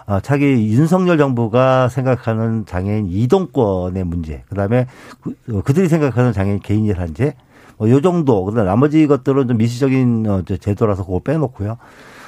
어, 0.07 0.21
차기 0.21 0.45
윤석열 0.45 1.17
정부가 1.17 1.89
생각하는 1.89 2.67
장애인 2.67 3.07
이동권의 3.07 4.05
문제, 4.05 4.43
그 4.49 4.55
다음에 4.55 4.87
그, 5.23 5.63
그들이 5.63 5.89
생각하는 5.89 6.33
장애인 6.35 6.61
개인 6.61 6.85
일한제, 6.85 7.35
뭐, 7.79 7.89
요 7.89 8.03
정도, 8.03 8.45
그 8.45 8.53
다음 8.53 8.67
나머지 8.67 9.07
것들은 9.07 9.49
좀 9.49 9.57
미시적인 9.57 10.27
어, 10.29 10.43
제도라서 10.43 11.07
그거 11.07 11.21
빼놓고요. 11.21 11.79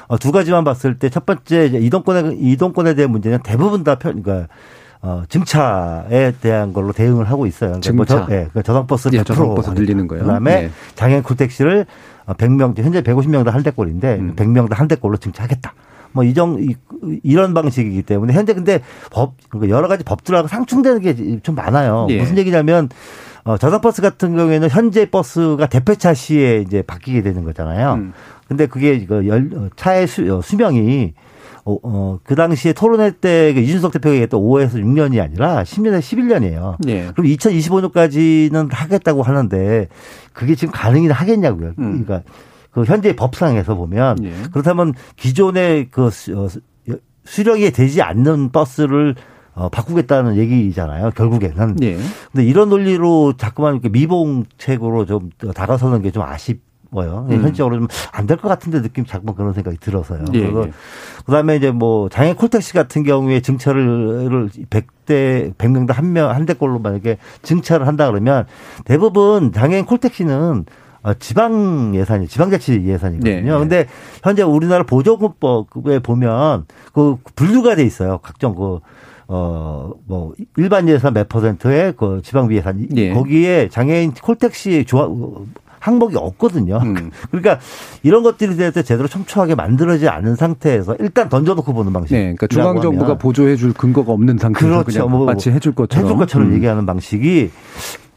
어, 0.09 0.18
두 0.18 0.32
가지만 0.32 0.64
봤을 0.64 0.99
때 0.99 1.11
첫 1.11 1.26
번째 1.26 1.66
이동권에, 1.66 2.37
이동권에 2.39 2.95
대한 2.95 3.11
문제는 3.11 3.41
대부분 3.43 3.84
다 3.84 3.97
편, 3.99 4.22
그러니까 4.22 4.49
어, 5.07 5.22
증차에 5.28 6.32
대한 6.40 6.72
걸로 6.72 6.92
대응을 6.92 7.30
하고 7.30 7.46
있어요. 7.46 7.78
그러니까 7.80 7.92
뭐 7.92 8.04
증차. 8.04 8.18
뭐 8.18 8.26
저, 8.28 8.34
예, 8.34 8.48
그 8.52 8.62
저상버스 8.64 9.11
예, 9.12 9.22
저상버스 9.22 9.70
늘리는 9.70 10.09
거예요. 10.09 10.24
그다음에 10.24 10.64
예. 10.64 10.70
장애인 10.96 11.22
콜택시를 11.22 11.86
100명, 12.26 12.76
현재 12.76 13.02
150명당 13.02 13.50
한 13.52 13.62
대꼴인데 13.62 14.16
음. 14.16 14.34
100명당 14.34 14.74
한 14.74 14.88
대꼴로 14.88 15.18
증차하겠다. 15.18 15.74
뭐 16.11 16.24
이정 16.24 16.59
이런 17.22 17.54
방식이기 17.54 18.02
때문에 18.02 18.32
현재 18.32 18.52
근데 18.52 18.80
법 19.12 19.34
그러니까 19.48 19.76
여러 19.76 19.86
가지 19.86 20.02
법들하고 20.02 20.48
상충되는 20.48 21.00
게 21.02 21.14
좀 21.42 21.54
많아요. 21.54 22.09
예. 22.11 22.18
무슨 22.18 22.36
얘기냐면 22.38 22.88
어, 23.44 23.57
저상버스 23.57 24.02
같은 24.02 24.34
경우에는 24.36 24.68
현재 24.70 25.09
버스가 25.09 25.66
대표차 25.66 26.14
시에 26.14 26.64
이제 26.66 26.82
바뀌게 26.82 27.22
되는 27.22 27.44
거잖아요. 27.44 27.94
음. 27.94 28.12
근데 28.48 28.66
그게 28.66 29.07
그 29.07 29.28
열, 29.28 29.48
차의 29.76 30.09
수, 30.09 30.36
어, 30.36 30.40
수명이 30.42 31.14
어, 31.69 31.77
어, 31.83 32.19
그 32.23 32.37
당시에 32.37 32.73
토론회 32.73 33.11
때그 33.21 33.59
이준석 33.59 33.93
대표가 33.93 34.12
얘기했던 34.14 34.41
5에서 34.41 34.75
6년이 34.75 35.21
아니라 35.21 35.64
10년에서 35.64 35.99
11년이에요. 36.01 36.77
네. 36.79 37.09
그럼 37.12 37.27
2025년까지는 37.27 38.69
하겠다고 38.73 39.23
하는데 39.23 39.89
그게 40.33 40.55
지금 40.55 40.73
가능이나 40.73 41.12
하겠냐고요. 41.12 41.73
음. 41.79 42.05
그러니까 42.05 42.23
그 42.71 42.85
현재 42.85 43.17
법상에서 43.17 43.75
보면 43.75 44.17
네. 44.23 44.33
그렇다면 44.53 44.95
기존의 45.17 45.89
그 45.91 46.07
어, 46.07 46.49
수령이 47.25 47.73
되지 47.73 48.01
않는 48.01 48.51
버스를 48.53 49.17
어, 49.55 49.69
바꾸겠다는 49.71 50.37
얘기잖아요. 50.37 51.11
결국에는. 51.17 51.77
네. 51.77 51.97
근데 52.31 52.45
이런 52.47 52.69
논리로 52.69 53.33
자꾸만 53.37 53.73
이렇게 53.75 53.89
미봉책으로 53.89 55.07
좀 55.07 55.31
다가서는 55.55 56.03
게 56.03 56.11
좀 56.11 56.23
아쉽. 56.23 56.66
뭐요. 56.91 57.26
음. 57.30 57.34
현실적으로 57.43 57.76
좀 57.78 57.89
안 58.12 58.26
될 58.26 58.37
것 58.39 58.49
같은데 58.49 58.82
느낌 58.82 59.05
자꾸만 59.05 59.34
그런 59.34 59.53
생각이 59.53 59.78
들어서요. 59.78 60.24
예, 60.34 60.41
그래서 60.41 60.66
예. 60.68 60.72
그다음에 61.26 61.57
이제 61.57 61.70
뭐 61.70 62.09
장애 62.09 62.32
콜택시 62.34 62.72
같은 62.72 63.03
경우에 63.03 63.41
증차를 63.41 64.49
100대 64.70 65.55
100명 65.57 65.87
당 65.87 65.97
한명한 65.97 66.47
대꼴로 66.47 66.78
만약에 66.78 67.18
증차를 67.43 67.87
한다 67.87 68.11
그러면 68.11 68.47
대부분 68.84 69.53
장애인 69.53 69.84
콜택시는 69.87 70.64
어, 71.03 71.14
지방 71.14 71.95
예산이 71.95 72.26
지방자치 72.26 72.82
예산이거든요. 72.84 73.41
네, 73.41 73.41
네. 73.43 73.59
근데 73.59 73.87
현재 74.24 74.43
우리나라 74.43 74.82
보조금법에 74.84 76.01
보면 76.01 76.64
그 76.93 77.16
분류가 77.37 77.76
돼 77.76 77.84
있어요. 77.84 78.18
각종 78.22 78.55
그 78.55 78.80
어, 79.28 79.91
뭐, 80.07 80.34
일반 80.57 80.89
예산 80.89 81.12
몇 81.12 81.28
퍼센트의 81.28 81.95
그 81.97 82.20
지방비 82.22 82.55
예산. 82.57 82.87
네. 82.91 83.12
거기에 83.12 83.68
장애인 83.70 84.12
콜택시 84.14 84.84
조합, 84.87 85.11
항목이 85.87 86.16
없거든요. 86.16 86.80
음. 86.82 87.11
그러니까 87.30 87.61
이런 88.03 88.24
것들이 88.24 88.57
대해서 88.57 88.82
제대로 88.82 89.07
촘촘하게 89.07 89.55
만들어지지 89.55 90.09
않은 90.09 90.34
상태에서 90.34 90.97
일단 90.99 91.28
던져놓고 91.28 91.72
보는 91.72 91.93
방식. 91.93 92.14
네, 92.14 92.22
그러니까 92.22 92.49
중앙 92.49 92.80
정부가 92.80 93.14
보조해 93.18 93.55
줄 93.57 93.72
근거가 93.72 94.12
없는 94.12 94.39
상태에서 94.39 94.82
그렇죠. 94.82 94.99
그냥 94.99 95.11
뭐 95.11 95.26
마치 95.26 95.51
해줄 95.51 95.74
것처럼 95.74 96.05
해줄 96.05 96.18
것처럼 96.18 96.49
음. 96.49 96.55
얘기하는 96.55 96.87
방식이 96.87 97.51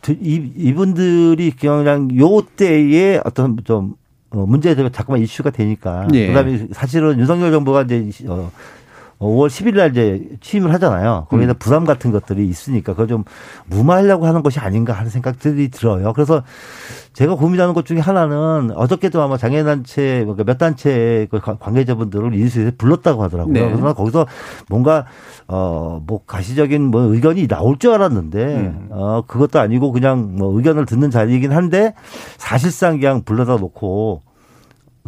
이, 0.09 0.51
이분들이 0.55 1.51
그냥 1.51 2.09
요 2.17 2.41
때에 2.55 3.21
어떤 3.23 3.57
좀 3.63 3.93
어, 4.31 4.45
문제가 4.47 4.89
자꾸만 4.89 5.21
이슈가 5.21 5.51
되니까. 5.51 6.07
네. 6.11 6.27
그다음에 6.27 6.67
사실은 6.71 7.19
윤석열 7.19 7.51
정부가 7.51 7.83
이제 7.83 8.09
어, 8.27 8.51
5월 9.19 9.47
10일 9.47 9.75
날 9.75 9.91
이제 9.91 10.29
취임을 10.39 10.73
하잖아요. 10.75 11.27
거기에 11.29 11.47
음. 11.47 11.53
부담 11.59 11.83
같은 11.83 12.11
것들이 12.11 12.47
있으니까 12.47 12.93
그걸 12.93 13.07
좀 13.07 13.23
무마하려고 13.67 14.25
하는 14.25 14.43
것이 14.43 14.59
아닌가 14.59 14.93
하는 14.93 15.09
생각들이 15.09 15.69
들어요. 15.69 16.13
그래서 16.13 16.43
제가 17.13 17.35
고민하는 17.35 17.73
것 17.73 17.85
중에 17.85 17.99
하나는 17.99 18.71
어저께도 18.75 19.21
아마 19.21 19.35
장애단체 19.35 20.21
그러니까 20.21 20.45
몇 20.45 20.57
단체 20.57 21.27
그 21.29 21.39
관계자분들을 21.39 22.33
인수해서 22.33 22.71
불렀다고 22.77 23.21
하더라고요. 23.23 23.53
네. 23.53 23.69
그래서 23.69 23.93
거기서 23.93 24.25
뭔가 24.69 25.05
어뭐 25.47 26.21
가시적인 26.25 26.81
뭐 26.81 27.01
의견이 27.01 27.47
나올 27.47 27.77
줄 27.77 27.91
알았는데 27.91 28.45
음. 28.45 28.87
어 28.91 29.23
그것도 29.27 29.59
아니고 29.59 29.91
그냥 29.91 30.37
뭐 30.37 30.55
의견을 30.55 30.85
듣는 30.85 31.11
자리이긴 31.11 31.51
한데 31.51 31.93
사실상 32.37 32.99
그냥 32.99 33.23
불러다 33.23 33.57
놓고 33.57 34.21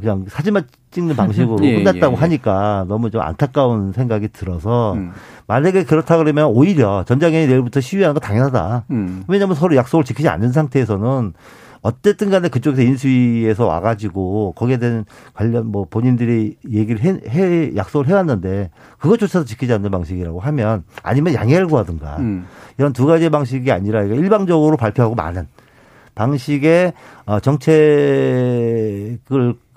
그냥 0.01 0.25
사진만 0.27 0.67
찍는 0.91 1.15
방식으로 1.15 1.63
예, 1.65 1.75
끝났다고 1.77 2.13
예, 2.13 2.17
예. 2.17 2.21
하니까 2.21 2.85
너무 2.87 3.09
좀 3.09 3.21
안타까운 3.21 3.93
생각이 3.93 4.27
들어서 4.29 4.93
음. 4.93 5.11
만약에 5.47 5.83
그렇다 5.85 6.17
그러면 6.17 6.47
오히려 6.47 7.03
전장현이 7.05 7.47
내일부터 7.47 7.79
시위하는 7.79 8.13
거 8.13 8.19
당연하다. 8.19 8.85
음. 8.91 9.23
왜냐하면 9.27 9.55
서로 9.55 9.75
약속을 9.75 10.03
지키지 10.03 10.27
않는 10.27 10.51
상태에서는 10.51 11.33
어쨌든 11.83 12.29
간에 12.29 12.47
그쪽에서 12.47 12.83
인수위에서 12.83 13.65
와가지고 13.65 14.53
거기에 14.55 14.77
대한 14.77 15.05
관련 15.33 15.67
뭐 15.67 15.87
본인들이 15.89 16.57
얘기를 16.69 17.01
해, 17.01 17.19
해 17.27 17.75
약속을 17.75 18.07
해왔는데 18.07 18.69
그것조차도 18.99 19.45
지키지 19.45 19.73
않는 19.73 19.89
방식이라고 19.89 20.39
하면 20.39 20.83
아니면 21.01 21.33
양해를 21.33 21.67
구하든가 21.67 22.17
음. 22.17 22.45
이런 22.77 22.93
두 22.93 23.07
가지 23.07 23.29
방식이 23.29 23.71
아니라 23.71 24.03
일방적으로 24.03 24.77
발표하고 24.77 25.15
많은 25.15 25.47
방식의 26.13 26.93
어, 27.25 27.39
정책을 27.39 29.19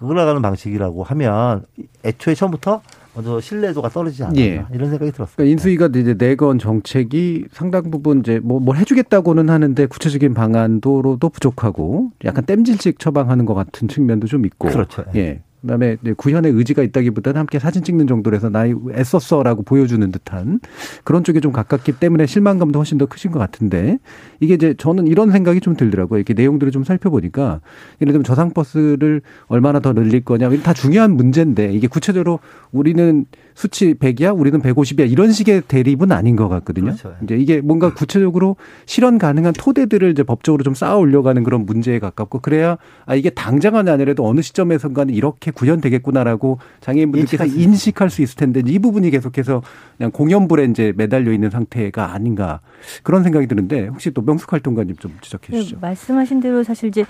끌어가는 0.06 0.40
방식이라고 0.42 1.02
하면 1.04 1.64
애초에 2.04 2.34
처음부터 2.34 2.80
먼저 3.16 3.40
신뢰도가 3.40 3.90
떨어지지 3.90 4.24
않나 4.24 4.40
예. 4.40 4.64
이런 4.72 4.90
생각이 4.90 5.12
들었어요. 5.12 5.34
그러니까 5.36 5.52
인수위가 5.52 5.88
이제 5.94 6.14
내건 6.14 6.58
정책이 6.58 7.44
상당 7.52 7.90
부분 7.90 8.20
이제 8.20 8.40
뭐 8.42 8.58
뭘 8.58 8.76
해주겠다고는 8.78 9.50
하는데 9.50 9.86
구체적인 9.86 10.34
방안도로도 10.34 11.28
부족하고 11.28 12.10
약간 12.24 12.44
땜질식 12.44 12.98
처방하는 12.98 13.44
것 13.46 13.54
같은 13.54 13.86
측면도 13.88 14.26
좀 14.26 14.44
있고. 14.46 14.68
그렇죠. 14.68 15.04
예. 15.14 15.42
그다음에 15.64 15.96
구현의 16.16 16.52
의지가 16.52 16.82
있다기보다는 16.82 17.40
함께 17.40 17.58
사진 17.58 17.82
찍는 17.82 18.06
정도로 18.06 18.36
해서 18.36 18.50
나이 18.50 18.74
애썼어라고 18.92 19.62
보여주는 19.62 20.08
듯한 20.10 20.60
그런 21.04 21.24
쪽에 21.24 21.40
좀 21.40 21.52
가깝기 21.52 21.92
때문에 21.92 22.26
실망감도 22.26 22.78
훨씬 22.78 22.98
더 22.98 23.06
크신 23.06 23.30
것 23.30 23.38
같은데 23.38 23.98
이게 24.40 24.54
이제 24.54 24.74
저는 24.76 25.06
이런 25.06 25.30
생각이 25.30 25.60
좀 25.60 25.74
들더라고요. 25.74 26.18
이렇게 26.18 26.34
내용들을 26.34 26.70
좀 26.70 26.84
살펴보니까 26.84 27.60
예를 28.02 28.12
들면 28.12 28.24
저상 28.24 28.50
버스를 28.52 29.22
얼마나 29.46 29.80
더 29.80 29.94
늘릴 29.94 30.20
거냐 30.22 30.50
다 30.62 30.74
중요한 30.74 31.12
문제인데 31.12 31.72
이게 31.72 31.86
구체적으로 31.86 32.40
우리는 32.70 33.24
수치 33.54 33.94
100이야, 33.94 34.38
우리는 34.38 34.60
150이야 34.60 35.10
이런 35.10 35.30
식의 35.32 35.62
대립은 35.68 36.10
아닌 36.10 36.34
것 36.34 36.48
같거든요. 36.48 36.86
그렇죠. 36.86 37.14
이제 37.22 37.36
이게 37.36 37.60
뭔가 37.60 37.94
구체적으로 37.94 38.56
실현 38.84 39.16
가능한 39.18 39.52
토대들을 39.52 40.10
이제 40.10 40.22
법적으로 40.24 40.64
좀 40.64 40.74
쌓아 40.74 40.96
올려가는 40.96 41.42
그런 41.44 41.64
문제에 41.64 42.00
가깝고 42.00 42.40
그래야 42.40 42.76
아 43.06 43.14
이게 43.14 43.30
당장은 43.30 43.88
아니라도 43.88 44.26
어느 44.26 44.40
시점에선가는 44.42 45.14
이렇게 45.14 45.52
구현되겠구나라고 45.52 46.58
장애인분들께서 46.80 47.46
인식할 47.46 48.10
수 48.10 48.22
있을 48.22 48.36
텐데 48.36 48.60
이 48.66 48.78
부분이 48.78 49.10
계속해서 49.10 49.62
그냥 49.96 50.10
공연불에 50.10 50.64
이제 50.64 50.92
매달려 50.96 51.32
있는 51.32 51.50
상태가 51.50 52.12
아닌가 52.12 52.60
그런 53.04 53.22
생각이 53.22 53.46
드는데 53.46 53.86
혹시 53.86 54.10
또 54.10 54.22
명숙 54.22 54.52
활동가님 54.52 54.96
좀 54.96 55.16
지적해 55.20 55.52
주시죠. 55.52 55.76
네, 55.76 55.80
말씀하신 55.80 56.40
대로 56.40 56.64
사실 56.64 56.88
이제 56.88 57.04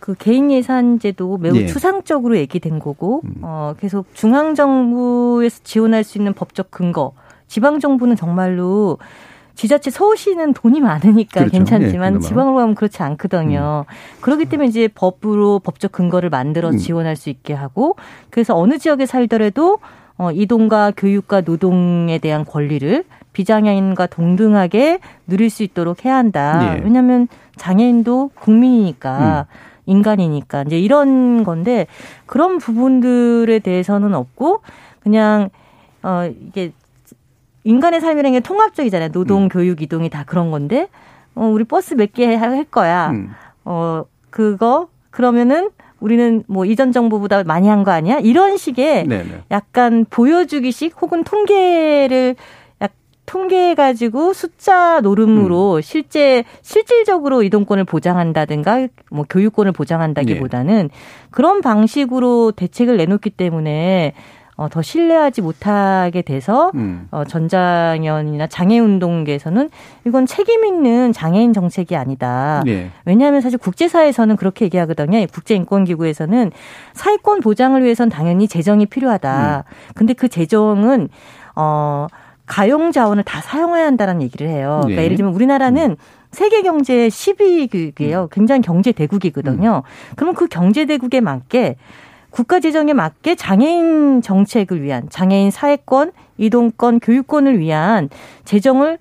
그 0.00 0.14
개인 0.18 0.50
예산제도 0.50 1.38
매우 1.38 1.56
예. 1.56 1.66
추상적으로 1.66 2.36
얘기된 2.36 2.78
거고 2.78 3.22
음. 3.24 3.34
어 3.42 3.74
계속 3.78 4.06
중앙 4.14 4.54
정부에서 4.54 5.60
지원할 5.64 6.04
수 6.04 6.18
있는 6.18 6.32
법적 6.32 6.70
근거 6.70 7.12
지방 7.48 7.80
정부는 7.80 8.16
정말로 8.16 8.98
지자체 9.54 9.90
서울시는 9.90 10.52
돈이 10.52 10.80
많으니까 10.80 11.40
그렇죠. 11.40 11.52
괜찮지만 11.52 12.16
예, 12.16 12.18
지방으로 12.20 12.56
가면 12.56 12.74
그렇지 12.74 13.02
않거든요. 13.02 13.86
음. 13.88 14.20
그렇기 14.20 14.44
때문에 14.46 14.68
이제 14.68 14.86
법으로 14.86 15.60
법적 15.60 15.92
근거를 15.92 16.28
만들어 16.28 16.68
음. 16.70 16.76
지원할 16.76 17.16
수 17.16 17.30
있게 17.30 17.54
하고 17.54 17.96
그래서 18.30 18.56
어느 18.56 18.78
지역에 18.78 19.06
살더라도 19.06 19.78
어, 20.18 20.30
이동과 20.30 20.92
교육과 20.96 21.42
노동에 21.42 22.18
대한 22.18 22.44
권리를 22.44 23.04
비장애인과 23.32 24.06
동등하게 24.06 25.00
누릴 25.26 25.50
수 25.50 25.62
있도록 25.62 26.04
해야 26.04 26.16
한다. 26.16 26.76
예. 26.76 26.82
왜냐하면 26.82 27.28
장애인도 27.56 28.30
국민이니까 28.34 29.46
음. 29.48 29.75
인간이니까 29.86 30.64
이제 30.66 30.78
이런 30.78 31.44
건데 31.44 31.86
그런 32.26 32.58
부분들에 32.58 33.58
대해서는 33.60 34.14
없고 34.14 34.60
그냥 35.00 35.48
어 36.02 36.28
이게 36.48 36.72
인간의 37.64 38.00
삶이라는 38.00 38.32
게 38.32 38.40
통합적이잖아요. 38.40 39.10
노동, 39.10 39.44
음. 39.44 39.48
교육, 39.48 39.82
이동이 39.82 40.08
다 40.10 40.24
그런 40.24 40.50
건데 40.50 40.88
어 41.34 41.46
우리 41.46 41.64
버스 41.64 41.94
몇 41.94 42.12
개 42.12 42.34
할 42.36 42.64
거야. 42.64 43.10
음. 43.10 43.30
어 43.64 44.04
그거 44.30 44.88
그러면은 45.10 45.70
우리는 46.00 46.44
뭐 46.46 46.64
이전 46.66 46.92
정부보다 46.92 47.42
많이 47.44 47.68
한 47.68 47.82
거 47.84 47.90
아니야? 47.90 48.18
이런 48.18 48.56
식의 48.58 49.06
네네. 49.08 49.44
약간 49.50 50.04
보여주기식 50.10 51.00
혹은 51.00 51.24
통계를 51.24 52.36
통계해가지고 53.26 54.32
숫자 54.32 55.00
노름으로 55.00 55.76
음. 55.76 55.80
실제 55.82 56.44
실질적으로 56.62 57.42
이동권을 57.42 57.84
보장한다든가 57.84 58.88
뭐 59.10 59.24
교육권을 59.28 59.72
보장한다기보다는 59.72 60.88
네. 60.88 60.96
그런 61.30 61.60
방식으로 61.60 62.52
대책을 62.52 62.96
내놓기 62.96 63.30
때문에 63.30 64.14
어, 64.56 64.70
더 64.70 64.80
신뢰하지 64.80 65.42
못하게 65.42 66.22
돼서 66.22 66.70
음. 66.74 67.08
어, 67.10 67.24
전장현이나 67.24 68.46
장애운동계에서는 68.46 69.68
이건 70.06 70.24
책임 70.24 70.64
있는 70.64 71.12
장애인 71.12 71.52
정책이 71.52 71.94
아니다. 71.94 72.62
네. 72.64 72.90
왜냐하면 73.04 73.42
사실 73.42 73.58
국제사회에서는 73.58 74.36
그렇게 74.36 74.64
얘기하거든요. 74.64 75.26
국제인권기구에서는 75.26 76.52
사회권 76.94 77.40
보장을 77.40 77.82
위해선 77.84 78.08
당연히 78.08 78.48
재정이 78.48 78.86
필요하다. 78.86 79.64
음. 79.66 79.92
근데 79.94 80.14
그 80.14 80.28
재정은 80.28 81.10
어 81.54 82.06
가용 82.46 82.92
자원을 82.92 83.24
다 83.24 83.40
사용해야 83.40 83.84
한다는 83.84 84.22
얘기를 84.22 84.48
해요. 84.48 84.80
그러니까 84.82 85.00
네. 85.00 85.04
예를 85.04 85.16
들면 85.16 85.34
우리나라는 85.34 85.90
음. 85.90 85.96
세계 86.30 86.62
경제 86.62 87.08
10위국이에요. 87.08 88.22
음. 88.24 88.28
굉장히 88.30 88.62
경제 88.62 88.92
대국이거든요. 88.92 89.82
음. 89.84 90.14
그럼 90.16 90.34
그 90.34 90.46
경제 90.46 90.84
대국에 90.84 91.20
맞게 91.20 91.76
국가 92.30 92.60
재정에 92.60 92.92
맞게 92.92 93.34
장애인 93.34 94.22
정책을 94.22 94.82
위한 94.82 95.08
장애인 95.08 95.50
사회권, 95.50 96.12
이동권, 96.38 97.00
교육권을 97.00 97.58
위한 97.58 98.10
재정을 98.44 98.98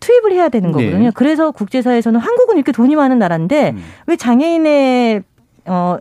투입을 0.00 0.32
해야 0.32 0.48
되는 0.48 0.70
네. 0.70 0.72
거거든요. 0.72 1.04
네. 1.04 1.10
그래서 1.14 1.50
국제사회에서는 1.52 2.20
한국은 2.20 2.56
이렇게 2.56 2.72
돈이 2.72 2.96
많은 2.96 3.18
나라인데 3.18 3.70
음. 3.70 3.82
왜 4.06 4.16
장애인의 4.16 5.22
어 5.66 5.98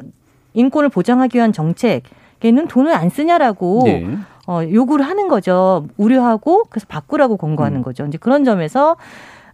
인권을 0.53 0.89
보장하기 0.89 1.37
위한 1.37 1.53
정책에는 1.53 2.67
돈을 2.67 2.93
안 2.93 3.09
쓰냐라고 3.09 3.83
네. 3.85 4.17
어, 4.47 4.61
요구를 4.69 5.05
하는 5.05 5.27
거죠. 5.27 5.87
우려하고 5.97 6.65
그래서 6.69 6.85
바꾸라고 6.89 7.37
권고하는 7.37 7.79
음. 7.79 7.83
거죠. 7.83 8.05
이제 8.05 8.17
그런 8.17 8.43
점에서 8.43 8.97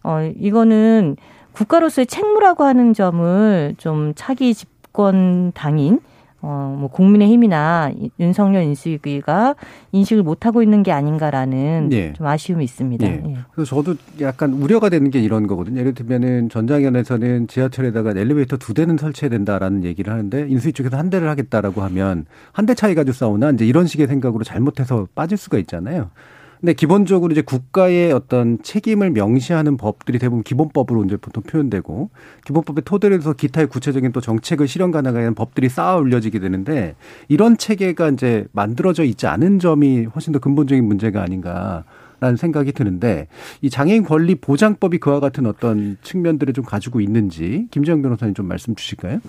어, 0.04 0.22
이거는 0.40 1.18
국가로서의 1.52 2.08
책무라고 2.08 2.64
하는 2.64 2.94
점을 2.94 3.76
좀 3.78 4.14
차기 4.16 4.54
집권 4.54 5.52
당인 5.54 6.00
어, 6.42 6.76
뭐, 6.80 6.90
국민의힘이나 6.90 7.92
윤석열 8.20 8.64
인수위가 8.64 9.56
인식을 9.92 10.24
못하고 10.24 10.64
있는 10.64 10.84
게 10.84 10.92
아닌가라는 10.94 11.90
예. 11.92 12.14
좀 12.14 12.26
아쉬움이 12.28 12.64
있습니다. 12.64 13.06
예. 13.06 13.22
예. 13.26 13.36
그래서 13.52 13.76
저도 13.76 13.96
약간 14.22 14.54
우려가 14.54 14.88
되는 14.90 15.12
게 15.12 15.20
이런 15.20 15.48
거거든요. 15.48 15.80
예를 15.82 15.94
들면은 15.94 16.48
전장현에서는 16.50 17.48
지하철에다가 17.48 18.12
엘리베이터 18.12 18.56
두 18.58 18.74
대는 18.74 18.96
설치해야 18.98 19.30
된다라는 19.30 19.84
얘기를 19.84 20.14
하는데 20.14 20.48
인수위 20.48 20.72
쪽에서 20.74 20.98
한 20.98 21.10
대를 21.10 21.28
하겠다라고 21.30 21.82
하면 21.82 22.26
한 22.54 22.66
대 22.66 22.76
차이 22.76 22.94
가지고 22.94 23.14
싸우나 23.14 23.50
이제 23.50 23.66
이런 23.66 23.88
식의 23.88 24.06
생각으로 24.08 24.44
잘못해서 24.44 25.08
빠질 25.16 25.38
수가 25.38 25.58
있잖아요. 25.58 26.12
근데 26.60 26.74
기본적으로 26.74 27.32
이제 27.32 27.42
국가의 27.42 28.12
어떤 28.12 28.62
책임을 28.62 29.12
명시하는 29.12 29.78
법들이 29.78 30.20
대부분 30.20 30.44
기본법으로 30.44 31.06
이제 31.06 31.16
보통 31.16 31.42
표현되고 31.44 32.10
기본법의 32.46 32.84
토대로 32.84 33.16
해서 33.16 33.32
기타의 33.32 33.68
구체적인 33.68 34.12
또 34.12 34.20
정책을 34.20 34.68
실현 34.68 34.92
가능한 34.92 35.36
법들이 35.36 35.70
쌓아 35.70 35.96
올려지게 35.96 36.40
되는데 36.40 36.96
이런 37.30 37.58
체계가 37.58 38.10
이제 38.10 38.46
만들어져 38.52 39.06
있지 39.06 39.26
않은 39.28 39.60
점이 39.60 40.06
훨씬 40.06 40.34
더 40.34 40.40
근본적인 40.40 40.84
문제가 40.86 41.22
아닌가. 41.22 41.84
라는 42.22 42.36
생각이 42.36 42.74
드는데 42.74 43.30
이 43.62 43.70
장애인 43.70 44.04
권리 44.04 44.36
보장법이 44.36 44.98
그와 44.98 45.22
같은 45.22 45.46
어떤 45.46 45.96
측면들을 46.04 46.54
좀 46.54 46.66
가지고 46.66 47.00
있는지 47.00 47.68
김재영 47.72 48.02
변호사님 48.02 48.36
좀 48.36 48.46
말씀 48.46 48.76
주실까요? 48.76 49.22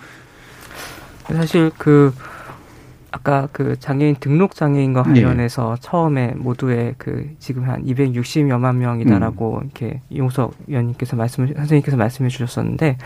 사실 1.29 1.71
그 1.79 2.13
아까 3.13 3.49
그 3.53 3.79
장애인 3.79 4.17
등록 4.21 4.55
장애인과 4.55 5.03
네. 5.03 5.23
관련해서 5.23 5.75
네. 5.75 5.81
처음에 5.81 6.35
모두의 6.37 6.95
그 6.97 7.35
지금 7.39 7.69
한 7.69 7.85
260여만 7.85 8.77
명이다라고 8.77 9.59
음. 9.59 9.65
이렇게 9.65 10.01
이용석 10.11 10.55
위원님께서 10.67 11.17
말씀을 11.17 11.55
선생님께서 11.57 11.97
말씀해 11.97 12.29
주셨었는데 12.29 12.99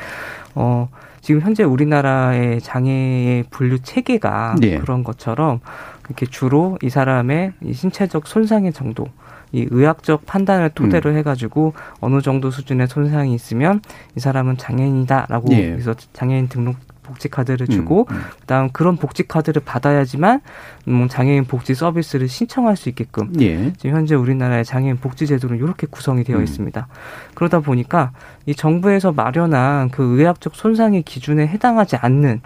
어 0.54 0.88
지금 1.20 1.40
현재 1.40 1.62
우리나라의 1.62 2.60
장애의 2.60 3.44
분류 3.50 3.78
체계가 3.78 4.56
네. 4.60 4.78
그런 4.78 5.04
것처럼 5.04 5.60
이렇게 6.06 6.26
주로 6.26 6.78
이 6.82 6.90
사람의 6.90 7.54
이 7.62 7.72
신체적 7.72 8.26
손상의 8.26 8.74
정도 8.74 9.06
이 9.52 9.66
의학적 9.70 10.26
판단을 10.26 10.70
토대로 10.70 11.10
음. 11.10 11.16
해가지고 11.16 11.72
어느 12.00 12.20
정도 12.20 12.50
수준의 12.50 12.88
손상이 12.88 13.34
있으면 13.34 13.80
이 14.16 14.20
사람은 14.20 14.58
장애인이다라고 14.58 15.52
예. 15.52 15.70
그래서 15.70 15.94
장애인 16.12 16.48
등록 16.48 16.76
복지 17.04 17.28
카드를 17.28 17.68
주고 17.68 18.08
음, 18.10 18.16
음. 18.16 18.22
그다음 18.40 18.70
그런 18.72 18.96
복지 18.96 19.22
카드를 19.22 19.62
받아야지만 19.64 20.40
음, 20.88 21.08
장애인 21.08 21.44
복지 21.44 21.74
서비스를 21.74 22.26
신청할 22.26 22.76
수 22.76 22.88
있게끔 22.88 23.32
예. 23.40 23.72
지금 23.74 23.96
현재 23.96 24.16
우리나라의 24.16 24.64
장애인 24.64 24.96
복지 24.96 25.28
제도는 25.28 25.58
이렇게 25.58 25.86
구성이 25.88 26.24
되어 26.24 26.38
음. 26.38 26.42
있습니다. 26.42 26.88
그러다 27.34 27.60
보니까 27.60 28.10
이 28.46 28.54
정부에서 28.54 29.12
마련한 29.12 29.90
그 29.90 30.18
의학적 30.18 30.56
손상의 30.56 31.02
기준에 31.02 31.46
해당하지 31.46 31.96
않는 31.96 32.40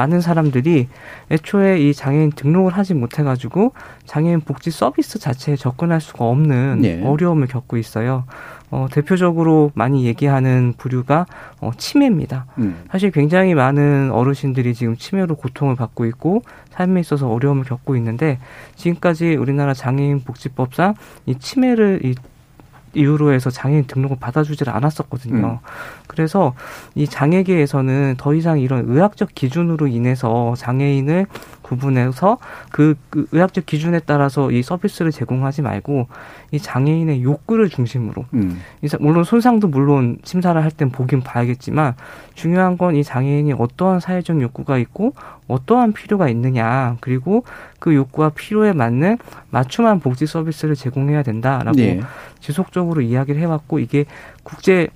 많은 0.00 0.22
사람들이 0.22 0.88
애초에 1.30 1.78
이 1.78 1.92
장애인 1.92 2.32
등록을 2.32 2.72
하지 2.72 2.94
못해가지고 2.94 3.74
장애인 4.06 4.40
복지 4.40 4.70
서비스 4.70 5.18
자체에 5.18 5.56
접근할 5.56 6.00
수가 6.00 6.24
없는 6.24 6.80
네. 6.80 7.02
어려움을 7.04 7.46
겪고 7.48 7.76
있어요. 7.76 8.24
어, 8.70 8.86
대표적으로 8.90 9.72
많이 9.74 10.06
얘기하는 10.06 10.72
부류가 10.78 11.26
어, 11.60 11.72
치매입니다. 11.76 12.46
음. 12.58 12.84
사실 12.90 13.10
굉장히 13.10 13.54
많은 13.54 14.10
어르신들이 14.10 14.72
지금 14.74 14.96
치매로 14.96 15.34
고통을 15.36 15.76
받고 15.76 16.06
있고 16.06 16.44
삶에 16.70 17.00
있어서 17.00 17.28
어려움을 17.28 17.64
겪고 17.64 17.94
있는데 17.96 18.38
지금까지 18.76 19.34
우리나라 19.34 19.74
장애인 19.74 20.22
복지법상 20.22 20.94
이 21.26 21.34
치매를 21.34 22.00
이 22.04 22.14
이유로 22.94 23.32
해서 23.32 23.50
장애인 23.50 23.84
등록을 23.86 24.16
받아주지를 24.20 24.72
않았었거든요. 24.72 25.46
음. 25.46 25.58
그래서 26.06 26.54
이 26.94 27.06
장애계에서는 27.06 28.16
더 28.18 28.34
이상 28.34 28.58
이런 28.60 28.88
의학적 28.88 29.30
기준으로 29.34 29.86
인해서 29.86 30.54
장애인을 30.56 31.26
구분해서 31.70 32.38
그, 32.72 32.96
그 33.10 33.26
의학적 33.32 33.64
기준에 33.66 34.00
따라서 34.04 34.50
이 34.50 34.62
서비스를 34.62 35.12
제공하지 35.12 35.62
말고 35.62 36.08
이 36.50 36.58
장애인의 36.58 37.22
욕구를 37.22 37.68
중심으로 37.68 38.24
음. 38.34 38.60
물론 38.98 39.22
손상도 39.24 39.68
물론 39.68 40.18
심사를 40.24 40.60
할 40.60 40.70
땐 40.70 40.90
보긴 40.90 41.20
봐야겠지만 41.20 41.94
중요한 42.34 42.76
건 42.76 42.90
이 42.90 43.04
장애인이 43.04 43.52
어떠한 43.52 44.00
사회적 44.00 44.40
욕구가 44.42 44.78
있고 44.78 45.14
어떠한 45.46 45.92
필요가 45.92 46.28
있느냐 46.28 46.96
그리고 47.00 47.44
그 47.78 47.94
욕구와 47.94 48.30
필요에 48.30 48.72
맞는 48.72 49.18
맞춤한 49.50 50.00
복지 50.00 50.26
서비스를 50.26 50.74
제공해야 50.74 51.22
된다라고 51.22 51.76
네. 51.76 52.00
지속적으로 52.40 53.00
이야기를 53.00 53.40
해왔고 53.40 53.78
이게 53.78 54.06
국제 54.42 54.88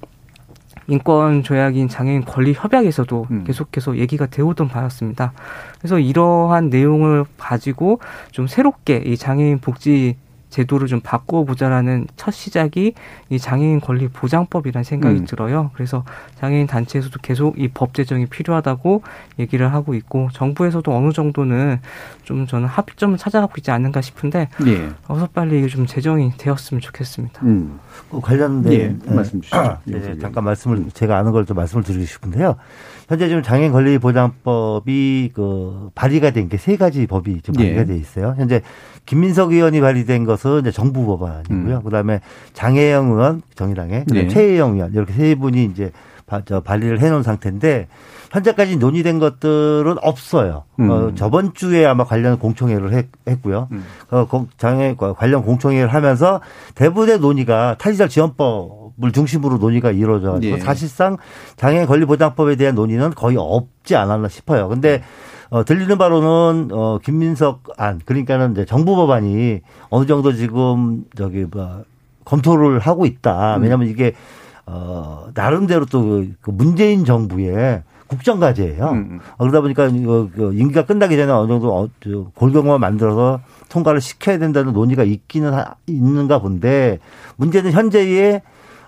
인권 0.86 1.42
조약인 1.42 1.88
장애인 1.88 2.24
권리 2.24 2.52
협약에서도 2.52 3.26
음. 3.30 3.44
계속해서 3.44 3.96
얘기가 3.98 4.26
되오던 4.26 4.68
바였습니다. 4.68 5.32
그래서 5.78 5.98
이러한 5.98 6.68
내용을 6.70 7.24
가지고 7.38 8.00
좀 8.30 8.46
새롭게 8.46 9.02
이 9.06 9.16
장애인 9.16 9.58
복지 9.58 10.16
제도를 10.54 10.86
좀 10.86 11.00
바꿔보자라는 11.00 12.06
첫 12.16 12.30
시작이 12.30 12.94
이 13.28 13.38
장애인 13.40 13.80
권리 13.80 14.06
보장법이라는 14.06 14.84
생각이 14.84 15.20
음. 15.20 15.24
들어요. 15.26 15.72
그래서 15.74 16.04
장애인 16.38 16.68
단체에서도 16.68 17.18
계속 17.22 17.58
이 17.58 17.68
법 17.74 17.92
제정이 17.92 18.26
필요하다고 18.26 19.02
얘기를 19.40 19.72
하고 19.72 19.94
있고 19.94 20.28
정부에서도 20.32 20.94
어느 20.96 21.12
정도는 21.12 21.80
좀 22.22 22.46
저는 22.46 22.68
합의점을 22.68 23.18
찾아가고 23.18 23.54
있지 23.58 23.72
않는가 23.72 24.00
싶은데 24.00 24.48
예. 24.68 24.90
어서 25.08 25.26
빨리 25.26 25.58
이게 25.58 25.66
좀 25.66 25.86
제정이 25.86 26.32
되었으면 26.38 26.80
좋겠습니다. 26.80 27.40
음. 27.44 27.80
그 28.10 28.20
관련된 28.20 28.72
예. 28.72 28.96
네. 29.04 29.14
말씀 29.14 29.40
주시죠. 29.40 29.78
네. 29.86 30.16
잠깐 30.20 30.44
말씀을 30.44 30.84
제가 30.94 31.18
아는 31.18 31.32
걸 31.32 31.44
좀 31.44 31.56
말씀을 31.56 31.82
드리고 31.82 32.04
싶은데요. 32.04 32.54
현재 33.08 33.28
지금 33.28 33.42
장애인 33.42 33.72
권리 33.72 33.98
보장법이 33.98 35.30
그 35.34 35.90
발의가 35.94 36.30
된 36.30 36.48
게 36.48 36.56
세 36.56 36.76
가지 36.76 37.06
법이 37.06 37.40
지금 37.42 37.54
발의가 37.54 37.80
예. 37.80 37.84
돼 37.84 37.96
있어요. 37.96 38.34
현재 38.38 38.62
김민석 39.06 39.52
의원이 39.52 39.80
발의된 39.80 40.24
것은 40.24 40.60
이제 40.60 40.70
정부 40.70 41.04
법안이고요. 41.06 41.76
음. 41.78 41.82
그다음에 41.82 42.20
장혜영 42.54 43.10
의원 43.12 43.42
정의당의 43.54 44.04
네. 44.08 44.28
최혜영 44.28 44.74
의원 44.74 44.92
이렇게 44.92 45.12
세 45.12 45.34
분이 45.34 45.64
이제 45.66 45.90
발의를 46.64 47.00
해놓은 47.00 47.22
상태인데 47.22 47.86
현재까지 48.30 48.76
논의된 48.78 49.18
것들은 49.18 49.96
없어요. 50.02 50.64
음. 50.80 50.90
어, 50.90 51.12
저번 51.14 51.54
주에 51.54 51.84
아마 51.86 52.04
관련 52.04 52.38
공청회를 52.38 52.92
했, 52.92 53.42
고요 53.42 53.68
음. 53.72 53.84
어, 54.10 54.26
장애 54.56 54.96
관련 54.96 55.42
공청회를 55.42 55.92
하면서 55.92 56.40
대부분의 56.74 57.20
논의가 57.20 57.76
탈시설 57.78 58.08
지원법 58.08 58.83
을 59.02 59.10
중심으로 59.10 59.58
논의가 59.58 59.90
이루어져 59.90 60.38
예. 60.42 60.58
사실상 60.58 61.16
장애 61.56 61.84
권리 61.84 62.04
보장법에 62.04 62.54
대한 62.54 62.76
논의는 62.76 63.10
거의 63.10 63.36
없지 63.36 63.96
않았나 63.96 64.28
싶어요. 64.28 64.68
근데 64.68 65.02
어, 65.50 65.64
들리는 65.64 65.98
바로는 65.98 66.68
어, 66.72 66.98
김민석 67.02 67.64
안 67.76 68.00
그러니까는 68.04 68.52
이제 68.52 68.64
정부 68.64 68.94
법안이 68.94 69.60
어느 69.90 70.06
정도 70.06 70.32
지금 70.32 71.04
저기 71.16 71.44
뭐 71.50 71.82
검토를 72.24 72.78
하고 72.78 73.04
있다. 73.04 73.56
음. 73.56 73.62
왜냐하면 73.62 73.88
이게 73.88 74.14
어, 74.66 75.26
나름대로 75.34 75.86
또 75.86 76.24
그 76.40 76.50
문재인 76.50 77.04
정부의 77.04 77.82
국정과제예요. 78.06 78.90
음, 78.90 78.96
음. 78.96 79.20
어, 79.36 79.38
그러다 79.38 79.60
보니까 79.60 79.88
그 79.88 80.52
임기가 80.54 80.84
끝나기 80.84 81.16
전에 81.16 81.32
어느 81.32 81.48
정도 81.48 81.74
어, 81.74 81.88
골경만 82.34 82.80
만들어서 82.80 83.40
통과를 83.70 84.00
시켜야 84.00 84.38
된다는 84.38 84.72
논의가 84.72 85.02
있기는 85.04 85.52
하, 85.52 85.74
있는가 85.86 86.40
본데 86.40 87.00
문제는 87.36 87.72
현재의 87.72 88.42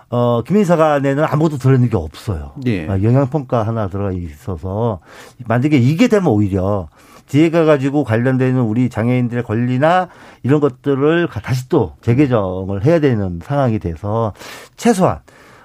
어, 0.09 0.41
김인사관에는 0.45 1.23
아무것도 1.25 1.57
들어있는 1.57 1.89
게 1.89 1.97
없어요. 1.97 2.53
예. 2.65 2.87
어, 2.87 3.01
영향평가 3.01 3.63
하나 3.63 3.87
들어가 3.87 4.11
있어서 4.11 4.99
만약에 5.45 5.77
이게 5.77 6.07
되면 6.07 6.27
오히려 6.27 6.87
뒤에 7.27 7.49
가가지고 7.49 8.05
관련되는 8.05 8.61
우리 8.61 8.89
장애인들의 8.89 9.43
권리나 9.43 10.07
이런 10.43 10.61
것들을 10.61 11.27
다시 11.43 11.67
또 11.67 11.93
재개정을 12.01 12.85
해야 12.85 12.99
되는 12.99 13.39
상황이 13.43 13.79
돼서 13.79 14.33
최소한 14.77 15.19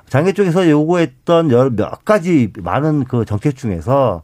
장애 0.09 0.33
쪽에서 0.33 0.69
요구했던 0.69 1.51
여러 1.53 1.71
몇 1.71 2.05
가지 2.05 2.53
많은 2.59 3.05
그 3.05 3.25
정책 3.25 3.57
중에서 3.57 4.23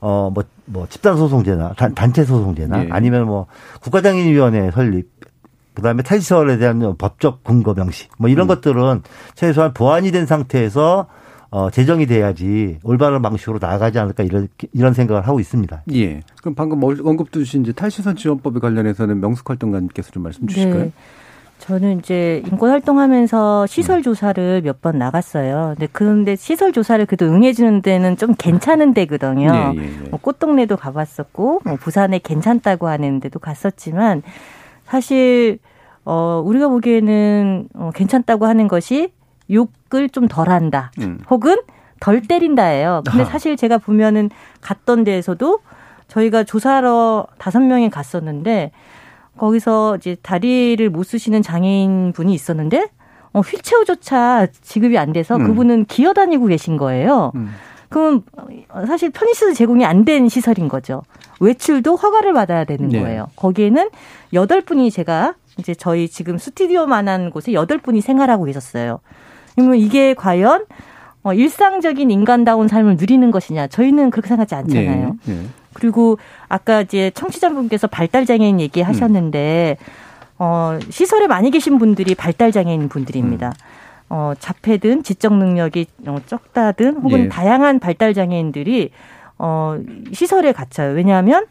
어 0.00 0.30
뭐뭐 0.34 0.44
뭐 0.66 0.86
집단 0.88 1.16
소송제나 1.16 1.72
단, 1.78 1.94
단체 1.94 2.24
소송제나 2.24 2.84
예. 2.84 2.88
아니면 2.90 3.24
뭐 3.24 3.46
국가장애인위원회 3.80 4.70
설립 4.70 5.08
그다음에 5.76 6.02
탈시설에 6.02 6.58
대한 6.58 6.96
법적 6.96 7.44
근거 7.44 7.74
명시 7.74 8.08
뭐 8.18 8.28
이런 8.28 8.46
음. 8.46 8.48
것들은 8.48 9.02
최소한 9.34 9.72
보완이 9.72 10.10
된 10.10 10.26
상태에서 10.26 11.06
어, 11.50 11.70
제정이 11.70 12.06
돼야지 12.06 12.78
올바른 12.82 13.22
방식으로 13.22 13.58
나아가지 13.60 13.98
않을까 13.98 14.24
이런 14.24 14.48
이런 14.72 14.92
생각을 14.94 15.26
하고 15.26 15.38
있습니다. 15.38 15.84
예. 15.94 16.20
그럼 16.40 16.54
방금 16.56 16.82
언급 16.82 17.30
주신 17.32 17.62
이제 17.62 17.72
탈시선 17.72 18.16
지원법에 18.16 18.58
관련해서는 18.58 19.20
명숙 19.20 19.48
활동가님께서 19.48 20.10
좀 20.10 20.24
말씀 20.24 20.46
주실까요? 20.48 20.84
네. 20.84 20.92
저는 21.58 22.00
이제 22.00 22.42
인권 22.50 22.70
활동하면서 22.70 23.66
시설 23.66 24.02
조사를 24.02 24.60
몇 24.62 24.82
번 24.82 24.98
나갔어요. 24.98 25.74
근데 25.78 25.88
그런데 25.90 26.36
시설 26.36 26.72
조사를 26.72 27.06
그래도 27.06 27.24
응해주는 27.26 27.80
데는 27.80 28.18
좀 28.18 28.34
괜찮은 28.36 28.92
데거든요. 28.92 29.50
네, 29.50 29.74
예, 29.78 29.82
예. 30.04 30.08
뭐 30.10 30.18
꽃동네도 30.20 30.76
가봤었고, 30.76 31.62
뭐 31.64 31.76
부산에 31.76 32.18
괜찮다고 32.18 32.88
하는 32.88 33.20
데도 33.20 33.38
갔었지만 33.38 34.22
사실 34.86 35.58
어 36.04 36.40
우리가 36.44 36.68
보기에는 36.68 37.68
어, 37.74 37.90
괜찮다고 37.94 38.46
하는 38.46 38.68
것이 38.68 39.12
욕을 39.50 40.08
좀 40.10 40.28
덜한다, 40.28 40.92
음. 41.00 41.18
혹은 41.30 41.56
덜 42.00 42.22
때린다예요. 42.22 43.02
근데 43.10 43.24
사실 43.30 43.56
제가 43.56 43.78
보면은 43.78 44.30
갔던 44.60 45.04
데에서도 45.04 45.60
저희가 46.08 46.44
조사하러 46.44 47.26
다섯 47.38 47.60
명이 47.60 47.90
갔었는데 47.90 48.70
거기서 49.36 49.96
이제 49.96 50.16
다리를 50.22 50.88
못 50.90 51.02
쓰시는 51.04 51.42
장애인 51.42 52.12
분이 52.12 52.32
있었는데 52.32 52.88
어, 53.32 53.40
휠체어조차 53.40 54.46
지급이 54.62 54.96
안 54.98 55.12
돼서 55.12 55.36
음. 55.36 55.46
그분은 55.46 55.84
기어 55.86 56.12
다니고 56.12 56.46
계신 56.46 56.76
거예요. 56.76 57.32
음. 57.34 57.50
그럼 57.88 58.22
사실 58.86 59.10
편의시설 59.10 59.54
제공이 59.54 59.84
안 59.84 60.04
된 60.04 60.28
시설인 60.28 60.68
거죠. 60.68 61.02
외출도 61.40 61.96
허가를 61.96 62.32
받아야 62.32 62.64
되는 62.64 62.88
네. 62.88 63.00
거예요. 63.00 63.26
거기에는 63.36 63.90
여덟 64.32 64.60
분이 64.60 64.90
제가 64.90 65.34
이제 65.58 65.74
저희 65.74 66.08
지금 66.08 66.38
스튜디오만한 66.38 67.30
곳에 67.30 67.52
여덟 67.52 67.78
분이 67.78 68.00
생활하고 68.00 68.44
계셨어요. 68.44 69.00
그러면 69.54 69.76
이게 69.76 70.14
과연 70.14 70.64
어, 71.22 71.32
일상적인 71.32 72.10
인간다운 72.10 72.68
삶을 72.68 72.96
누리는 72.96 73.30
것이냐? 73.30 73.66
저희는 73.66 74.10
그렇게 74.10 74.28
생각하지 74.28 74.54
않잖아요. 74.54 75.16
네. 75.24 75.34
네. 75.34 75.46
그리고 75.72 76.18
아까 76.48 76.82
이제 76.82 77.10
청취자분께서 77.14 77.86
발달장애인 77.88 78.60
얘기 78.60 78.80
하셨는데 78.80 79.76
음. 79.80 79.84
어, 80.38 80.78
시설에 80.90 81.26
많이 81.26 81.50
계신 81.50 81.78
분들이 81.78 82.14
발달장애인 82.14 82.88
분들입니다. 82.88 83.48
음. 83.48 83.52
어, 84.08 84.32
자폐든 84.38 85.02
지적 85.02 85.34
능력이 85.34 85.86
어, 86.06 86.18
적다든 86.26 86.98
혹은 86.98 87.24
예. 87.24 87.28
다양한 87.28 87.80
발달 87.80 88.14
장애인들이 88.14 88.90
어, 89.38 89.78
시설에 90.12 90.52
갇혀요. 90.52 90.94
왜냐하면 90.94 91.46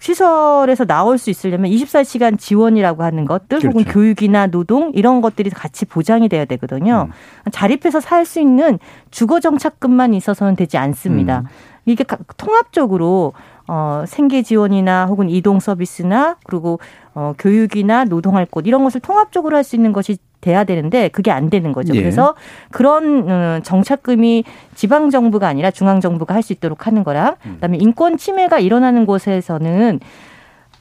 시설에서 0.00 0.84
나올 0.84 1.18
수 1.18 1.28
있으려면 1.30 1.70
24시간 1.72 2.38
지원이라고 2.38 3.02
하는 3.02 3.24
것들 3.24 3.58
그렇죠. 3.58 3.68
혹은 3.68 3.84
교육이나 3.84 4.46
노동 4.46 4.92
이런 4.94 5.20
것들이 5.20 5.50
같이 5.50 5.84
보장이 5.86 6.28
돼야 6.28 6.44
되거든요. 6.44 7.08
음. 7.08 7.50
자립해서 7.50 8.00
살 8.00 8.24
수 8.24 8.40
있는 8.40 8.78
주거 9.10 9.40
정착금만 9.40 10.14
있어서는 10.14 10.54
되지 10.54 10.76
않습니다. 10.78 11.40
음. 11.40 11.44
이게 11.86 12.04
통합적으로 12.36 13.32
어, 13.66 14.04
생계 14.06 14.42
지원이나 14.42 15.06
혹은 15.06 15.28
이동 15.28 15.58
서비스나 15.60 16.36
그리고 16.44 16.78
어, 17.14 17.34
교육이나 17.38 18.04
노동할 18.04 18.46
곳 18.46 18.66
이런 18.66 18.84
것을 18.84 19.00
통합적으로 19.00 19.56
할 19.56 19.64
수 19.64 19.74
있는 19.76 19.92
것이 19.92 20.18
돼야 20.40 20.64
되는데 20.64 21.08
그게 21.08 21.30
안 21.30 21.50
되는 21.50 21.72
거죠. 21.72 21.94
예. 21.94 22.00
그래서 22.00 22.34
그런 22.70 23.28
음, 23.28 23.60
정착금이 23.62 24.44
지방 24.74 25.10
정부가 25.10 25.48
아니라 25.48 25.70
중앙 25.70 26.00
정부가 26.00 26.34
할 26.34 26.42
수 26.42 26.52
있도록 26.52 26.86
하는 26.86 27.02
거랑 27.04 27.34
음. 27.46 27.54
그다음에 27.54 27.78
인권 27.78 28.16
침해가 28.16 28.58
일어나는 28.58 29.04
곳에서는 29.06 30.00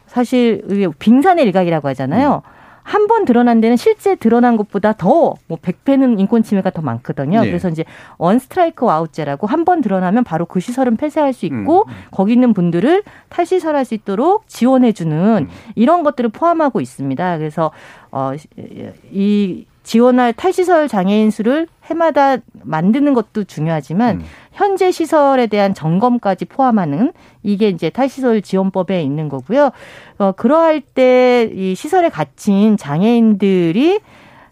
사실 0.05 0.63
빙산의 0.99 1.45
일각이라고 1.45 1.87
하잖아요. 1.89 2.41
음. 2.45 2.56
한 2.87 3.07
번 3.07 3.25
드러난 3.25 3.59
데는 3.59 3.75
실제 3.75 4.15
드러난 4.15 4.55
것보다 4.55 4.93
더뭐 4.93 5.35
100배는 5.49 6.19
인권 6.21 6.41
침해가 6.41 6.69
더 6.69 6.81
많거든요. 6.81 7.41
네. 7.41 7.47
그래서 7.47 7.67
이제 7.69 7.83
원 8.17 8.39
스트라이크 8.39 8.89
아웃제라고 8.89 9.45
한 9.45 9.65
번 9.65 9.81
드러나면 9.81 10.23
바로 10.23 10.45
그 10.45 10.61
시설은 10.61 10.95
폐쇄할 10.95 11.33
수 11.33 11.45
있고 11.45 11.83
음. 11.87 11.93
거기 12.11 12.31
있는 12.31 12.53
분들을 12.53 13.03
탈시설할 13.27 13.83
수 13.83 13.93
있도록 13.93 14.47
지원해 14.47 14.93
주는 14.93 15.47
음. 15.49 15.49
이런 15.75 16.03
것들을 16.03 16.29
포함하고 16.29 16.79
있습니다. 16.79 17.37
그래서 17.39 17.71
어이 18.11 19.65
지원할 19.87 20.33
탈시설 20.33 20.89
장애인 20.89 21.31
수를 21.31 21.65
해마다 21.85 22.35
만드는 22.63 23.13
것도 23.13 23.45
중요하지만 23.45 24.17
음. 24.17 24.25
현재 24.51 24.91
시설에 24.91 25.47
대한 25.47 25.73
점검까지 25.73 26.43
포함하는 26.45 27.13
이게 27.41 27.69
이제 27.69 27.89
탈시설 27.89 28.41
지원법에 28.41 29.01
있는 29.01 29.29
거고요. 29.29 29.71
어, 30.17 30.31
그러할 30.33 30.81
때 30.81 31.49
이 31.53 31.73
시설에 31.73 32.09
갇힌 32.09 32.75
장애인들이 32.75 34.01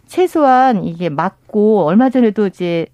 최소한 0.07 0.85
이게 0.85 1.09
맞고 1.09 1.83
얼마 1.85 2.09
전에도 2.09 2.47
이제 2.47 2.85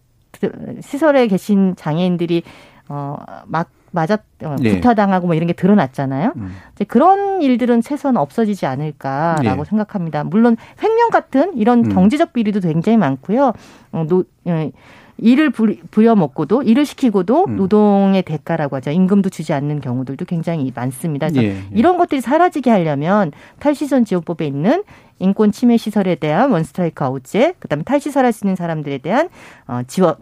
시설에 0.82 1.28
계신 1.28 1.76
장애인들이 1.76 2.42
어 2.90 3.18
막 3.46 3.70
맞았 3.92 4.22
어, 4.44 4.56
네. 4.60 4.76
구타당하고 4.76 5.28
뭐 5.28 5.36
이런 5.36 5.48
게 5.48 5.54
드러났잖아요. 5.54 6.34
음. 6.36 6.52
이제 6.76 6.84
그런 6.86 7.42
일들은 7.42 7.82
최소한 7.82 8.18
없어지지 8.18 8.66
않을까라고 8.66 9.64
네. 9.64 9.70
생각합니다. 9.70 10.24
물론 10.24 10.58
횡령 10.82 11.10
같은 11.10 11.58
이런 11.58 11.86
음. 11.86 11.90
경제적 11.90 12.34
비리도 12.34 12.62
굉장히 12.62 12.98
많고요. 12.98 13.54
어, 13.92 14.06
노, 14.08 14.24
어, 14.46 14.72
일을 15.18 15.52
부여먹고도 15.52 16.64
일을 16.64 16.86
시키고도 16.86 17.46
음. 17.46 17.56
노동의 17.56 18.24
대가라고 18.24 18.78
하죠. 18.78 18.90
임금도 18.90 19.30
주지 19.30 19.54
않는 19.54 19.80
경우들도 19.80 20.26
굉장히 20.26 20.72
많습니다. 20.74 21.30
그래서 21.30 21.44
예, 21.44 21.50
예. 21.50 21.64
이런 21.72 21.98
것들이 21.98 22.22
사라지게 22.22 22.72
하려면 22.72 23.32
탈시선 23.60 24.04
지원법에 24.04 24.46
있는 24.48 24.84
인권 25.20 25.52
침해 25.52 25.78
시설에 25.78 26.16
대한 26.16 26.52
원스트라이크 26.52 27.04
아웃제, 27.04 27.54
그다음에 27.60 27.84
탈시설할 27.84 28.34
수 28.34 28.46
있는 28.46 28.56
사람들에 28.56 28.98
대한 28.98 29.30
어, 29.68 29.82
지원 29.86 30.16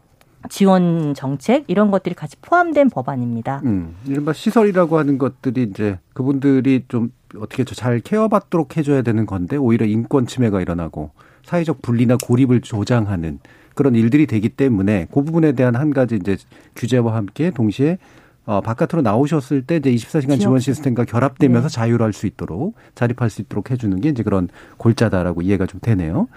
지원 0.48 1.14
정책 1.14 1.66
이런 1.68 1.92
것들이 1.92 2.16
같이 2.16 2.38
포함된 2.42 2.90
법안입니다. 2.90 3.62
음, 3.66 3.96
이른바 4.06 4.34
시설이라고 4.34 4.98
하는 4.98 5.18
것들이 5.18 5.64
이제 5.64 6.00
그분들이 6.14 6.86
좀 6.88 7.12
어떻게 7.36 7.64
잘 7.64 8.00
케어받도록 8.00 8.78
해줘야 8.78 9.02
되는 9.02 9.26
건데 9.26 9.58
오히려 9.58 9.86
인권 9.86 10.26
침해가 10.26 10.62
일어나고 10.62 11.12
사회적 11.44 11.82
분리나 11.82 12.18
고립을 12.24 12.62
조장하는 12.62 13.40
그런 13.76 13.96
일들이 13.96 14.28
되기 14.28 14.50
때문에 14.50 15.08
그 15.12 15.24
부분에 15.24 15.54
대한 15.54 15.76
한 15.76 15.92
가지 15.92 16.16
이제 16.16 16.38
규제와 16.76 17.16
함께 17.16 17.52
동시에 17.52 17.98
어, 18.46 18.62
바깥으로 18.62 19.04
나오셨을 19.04 19.62
때 19.62 19.76
이제 19.76 19.92
24시간 19.94 20.40
지원 20.40 20.60
시스템과 20.60 21.06
결합되면서 21.06 21.68
네. 21.68 21.74
자유로울 21.74 22.14
수 22.14 22.26
있도록 22.26 22.76
자립할 22.96 23.30
수 23.30 23.42
있도록 23.42 23.70
해주는 23.70 24.02
게 24.02 24.10
이제 24.10 24.24
그런 24.24 24.50
골자다라고 24.78 25.44
이해가 25.44 25.68
좀 25.68 25.80
되네요. 25.82 26.28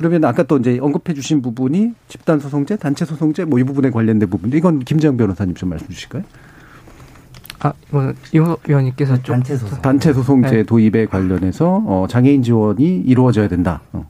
그러면 0.00 0.24
아까 0.24 0.42
또 0.44 0.56
이제 0.56 0.78
언급해 0.80 1.12
주신 1.12 1.42
부분이 1.42 1.92
집단 2.08 2.40
소송제, 2.40 2.76
단체 2.76 3.04
소송제 3.04 3.44
뭐 3.44 3.60
이 3.60 3.64
부분에 3.64 3.90
관련된 3.90 4.30
부분. 4.30 4.50
이건 4.54 4.78
김재영 4.80 5.18
변호사님 5.18 5.54
좀 5.54 5.68
말씀 5.68 5.86
주실까요? 5.88 6.22
아, 7.58 7.74
이거는 7.90 8.14
이호 8.32 8.56
위원님께서 8.66 9.22
좀 9.22 9.34
단체 9.34 9.58
소송 9.58 9.82
단체 9.82 10.14
소송제 10.14 10.50
네. 10.50 10.62
도입에 10.62 11.04
관련해서 11.04 11.82
어 11.86 12.06
장애인 12.08 12.42
지원이 12.42 13.00
이루어져야 13.00 13.48
된다. 13.48 13.82
어. 13.92 14.08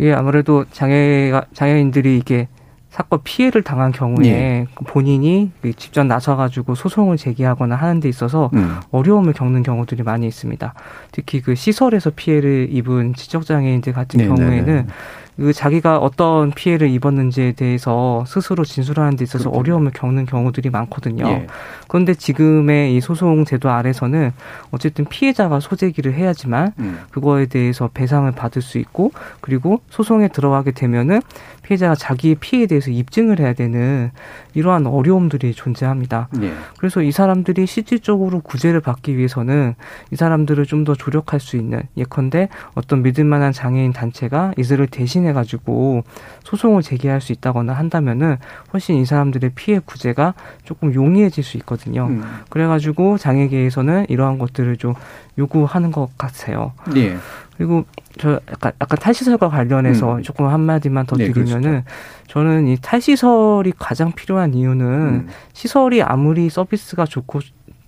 예, 0.00 0.12
아무래도 0.12 0.64
장애가 0.72 1.44
장애인들이 1.54 2.18
이게 2.18 2.48
사건 2.90 3.20
피해를 3.22 3.62
당한 3.62 3.92
경우에 3.92 4.26
예. 4.26 4.66
본인이 4.86 5.52
직접 5.76 6.04
나서가지고 6.04 6.74
소송을 6.74 7.16
제기하거나 7.16 7.76
하는 7.76 8.00
데 8.00 8.08
있어서 8.08 8.50
음. 8.54 8.80
어려움을 8.90 9.32
겪는 9.32 9.62
경우들이 9.62 10.02
많이 10.02 10.26
있습니다. 10.26 10.74
특히 11.12 11.40
그 11.40 11.54
시설에서 11.54 12.10
피해를 12.10 12.68
입은 12.70 13.14
지적장애인들 13.14 13.92
같은 13.92 14.18
네네. 14.18 14.34
경우에는 14.34 14.88
그 15.36 15.54
자기가 15.54 15.98
어떤 15.98 16.50
피해를 16.50 16.90
입었는지에 16.90 17.52
대해서 17.52 18.24
스스로 18.26 18.62
진술하는 18.62 19.16
데 19.16 19.22
있어서 19.22 19.44
그렇군요. 19.44 19.60
어려움을 19.60 19.92
겪는 19.92 20.26
경우들이 20.26 20.68
많거든요. 20.68 21.26
예. 21.28 21.46
그런데 21.88 22.12
지금의 22.12 22.94
이 22.94 23.00
소송 23.00 23.46
제도 23.46 23.70
아래서는 23.70 24.32
어쨌든 24.70 25.06
피해자가 25.06 25.60
소재기를 25.60 26.12
해야지만 26.12 26.74
음. 26.80 26.98
그거에 27.10 27.46
대해서 27.46 27.88
배상을 27.94 28.30
받을 28.32 28.60
수 28.60 28.76
있고 28.78 29.12
그리고 29.40 29.80
소송에 29.88 30.28
들어가게 30.28 30.72
되면은 30.72 31.22
피해자가 31.70 31.94
자기의 31.94 32.34
피해에 32.36 32.66
대해서 32.66 32.90
입증을 32.90 33.38
해야 33.38 33.52
되는 33.52 34.10
이러한 34.54 34.86
어려움들이 34.86 35.54
존재합니다. 35.54 36.28
예. 36.42 36.52
그래서 36.78 37.00
이 37.00 37.12
사람들이 37.12 37.64
실질적으로 37.66 38.40
구제를 38.40 38.80
받기 38.80 39.16
위해서는 39.16 39.76
이 40.10 40.16
사람들을 40.16 40.66
좀 40.66 40.80
더 40.80 40.94
조력할 40.94 41.40
수 41.40 41.58
있는 41.58 41.82
예컨대 41.98 42.48
어떤 42.72 43.02
믿을 43.02 43.24
만한 43.24 43.52
장애인 43.52 43.92
단체가 43.92 44.54
이들을 44.56 44.86
대신해 44.86 45.34
가지고 45.34 46.04
소송을 46.42 46.80
제기할 46.80 47.20
수 47.20 47.32
있다거나 47.32 47.74
한다면은 47.74 48.38
훨씬 48.72 48.96
이 48.96 49.04
사람들의 49.04 49.50
피해 49.54 49.78
구제가 49.78 50.32
조금 50.64 50.94
용이해질 50.94 51.44
수 51.44 51.58
있거든요. 51.58 52.06
음. 52.06 52.24
그래가지고 52.48 53.18
장애계에서는 53.18 54.06
이러한 54.08 54.38
것들을 54.38 54.78
좀 54.78 54.94
요구하는 55.38 55.92
것 55.92 56.08
같아요. 56.16 56.72
예. 56.96 57.18
그리고 57.60 57.84
저 58.16 58.40
약간 58.50 58.72
약간 58.80 58.98
탈시설과 58.98 59.50
관련해서 59.50 60.16
음. 60.16 60.22
조금 60.22 60.46
한 60.46 60.60
마디만 60.60 61.04
더 61.04 61.16
네, 61.16 61.30
드리면은 61.30 61.84
저는 62.26 62.68
이 62.68 62.78
탈시설이 62.80 63.74
가장 63.78 64.12
필요한 64.12 64.54
이유는 64.54 64.86
음. 64.86 65.28
시설이 65.52 66.02
아무리 66.02 66.48
서비스가 66.48 67.04
좋고 67.04 67.40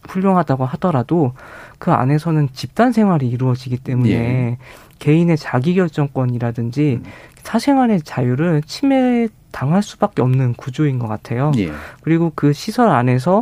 훌륭하다고 0.07 0.67
하더라도 0.67 1.33
그 1.79 1.91
안에서는 1.91 2.51
집단 2.53 2.93
생활이 2.93 3.27
이루어지기 3.29 3.79
때문에 3.79 4.11
예. 4.11 4.59
개인의 4.99 5.39
자기 5.39 5.75
결정권이라든지 5.75 7.01
음. 7.03 7.11
사생활의 7.43 8.03
자유를 8.03 8.61
침해 8.67 9.29
당할 9.53 9.83
수밖에 9.83 10.21
없는 10.21 10.53
구조인 10.53 10.99
것 10.99 11.09
같아요. 11.09 11.51
예. 11.57 11.73
그리고 12.03 12.31
그 12.35 12.53
시설 12.53 12.91
안에서 12.91 13.41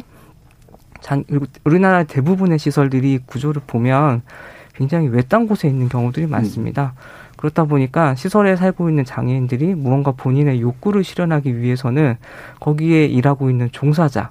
장, 1.01 1.25
우리나라 1.65 2.05
대부분의 2.05 2.61
시설들이 2.61 3.19
구조를 3.27 3.63
보면 3.67 4.23
굉장히 4.81 5.09
외딴 5.09 5.47
곳에 5.47 5.69
있는 5.69 5.91
경우들이 5.91 6.27
많습니다. 6.27 6.95
음. 6.97 7.37
그렇다 7.37 7.65
보니까 7.65 8.15
시설에 8.15 8.57
살고 8.57 8.89
있는 8.89 9.05
장애인들이 9.05 9.75
무언가 9.75 10.13
본인의 10.13 10.63
욕구를 10.63 11.05
실현하기 11.05 11.59
위해서는 11.59 12.17
거기에 12.61 13.05
일하고 13.05 13.51
있는 13.51 13.69
종사자 13.73 14.31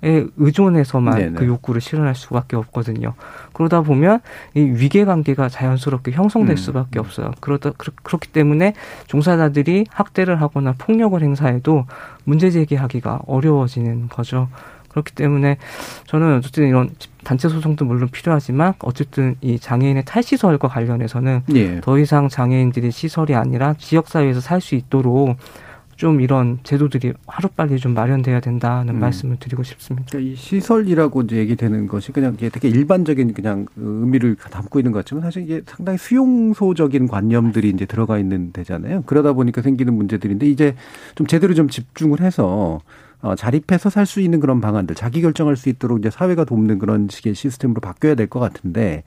에 0.00 0.24
의존해서만 0.36 1.18
네네. 1.18 1.32
그 1.32 1.44
욕구를 1.44 1.80
실현할 1.80 2.14
수밖에 2.14 2.54
없거든요. 2.54 3.14
그러다 3.52 3.80
보면 3.80 4.20
이 4.54 4.60
위계 4.60 5.04
관계가 5.04 5.48
자연스럽게 5.48 6.12
형성될 6.12 6.52
음. 6.52 6.56
수밖에 6.56 7.00
없어요. 7.00 7.32
그러다 7.40 7.72
그렇기 8.04 8.28
때문에 8.28 8.74
종사자들이 9.08 9.86
학대를 9.90 10.40
하거나 10.40 10.74
폭력을 10.78 11.20
행사해도 11.20 11.86
문제 12.22 12.52
제기하기가 12.52 13.22
어려워지는 13.26 14.08
거죠. 14.08 14.48
그렇기 15.02 15.14
때문에 15.14 15.56
저는 16.06 16.36
어쨌든 16.36 16.68
이런 16.68 16.90
단체 17.24 17.48
소송도 17.48 17.84
물론 17.84 18.08
필요하지만 18.10 18.74
어쨌든 18.80 19.36
이 19.40 19.58
장애인의 19.58 20.04
탈시설과 20.04 20.68
관련해서는 20.68 21.42
예. 21.54 21.80
더 21.80 21.98
이상 21.98 22.28
장애인들이 22.28 22.90
시설이 22.90 23.34
아니라 23.34 23.74
지역 23.78 24.08
사회에서 24.08 24.40
살 24.40 24.58
수 24.60 24.74
있도록 24.74 25.36
좀 25.98 26.20
이런 26.20 26.60
제도들이 26.62 27.12
하루빨리 27.26 27.78
좀 27.78 27.92
마련돼야 27.92 28.38
된다는 28.38 28.94
음. 28.94 29.00
말씀을 29.00 29.36
드리고 29.40 29.64
싶습니다. 29.64 30.06
그러니까 30.08 30.30
이 30.30 30.36
시설이라고 30.36 31.22
이제 31.22 31.36
얘기되는 31.36 31.88
것이 31.88 32.12
그냥 32.12 32.36
되게 32.36 32.68
일반적인 32.68 33.34
그냥 33.34 33.66
의미를 33.76 34.36
담고 34.36 34.78
있는 34.78 34.92
것 34.92 35.00
같지만 35.00 35.22
사실 35.24 35.42
이게 35.42 35.62
상당히 35.66 35.98
수용소적인 35.98 37.08
관념들이 37.08 37.70
이제 37.70 37.84
들어가 37.84 38.16
있는 38.18 38.52
데잖아요. 38.52 39.02
그러다 39.06 39.32
보니까 39.32 39.60
생기는 39.60 39.92
문제들인데 39.92 40.46
이제 40.46 40.76
좀 41.16 41.26
제대로 41.26 41.52
좀 41.54 41.68
집중을 41.68 42.20
해서 42.20 42.80
어, 43.20 43.34
자립해서 43.34 43.90
살 43.90 44.06
수 44.06 44.20
있는 44.20 44.40
그런 44.40 44.60
방안들, 44.60 44.94
자기 44.94 45.20
결정할 45.22 45.56
수 45.56 45.68
있도록 45.68 45.98
이제 45.98 46.08
사회가 46.10 46.44
돕는 46.44 46.78
그런 46.78 47.08
식의 47.10 47.34
시스템으로 47.34 47.80
바뀌어야 47.80 48.14
될 48.14 48.28
것 48.28 48.40
같은데 48.40 49.02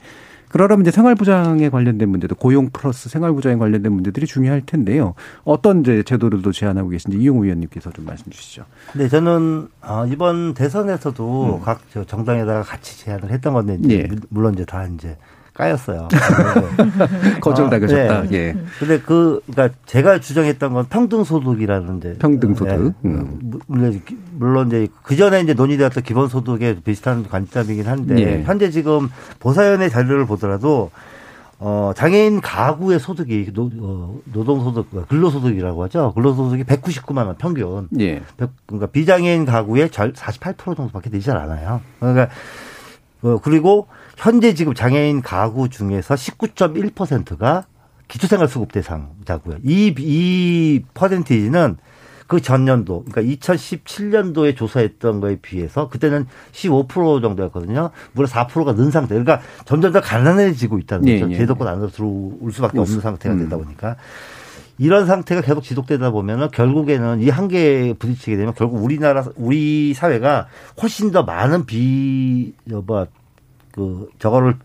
그러려면 0.50 0.82
이제 0.86 0.92
생활보장에 0.92 1.70
관련된 1.70 2.10
문제도 2.10 2.36
고용 2.36 2.72
플러스 2.72 3.08
생활보장에 3.08 3.56
관련된 3.56 3.90
문제들이 3.94 4.26
중요할 4.26 4.62
텐데요. 4.66 5.14
어떤 5.46 5.80
이제 5.80 6.04
제도들도 6.04 6.52
제안하고 6.52 6.90
계신지 6.90 7.18
이용 7.18 7.42
의원님께서 7.42 7.90
좀 7.92 8.06
말씀 8.06 8.30
주시죠. 8.30 8.66
네, 8.96 9.08
저는 9.08 9.70
아, 9.80 10.06
이번 10.12 10.54
대선에서도 10.54 11.56
음. 11.56 11.62
각 11.64 11.80
정당에다가 12.06 12.64
같이 12.64 13.00
제안을 13.00 13.32
했던 13.32 13.54
건데 13.54 13.78
예. 13.90 14.10
물론 14.28 14.54
이제 14.56 14.66
다 14.66 14.86
이제 14.88 15.16
까였어요. 15.54 16.08
거절당 17.40 17.61
아, 17.86 18.24
네. 18.24 18.38
예. 18.38 18.58
근데 18.80 19.00
그, 19.00 19.42
그러니까 19.52 19.78
제가 19.86 20.20
주장했던 20.20 20.74
건 20.74 20.86
평등 20.90 21.24
소득이라는 21.24 22.00
데 22.00 22.14
평등 22.18 22.56
소득. 22.56 22.94
네. 23.02 23.10
음. 23.10 23.40
물론, 23.68 24.02
물론 24.34 24.68
이제 24.68 24.88
그 25.04 25.16
전에 25.16 25.42
이제 25.42 25.54
논의되었던 25.54 26.04
기본 26.04 26.28
소득에 26.28 26.80
비슷한 26.84 27.28
관점이긴 27.28 27.88
한데 27.88 28.18
예. 28.20 28.44
현재 28.44 28.70
지금 28.70 29.10
보사연의 29.40 29.90
자료를 29.90 30.26
보더라도 30.26 30.92
어, 31.64 31.92
장애인 31.96 32.42
가구의 32.42 33.00
소득이 33.00 33.54
노, 33.54 33.70
어, 33.82 34.20
노동소득, 34.34 35.08
근로소득이라고 35.08 35.84
하죠. 35.84 36.12
근로소득이 36.16 36.64
199만 36.64 37.28
원 37.28 37.36
평균. 37.38 37.88
예. 38.00 38.24
그러니까 38.66 38.88
비장애인 38.88 39.46
가구의 39.46 39.90
48% 39.90 40.76
정도밖에 40.76 41.12
되지 41.12 41.30
않아요. 41.30 41.82
그러니까 42.00 42.30
어, 43.22 43.38
그리고 43.44 43.88
현재 44.18 44.54
지금 44.54 44.74
장애인 44.74 45.22
가구 45.22 45.70
중에서 45.70 46.16
19.1%가 46.16 47.66
기초생활수급 48.12 48.74
대상자고요. 48.74 49.58
이, 49.64 49.96
이 49.98 50.84
퍼센티지는 50.94 51.78
그 52.28 52.42
전년도, 52.42 53.06
그러니까 53.10 53.36
2017년도에 53.36 54.56
조사했던 54.56 55.20
거에 55.20 55.38
비해서 55.42 55.90
그때는 55.90 56.28
15% 56.52 57.22
정도였거든요. 57.22 57.92
무려 58.14 58.28
4%가 58.28 58.74
는 58.74 58.92
상태. 58.92 59.10
그러니까 59.16 59.42
점점 59.66 59.92
더 59.92 60.02
가난해지고 60.02 60.80
있다는 60.80 61.06
거죠. 61.06 61.30
예, 61.30 61.34
예. 61.34 61.38
제도권 61.38 61.68
안으로 61.68 61.90
들어올 61.90 62.52
수밖에 62.52 62.80
없는 62.80 63.02
상태가 63.02 63.36
되다 63.36 63.56
음. 63.58 63.64
보니까. 63.64 63.96
이런 64.78 65.06
상태가 65.06 65.42
계속 65.42 65.62
지속되다 65.62 66.12
보면은 66.12 66.50
결국에는 66.52 67.22
이 67.22 67.30
한계에 67.30 67.94
부딪히게 67.94 68.38
되면 68.38 68.54
결국 68.56 68.84
우리나라 68.84 69.26
우리 69.36 69.94
사회가 69.94 70.48
훨씬 70.82 71.12
더 71.12 71.24
많은 71.24 71.66
비뭐그 71.66 73.04
저거를 74.20 74.56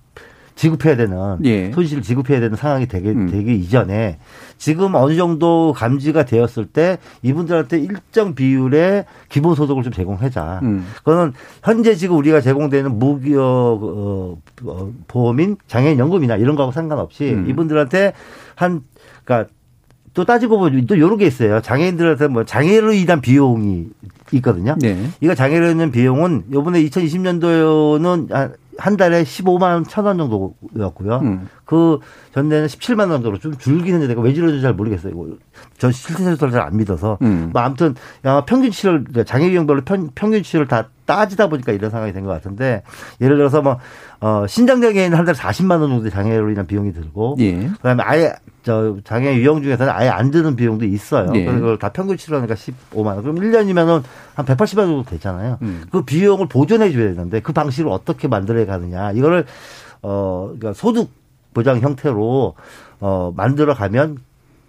지급해야 0.57 0.96
되는 0.96 1.36
예. 1.44 1.70
손실을 1.70 2.02
지급해야 2.02 2.40
되는 2.40 2.57
상황이 2.57 2.86
되게 2.86 3.11
음. 3.11 3.28
되기 3.28 3.54
이전에 3.54 4.18
지금 4.57 4.94
어느 4.94 5.14
정도 5.14 5.72
감지가 5.76 6.24
되었을 6.24 6.66
때 6.66 6.98
이분들한테 7.22 7.78
일정 7.78 8.34
비율의 8.34 9.04
기본 9.28 9.54
소득을 9.54 9.82
좀 9.82 9.92
제공하자. 9.92 10.61
음. 10.62 10.86
그거는 10.98 11.34
현재 11.62 11.94
지금 11.94 12.16
우리가 12.16 12.40
제공되는 12.40 12.98
무기업 12.98 13.42
어, 13.42 14.38
어, 14.64 14.92
보험인 15.07 15.59
장애인 15.68 15.98
연금이나 15.98 16.36
이런 16.36 16.57
거하고 16.57 16.72
상관없이 16.72 17.34
음. 17.34 17.48
이분들한테 17.48 18.14
한 18.54 18.82
그러니까 19.24 19.50
또 20.14 20.24
따지고 20.24 20.59
보면 20.59 20.86
또 20.86 20.98
요런 20.98 21.18
게 21.18 21.26
있어요. 21.26 21.61
장애인들한테 21.61 22.28
뭐 22.28 22.44
장애로 22.44 22.94
인한 22.94 23.20
비용이 23.20 23.88
있거든요. 24.32 24.74
네. 24.80 24.96
이거 25.20 25.34
장애로 25.34 25.68
인한 25.68 25.90
비용은 25.90 26.44
요번에 26.50 26.82
2020년도에는 26.84 28.54
한 28.78 28.96
달에 28.96 29.22
15만 29.22 29.88
천 29.88 30.06
원 30.06 30.18
정도였고요. 30.18 31.16
음. 31.22 31.48
그 31.64 31.98
전에는 32.34 32.66
17만 32.66 33.00
원 33.00 33.10
정도로 33.10 33.38
좀 33.38 33.56
줄기는 33.56 34.00
했는데 34.00 34.20
왜 34.20 34.32
줄었는지 34.34 34.62
잘 34.62 34.74
모르겠어요. 34.74 35.12
저 35.78 35.90
실제 35.90 36.22
수를 36.34 36.52
잘 36.52 36.60
안 36.62 36.76
믿어서. 36.76 37.18
음. 37.22 37.50
뭐 37.52 37.62
아무튼 37.62 37.94
평균치를 38.46 39.04
장애 39.26 39.48
비용별로 39.50 39.82
평, 39.84 40.10
평균치를 40.14 40.66
다 40.68 40.88
따지다 41.07 41.48
보니까 41.48 41.72
이런 41.72 41.90
상황이 41.90 42.12
된 42.12 42.24
것 42.24 42.30
같은데 42.32 42.82
예를 43.20 43.36
들어서 43.36 43.62
뭐 43.62 43.78
어, 44.20 44.46
신장 44.48 44.80
장애인 44.80 45.14
한 45.14 45.24
달에 45.24 45.36
40만 45.38 45.80
원 45.80 45.88
정도 45.90 46.11
장애로 46.11 46.50
인한 46.50 46.66
비용이 46.66 46.92
들고 46.92 47.36
예. 47.38 47.68
그다음에 47.68 48.02
아예 48.04 48.32
저 48.64 48.96
장애 49.04 49.34
유형 49.36 49.62
중에서는 49.62 49.92
아예 49.92 50.09
안 50.09 50.30
드는 50.32 50.57
비용도 50.57 50.84
있어요. 50.86 51.30
예. 51.36 51.44
그걸 51.44 51.78
다 51.78 51.90
평균 51.90 52.16
치료하니까 52.16 52.54
15만 52.54 53.07
원. 53.07 53.22
그럼 53.22 53.36
1년이면은 53.36 54.02
한 54.34 54.44
180만 54.44 54.78
원 54.78 54.88
정도 54.88 55.04
되잖아요. 55.11 55.59
음. 55.62 55.84
그 55.92 56.02
비용을 56.02 56.48
보존해 56.48 56.90
줘야 56.90 57.09
되는데 57.11 57.40
그 57.40 57.52
방식을 57.52 57.90
어떻게 57.90 58.26
만들어 58.26 58.66
가느냐. 58.66 59.12
이거를 59.12 59.44
어 60.02 60.46
그러니까 60.59 60.72
소득 60.72 61.11
보장 61.54 61.78
형태로 61.80 62.54
어 63.00 63.32
만들어 63.36 63.74
가면 63.74 64.18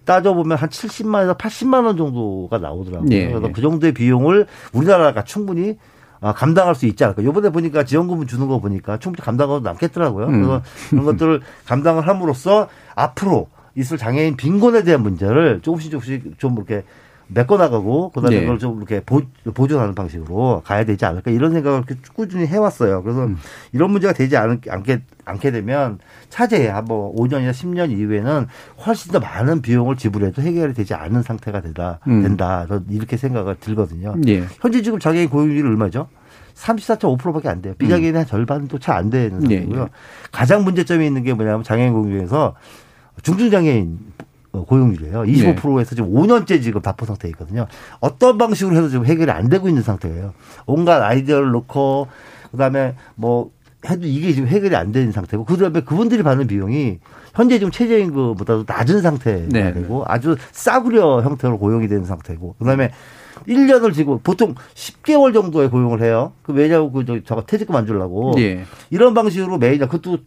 따져보면 0.06 0.58
한 0.58 0.70
70만에서 0.70 1.38
80만 1.38 1.86
원 1.86 1.98
정도가 1.98 2.60
나오더라고요. 2.60 3.10
예. 3.12 3.28
그래서 3.30 3.50
그 3.52 3.62
정도의 3.62 3.94
비용을 3.94 4.46
우리나라가 4.74 5.24
충분히 5.24 5.72
아, 5.72 5.74
감당할 6.20 6.76
수 6.76 6.86
있지 6.86 7.04
않을까. 7.04 7.24
요번에 7.24 7.50
보니까 7.50 7.84
지원금을 7.84 8.28
주는 8.28 8.48
거 8.48 8.60
보니까 8.60 8.98
충분히 8.98 9.24
감당하고 9.24 9.60
남겠더라고요. 9.62 10.28
음. 10.28 10.32
그래서 10.34 10.62
그런 10.90 11.06
것들을 11.06 11.42
감당을 11.66 12.08
함으로써 12.08 12.68
앞으로 12.96 13.50
있을 13.76 13.98
장애인 13.98 14.38
빈곤에 14.38 14.84
대한 14.84 15.04
문제를 15.04 15.62
조금씩 15.62 15.92
조금씩 15.92 16.40
좀 16.40 16.56
이렇게 16.56 16.84
메꿔나가고 17.28 18.12
그다음에 18.12 18.36
네. 18.38 18.42
그걸 18.42 18.60
좀 18.60 18.78
이렇게 18.78 19.02
보, 19.02 19.22
보존하는 19.54 19.96
방식으로 19.96 20.62
가야 20.66 20.86
되지 20.86 21.06
않을까 21.06 21.32
이런 21.32 21.52
생각을 21.52 21.84
꾸준히 22.14 22.46
해왔어요. 22.46 23.04
그래서 23.04 23.26
음. 23.26 23.38
이런 23.74 23.92
문제가 23.92 24.14
되지 24.14 24.38
않, 24.38 24.62
않게 24.68 25.02
않게 25.26 25.52
되면 25.52 26.00
차제에 26.30 26.70
한뭐 26.70 27.16
5년이나 27.16 27.52
10년 27.52 27.92
이후에는 27.92 28.48
훨씬 28.86 29.12
더 29.12 29.20
많은 29.20 29.62
비용을 29.62 29.98
지불해도 29.98 30.42
해결이 30.42 30.74
되지 30.74 30.94
않는 30.94 31.22
상태가 31.24 31.62
되다 31.62 32.00
음. 32.08 32.24
된다. 32.24 32.66
이렇게 32.90 33.18
생각을 33.18 33.56
들거든요. 33.60 34.16
네. 34.18 34.44
현재 34.62 34.82
지금 34.82 35.00
장애인 35.00 35.30
고용률이 35.30 35.68
얼마죠? 35.68 36.08
34.5%밖에 36.56 37.50
안 37.50 37.62
돼요. 37.62 37.76
비장애인의 37.78 38.14
음. 38.14 38.20
한 38.20 38.26
절반도 38.26 38.80
채안 38.80 39.10
되는 39.10 39.40
네, 39.42 39.58
상태고요. 39.58 39.84
네. 39.84 39.90
가장 40.32 40.64
문제점이 40.64 41.06
있는 41.06 41.24
게 41.24 41.34
뭐냐면 41.34 41.64
장애인 41.64 41.94
고용률에서 41.94 42.56
중증장애인 43.22 44.00
고용률이에요. 44.52 45.24
25%에서 45.24 45.96
지금 45.96 46.14
5년째 46.14 46.62
지금 46.62 46.82
답보 46.82 47.06
상태에 47.06 47.30
있거든요. 47.32 47.68
어떤 48.00 48.38
방식으로 48.38 48.76
해도 48.76 48.90
지금 48.90 49.06
해결이 49.06 49.32
안 49.32 49.50
되고 49.50 49.68
있는 49.68 49.84
상태예요. 49.84 50.34
온갖 50.66 51.02
아이디어를 51.02 51.52
놓고 51.52 52.08
그다음에 52.52 52.96
뭐 53.16 53.52
해도 53.90 54.06
이게 54.06 54.34
지금 54.34 54.48
해결이 54.48 54.76
안 54.76 54.92
되는 54.92 55.12
상태고 55.12 55.46
그다음에 55.46 55.82
그분들이 55.82 56.24
받는 56.24 56.48
비용이 56.48 57.00
현재 57.34 57.60
지금 57.60 57.72
최저임금보다도 57.72 58.66
낮은 58.68 59.02
상태가 59.02 59.48
네. 59.50 59.74
되고 59.74 60.04
아주 60.08 60.36
싸구려 60.52 61.22
형태로 61.22 61.60
고용이 61.60 61.88
되는 61.88 62.04
상태고 62.06 62.56
그다음에 62.58 62.92
1년을 63.48 63.94
지금 63.94 64.20
보통 64.20 64.56
10개월 64.74 65.34
정도의 65.34 65.70
고용을 65.70 66.02
해요. 66.02 66.34
그 66.42 66.54
왜냐고 66.54 66.92
그 66.92 67.24
저거 67.24 67.44
퇴직금 67.44 67.76
안 67.76 67.86
주려고 67.86 68.34
예. 68.40 68.64
이런 68.90 69.14
방식으로 69.14 69.60
매년 69.60 69.88
그것도 69.88 70.18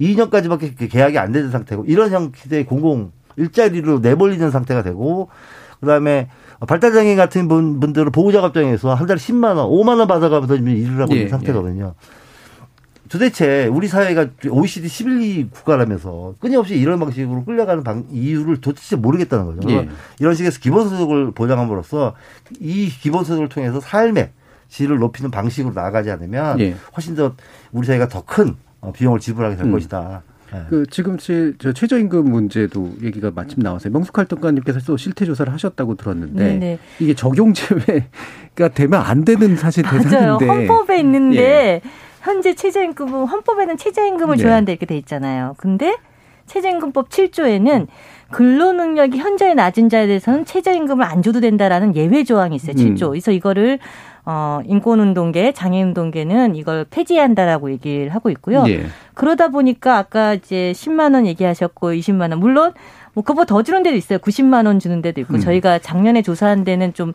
2년까지밖에 0.00 0.90
계약이 0.90 1.18
안 1.18 1.32
되는 1.32 1.50
상태고 1.50 1.84
이런 1.86 2.10
형태의 2.10 2.64
공공 2.66 3.12
일자리로 3.36 3.98
내몰리는 4.00 4.50
상태가 4.50 4.82
되고 4.82 5.28
그다음에 5.80 6.28
발달장애인 6.66 7.16
같은 7.16 7.48
분, 7.48 7.80
분들은 7.80 8.12
보호자갑장에서 8.12 8.94
한 8.94 9.06
달에 9.06 9.18
10만 9.18 9.56
원, 9.56 9.68
5만 9.68 9.98
원 9.98 10.08
받아가면서 10.08 10.56
일을 10.56 11.02
하고 11.02 11.12
예, 11.12 11.16
있는 11.16 11.30
상태거든요. 11.30 11.94
예. 11.96 12.08
도대체 13.08 13.66
우리 13.66 13.86
사회가 13.86 14.28
OECD 14.48 14.88
11위 14.88 15.50
국가라면서 15.50 16.34
끊임없이 16.40 16.74
이런 16.76 16.98
방식으로 16.98 17.44
끌려가는 17.44 17.84
방, 17.84 18.06
이유를 18.10 18.60
도대체 18.60 18.96
모르겠다는 18.96 19.46
거죠. 19.46 19.70
예. 19.70 19.88
이런 20.20 20.34
식에서 20.34 20.58
기본소득을 20.60 21.32
보장함으로써 21.32 22.14
이 22.60 22.88
기본소득을 22.88 23.48
통해서 23.50 23.80
삶의 23.80 24.30
질을 24.68 24.98
높이는 24.98 25.30
방식으로 25.30 25.74
나아가지 25.74 26.10
않으면 26.10 26.58
예. 26.60 26.74
훨씬 26.96 27.14
더 27.14 27.34
우리 27.72 27.86
사회가 27.86 28.08
더큰 28.08 28.48
어, 28.48 28.63
비용을 28.92 29.20
지불하게 29.20 29.56
될 29.56 29.66
음. 29.66 29.72
것이다. 29.72 30.22
네. 30.52 30.60
그 30.68 30.86
지금 30.88 31.18
저 31.18 31.72
최저임금 31.72 32.30
문제도 32.30 32.92
얘기가 33.02 33.32
마침 33.34 33.62
나와서요. 33.62 33.92
명숙활동가님께서 33.92 34.80
또 34.86 34.96
실태 34.96 35.24
조사를 35.24 35.52
하셨다고 35.52 35.96
들었는데 35.96 36.44
네네. 36.44 36.58
네. 36.58 36.78
이게 37.00 37.14
적용 37.14 37.52
제외가 37.52 38.68
되면 38.72 39.00
안 39.00 39.24
되는 39.24 39.56
사실 39.56 39.82
대상인데 39.82 40.46
맞아요. 40.46 40.60
헌법에 40.60 40.98
있는데 41.00 41.38
예. 41.38 41.80
현재 42.22 42.54
최저임금은 42.54 43.26
헌법에는 43.26 43.76
최저임금을 43.76 44.36
네. 44.36 44.42
줘야 44.42 44.54
한다 44.54 44.72
이렇게 44.72 44.86
돼 44.86 44.96
있잖아요. 44.98 45.54
근데 45.58 45.96
최저임금법 46.46 47.08
7조에는 47.08 47.86
근로능력이 48.30 49.18
현저히 49.18 49.54
낮은 49.54 49.88
자에 49.88 50.06
대해서는 50.06 50.44
최저임금을 50.44 51.04
안 51.04 51.22
줘도 51.22 51.40
된다라는 51.40 51.96
예외 51.96 52.24
조항이 52.24 52.56
있어요. 52.56 52.74
7조. 52.74 53.02
음. 53.02 53.10
그래서 53.10 53.30
이거를 53.32 53.78
어, 54.26 54.60
인권운동계, 54.64 55.52
장애운동계는 55.52 56.56
이걸 56.56 56.86
폐지한다라고 56.88 57.70
얘기를 57.70 58.08
하고 58.08 58.30
있고요. 58.30 58.64
예. 58.68 58.86
그러다 59.12 59.48
보니까 59.48 59.98
아까 59.98 60.34
이제 60.34 60.72
10만 60.74 61.14
원 61.14 61.26
얘기하셨고 61.26 61.92
20만 61.92 62.30
원 62.30 62.40
물론 62.40 62.72
뭐 63.12 63.22
그거보다 63.22 63.46
더 63.46 63.62
주는 63.62 63.82
데도 63.82 63.96
있어요. 63.96 64.18
90만 64.18 64.66
원 64.66 64.78
주는 64.78 65.02
데도 65.02 65.20
있고 65.22 65.34
음. 65.34 65.40
저희가 65.40 65.78
작년에 65.78 66.22
조사한 66.22 66.64
데는 66.64 66.94
좀 66.94 67.12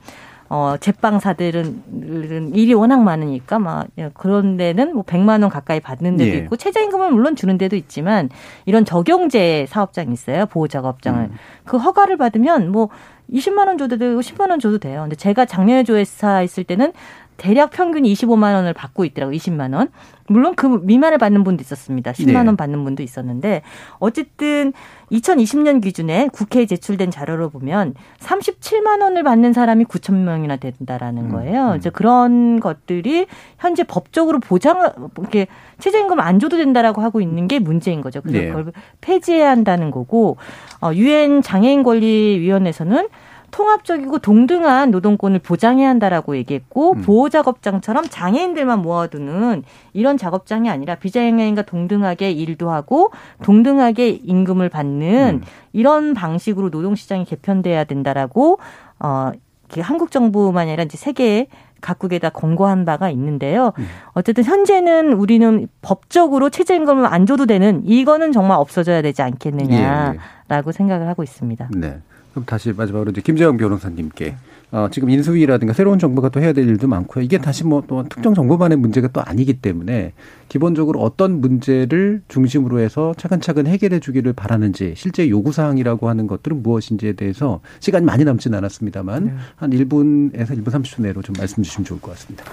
어, 0.51 0.75
제빵사들은 0.79 2.53
일이 2.55 2.73
워낙 2.73 3.01
많으니까 3.03 3.59
막 3.59 3.87
그런 4.15 4.57
데는 4.57 4.93
뭐 4.95 5.03
100만 5.03 5.41
원 5.41 5.49
가까이 5.49 5.79
받는 5.79 6.17
데도 6.17 6.31
예. 6.31 6.37
있고 6.39 6.55
최저임금은 6.57 7.13
물론 7.13 7.35
주는 7.35 7.57
데도 7.57 7.75
있지만 7.75 8.29
이런 8.65 8.83
적용제외 8.83 9.67
사업장이 9.69 10.11
있어요. 10.11 10.47
보호 10.47 10.67
작업장을. 10.67 11.21
음. 11.21 11.35
그 11.65 11.77
허가를 11.77 12.17
받으면 12.17 12.71
뭐 12.71 12.89
20만 13.33 13.67
원 13.67 13.77
줘도 13.77 13.97
되고 13.97 14.19
10만 14.19 14.49
원 14.49 14.59
줘도 14.59 14.77
돼요. 14.77 15.01
근데 15.01 15.15
제가 15.15 15.45
작년에 15.45 15.83
조사했을 15.83 16.63
때는 16.63 16.93
대략 17.39 17.71
평균 17.71 18.03
25만 18.03 18.53
원을 18.53 18.73
받고 18.73 19.05
있더라고요. 19.05 19.35
20만 19.37 19.73
원. 19.73 19.87
물론 20.27 20.53
그 20.55 20.67
미만을 20.67 21.17
받는 21.17 21.43
분도 21.43 21.61
있었습니다. 21.61 22.11
10만 22.11 22.35
원 22.35 22.45
네. 22.47 22.55
받는 22.55 22.83
분도 22.83 23.01
있었는데 23.01 23.63
어쨌든 23.97 24.73
2020년 25.11 25.81
기준에 25.81 26.27
국회에 26.31 26.67
제출된 26.67 27.09
자료로 27.09 27.49
보면 27.49 27.95
37만 28.19 29.01
원을 29.01 29.23
받는 29.23 29.53
사람이 29.53 29.85
9천 29.85 30.13
명이나 30.13 30.57
된다라는 30.57 31.25
음, 31.25 31.31
거예요. 31.31 31.71
음. 31.71 31.77
이제 31.77 31.89
그런 31.89 32.59
것들이 32.59 33.25
현재 33.57 33.83
법적으로 33.83 34.39
보장 34.39 34.91
이렇게 35.17 35.47
최저임금 35.79 36.19
안 36.19 36.39
줘도 36.39 36.57
된다라고 36.57 37.01
하고 37.01 37.21
있는 37.21 37.47
게 37.47 37.57
문제인 37.57 38.01
거죠. 38.01 38.21
그래서 38.21 38.39
네. 38.39 38.47
그걸 38.49 38.73
폐지해야 39.01 39.49
한다는 39.49 39.89
거고 39.89 40.37
어 40.81 40.91
유엔 40.93 41.41
장애인 41.41 41.81
권리 41.81 42.37
위원회에서는 42.39 43.07
통합적이고 43.51 44.19
동등한 44.19 44.91
노동권을 44.91 45.39
보장해야 45.39 45.89
한다라고 45.89 46.37
얘기했고 46.37 46.93
음. 46.93 47.01
보호 47.01 47.29
작업장처럼 47.29 48.05
장애인들만 48.09 48.81
모아두는 48.81 49.63
이런 49.93 50.17
작업장이 50.17 50.69
아니라 50.69 50.95
비장애인과 50.95 51.63
동등하게 51.63 52.31
일도 52.31 52.69
하고 52.71 53.11
동등하게 53.43 54.09
임금을 54.09 54.69
받는 54.69 55.41
음. 55.41 55.47
이런 55.73 56.13
방식으로 56.13 56.69
노동 56.69 56.95
시장이 56.95 57.25
개편돼야 57.25 57.83
된다라고 57.83 58.59
어 58.99 59.31
한국 59.79 60.09
정부만이 60.11 60.71
아니라 60.71 60.83
이제 60.83 60.97
세계 60.97 61.47
각국에다 61.81 62.29
권고한 62.29 62.85
바가 62.85 63.09
있는데요. 63.11 63.71
음. 63.77 63.87
어쨌든 64.13 64.43
현재는 64.43 65.13
우리는 65.13 65.67
법적으로 65.81 66.49
최저임금을 66.49 67.05
안 67.05 67.25
줘도 67.25 67.45
되는 67.45 67.81
이거는 67.85 68.31
정말 68.31 68.57
없어져야 68.57 69.01
되지 69.01 69.21
않겠느냐라고 69.21 70.17
예, 70.17 70.63
예. 70.67 70.71
생각을 70.71 71.07
하고 71.07 71.23
있습니다. 71.23 71.69
네. 71.77 71.99
그럼 72.39 72.45
다시 72.45 72.71
마지막으로 72.71 73.11
이제 73.11 73.21
김재영 73.21 73.57
변호사님께 73.57 74.35
어, 74.71 74.87
지금 74.91 75.09
인수위라든가 75.09 75.73
새로운 75.73 75.97
정부가 75.97 76.29
또 76.29 76.39
해야 76.39 76.53
될 76.53 76.67
일도 76.67 76.87
많고요. 76.87 77.23
이게 77.23 77.39
다시 77.39 77.63
뭐 77.63 77.83
또 77.87 78.03
특정 78.07 78.35
정부만의 78.35 78.77
문제가 78.77 79.07
또 79.07 79.21
아니기 79.21 79.53
때문에 79.53 80.13
기본적으로 80.47 80.99
어떤 81.01 81.41
문제를 81.41 82.21
중심으로 82.27 82.79
해서 82.79 83.13
차근차근 83.17 83.65
해결해 83.65 83.99
주기를 83.99 84.33
바라는지 84.33 84.93
실제 84.95 85.27
요구 85.27 85.51
사항이라고 85.51 86.07
하는 86.07 86.27
것들은 86.27 86.61
무엇인지에 86.61 87.13
대해서 87.13 87.61
시간이 87.79 88.05
많이 88.05 88.23
남지는 88.25 88.57
않았습니다만 88.59 89.25
네. 89.25 89.33
한 89.55 89.71
1분에서 89.71 90.49
1분 90.49 90.65
30초 90.65 91.01
내로 91.01 91.21
좀 91.23 91.33
말씀 91.37 91.63
주시면 91.63 91.85
좋을 91.85 91.99
것 91.99 92.11
같습니다. 92.11 92.43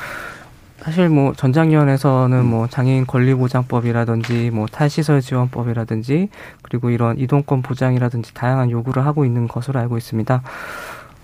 사실 0.86 1.08
뭐 1.08 1.32
전장위원회에서는 1.32 2.38
음. 2.38 2.46
뭐 2.46 2.68
장애인 2.68 3.08
권리보장법이라든지 3.08 4.50
뭐 4.52 4.66
탈시설 4.66 5.20
지원법이라든지 5.20 6.28
그리고 6.62 6.90
이런 6.90 7.18
이동권 7.18 7.62
보장이라든지 7.62 8.34
다양한 8.34 8.70
요구를 8.70 9.04
하고 9.04 9.24
있는 9.24 9.48
것으로 9.48 9.80
알고 9.80 9.96
있습니다. 9.96 10.42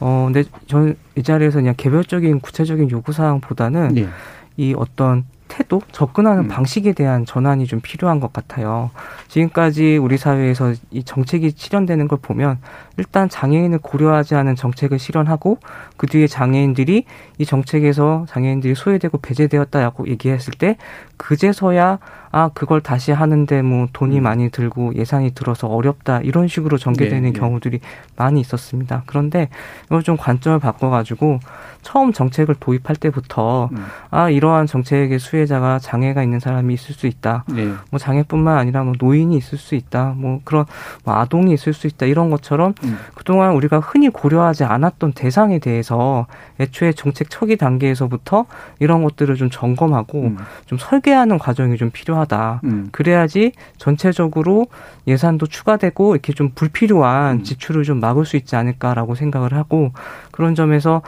어 0.00 0.22
근데 0.26 0.42
저는 0.66 0.96
이 1.14 1.22
자리에서 1.22 1.60
그냥 1.60 1.74
개별적인 1.76 2.40
구체적인 2.40 2.90
요구 2.90 3.12
사항보다는 3.12 3.94
네. 3.94 4.08
이 4.56 4.74
어떤 4.76 5.24
태도, 5.52 5.82
접근하는 5.92 6.44
음. 6.44 6.48
방식에 6.48 6.94
대한 6.94 7.26
전환이 7.26 7.66
좀 7.66 7.80
필요한 7.82 8.20
것 8.20 8.32
같아요. 8.32 8.90
지금까지 9.28 9.98
우리 9.98 10.16
사회에서 10.16 10.72
이 10.90 11.04
정책이 11.04 11.52
실현되는 11.54 12.08
걸 12.08 12.18
보면 12.22 12.58
일단 12.96 13.28
장애인을 13.28 13.80
고려하지 13.82 14.34
않은 14.34 14.56
정책을 14.56 14.98
실현하고 14.98 15.58
그 15.98 16.06
뒤에 16.06 16.26
장애인들이 16.26 17.04
이 17.36 17.44
정책에서 17.44 18.24
장애인들이 18.30 18.74
소외되고 18.74 19.18
배제되었다라고 19.18 20.08
얘기했을 20.08 20.54
때 20.54 20.78
그제서야 21.18 21.98
아 22.34 22.48
그걸 22.54 22.80
다시 22.80 23.12
하는데 23.12 23.60
뭐 23.60 23.88
돈이 23.92 24.18
음. 24.18 24.22
많이 24.22 24.50
들고 24.50 24.94
예산이 24.96 25.34
들어서 25.34 25.68
어렵다 25.68 26.20
이런 26.22 26.48
식으로 26.48 26.78
전개되는 26.78 27.22
네, 27.24 27.32
네. 27.32 27.38
경우들이 27.38 27.80
많이 28.16 28.40
있었습니다. 28.40 29.02
그런데 29.04 29.50
이걸 29.84 30.02
좀 30.02 30.16
관점을 30.16 30.58
바꿔가지고 30.58 31.40
처음 31.82 32.12
정책을 32.12 32.54
도입할 32.58 32.96
때부터 32.96 33.68
음. 33.72 33.84
아 34.10 34.30
이러한 34.30 34.66
정책의 34.66 35.18
수혜자가 35.18 35.78
장애가 35.78 36.22
있는 36.22 36.40
사람이 36.40 36.72
있을 36.72 36.94
수 36.94 37.06
있다. 37.06 37.44
네. 37.48 37.70
뭐 37.90 37.98
장애뿐만 37.98 38.56
아니라 38.56 38.82
뭐 38.82 38.94
노인이 38.98 39.36
있을 39.36 39.58
수 39.58 39.74
있다. 39.74 40.14
뭐 40.16 40.40
그런 40.44 40.64
뭐 41.04 41.14
아동이 41.14 41.52
있을 41.52 41.74
수 41.74 41.86
있다. 41.86 42.06
이런 42.06 42.30
것처럼 42.30 42.72
음. 42.84 42.98
그동안 43.14 43.52
우리가 43.52 43.80
흔히 43.80 44.08
고려하지 44.08 44.64
않았던 44.64 45.12
대상에 45.12 45.58
대해서 45.58 46.26
애초에 46.60 46.92
정책 46.92 47.28
초기 47.28 47.58
단계에서부터 47.58 48.46
이런 48.78 49.04
것들을 49.04 49.34
좀 49.36 49.50
점검하고 49.50 50.22
음. 50.22 50.38
좀 50.64 50.78
설계하는 50.78 51.38
과정이 51.38 51.76
좀 51.76 51.90
필요하다. 51.90 52.21
음. 52.64 52.88
그래야지 52.92 53.52
전체적으로 53.78 54.66
예산도 55.06 55.46
추가되고 55.46 56.14
이렇게 56.14 56.32
좀 56.32 56.50
불필요한 56.54 57.36
음. 57.38 57.42
지출을 57.44 57.84
좀 57.84 58.00
막을 58.00 58.24
수 58.24 58.36
있지 58.36 58.56
않을까라고 58.56 59.14
생각을 59.14 59.54
하고 59.54 59.92
그런 60.30 60.54
점에서 60.54 61.02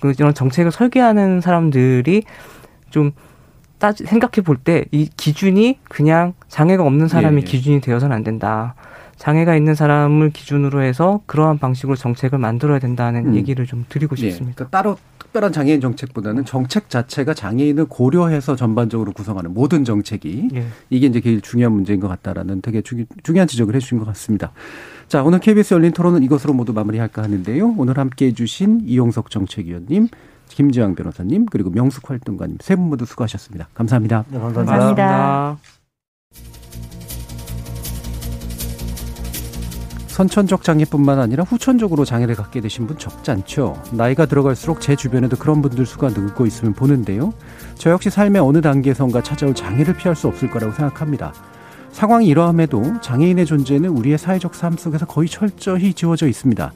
그 0.00 0.12
이런 0.18 0.34
정책을 0.34 0.70
설계하는 0.72 1.40
사람들이 1.40 2.22
좀 2.90 3.12
따지 3.78 4.04
생각해 4.04 4.42
볼 4.44 4.56
때 4.64 4.84
이 4.90 5.08
기준이 5.16 5.78
그냥 5.88 6.32
장애가 6.48 6.82
없는 6.82 7.08
사람이 7.08 7.36
예, 7.36 7.40
예. 7.42 7.44
기준이 7.44 7.80
되어서는 7.80 8.16
안 8.16 8.24
된다. 8.24 8.74
장애가 9.18 9.56
있는 9.56 9.74
사람을 9.74 10.30
기준으로 10.30 10.82
해서 10.82 11.20
그러한 11.26 11.58
방식으로 11.58 11.96
정책을 11.96 12.38
만들어야 12.38 12.78
된다는 12.78 13.28
음. 13.28 13.34
얘기를 13.34 13.66
좀 13.66 13.84
드리고 13.88 14.14
예, 14.18 14.30
싶습니다. 14.30 14.56
그러니까 14.56 14.76
따로 14.76 14.96
특별한 15.18 15.52
장애인 15.52 15.80
정책보다는 15.80 16.44
정책 16.44 16.88
자체가 16.90 17.34
장애인을 17.34 17.86
고려해서 17.86 18.56
전반적으로 18.56 19.12
구성하는 19.12 19.54
모든 19.54 19.84
정책이 19.84 20.50
예. 20.54 20.66
이게 20.90 21.06
이제 21.06 21.20
제일 21.20 21.40
중요한 21.40 21.72
문제인 21.72 22.00
것 22.00 22.08
같다라는 22.08 22.60
되게 22.62 22.80
주, 22.82 23.04
중요한 23.22 23.48
지적을 23.48 23.74
해주신 23.74 23.98
것 23.98 24.04
같습니다. 24.06 24.52
자, 25.08 25.22
오늘 25.22 25.38
KBS 25.40 25.74
열린 25.74 25.92
토론은 25.92 26.22
이것으로 26.22 26.52
모두 26.52 26.72
마무리할까 26.72 27.22
하는데요. 27.22 27.74
오늘 27.78 27.96
함께 27.98 28.26
해주신 28.26 28.82
이용석 28.84 29.30
정책위원님, 29.30 30.08
김지영 30.48 30.94
변호사님, 30.94 31.46
그리고 31.46 31.70
명숙 31.70 32.10
활동가님 32.10 32.58
세 32.60 32.76
분 32.76 32.88
모두 32.88 33.04
수고하셨습니다. 33.04 33.68
감사합니다. 33.74 34.24
네, 34.28 34.38
감사합니다. 34.38 34.76
감사합니다. 34.76 35.75
선천적 40.16 40.62
장애뿐만 40.62 41.20
아니라 41.20 41.44
후천적으로 41.44 42.06
장애를 42.06 42.36
갖게 42.36 42.62
되신 42.62 42.86
분 42.86 42.96
적지 42.96 43.30
않죠. 43.30 43.76
나이가 43.92 44.24
들어갈수록 44.24 44.80
제 44.80 44.96
주변에도 44.96 45.36
그런 45.36 45.60
분들 45.60 45.84
수가 45.84 46.08
늘고 46.08 46.46
있으면 46.46 46.72
보는데요. 46.72 47.34
저 47.74 47.90
역시 47.90 48.08
삶의 48.08 48.40
어느 48.40 48.62
단계선가 48.62 49.22
찾아올 49.22 49.54
장애를 49.54 49.94
피할 49.98 50.16
수 50.16 50.26
없을 50.26 50.48
거라고 50.48 50.72
생각합니다. 50.72 51.34
상황이 51.92 52.28
이러함에도 52.28 52.98
장애인의 53.02 53.44
존재는 53.44 53.90
우리의 53.90 54.16
사회적 54.16 54.54
삶 54.54 54.78
속에서 54.78 55.04
거의 55.04 55.28
철저히 55.28 55.92
지워져 55.92 56.28
있습니다. 56.28 56.72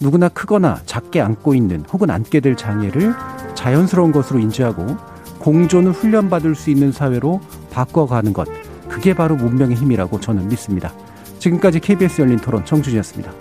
누구나 0.00 0.28
크거나 0.28 0.80
작게 0.84 1.20
안고 1.20 1.54
있는 1.54 1.84
혹은 1.92 2.10
안게 2.10 2.40
될 2.40 2.56
장애를 2.56 3.14
자연스러운 3.54 4.10
것으로 4.10 4.40
인지하고 4.40 4.96
공존을 5.38 5.92
훈련받을 5.92 6.56
수 6.56 6.70
있는 6.70 6.90
사회로 6.90 7.42
바꿔가는 7.70 8.32
것. 8.32 8.48
그게 8.88 9.14
바로 9.14 9.36
문명의 9.36 9.76
힘이라고 9.76 10.18
저는 10.18 10.48
믿습니다. 10.48 10.92
지금까지 11.42 11.80
KBS 11.80 12.20
열린 12.20 12.38
토론 12.38 12.64
정주지였습니다. 12.64 13.32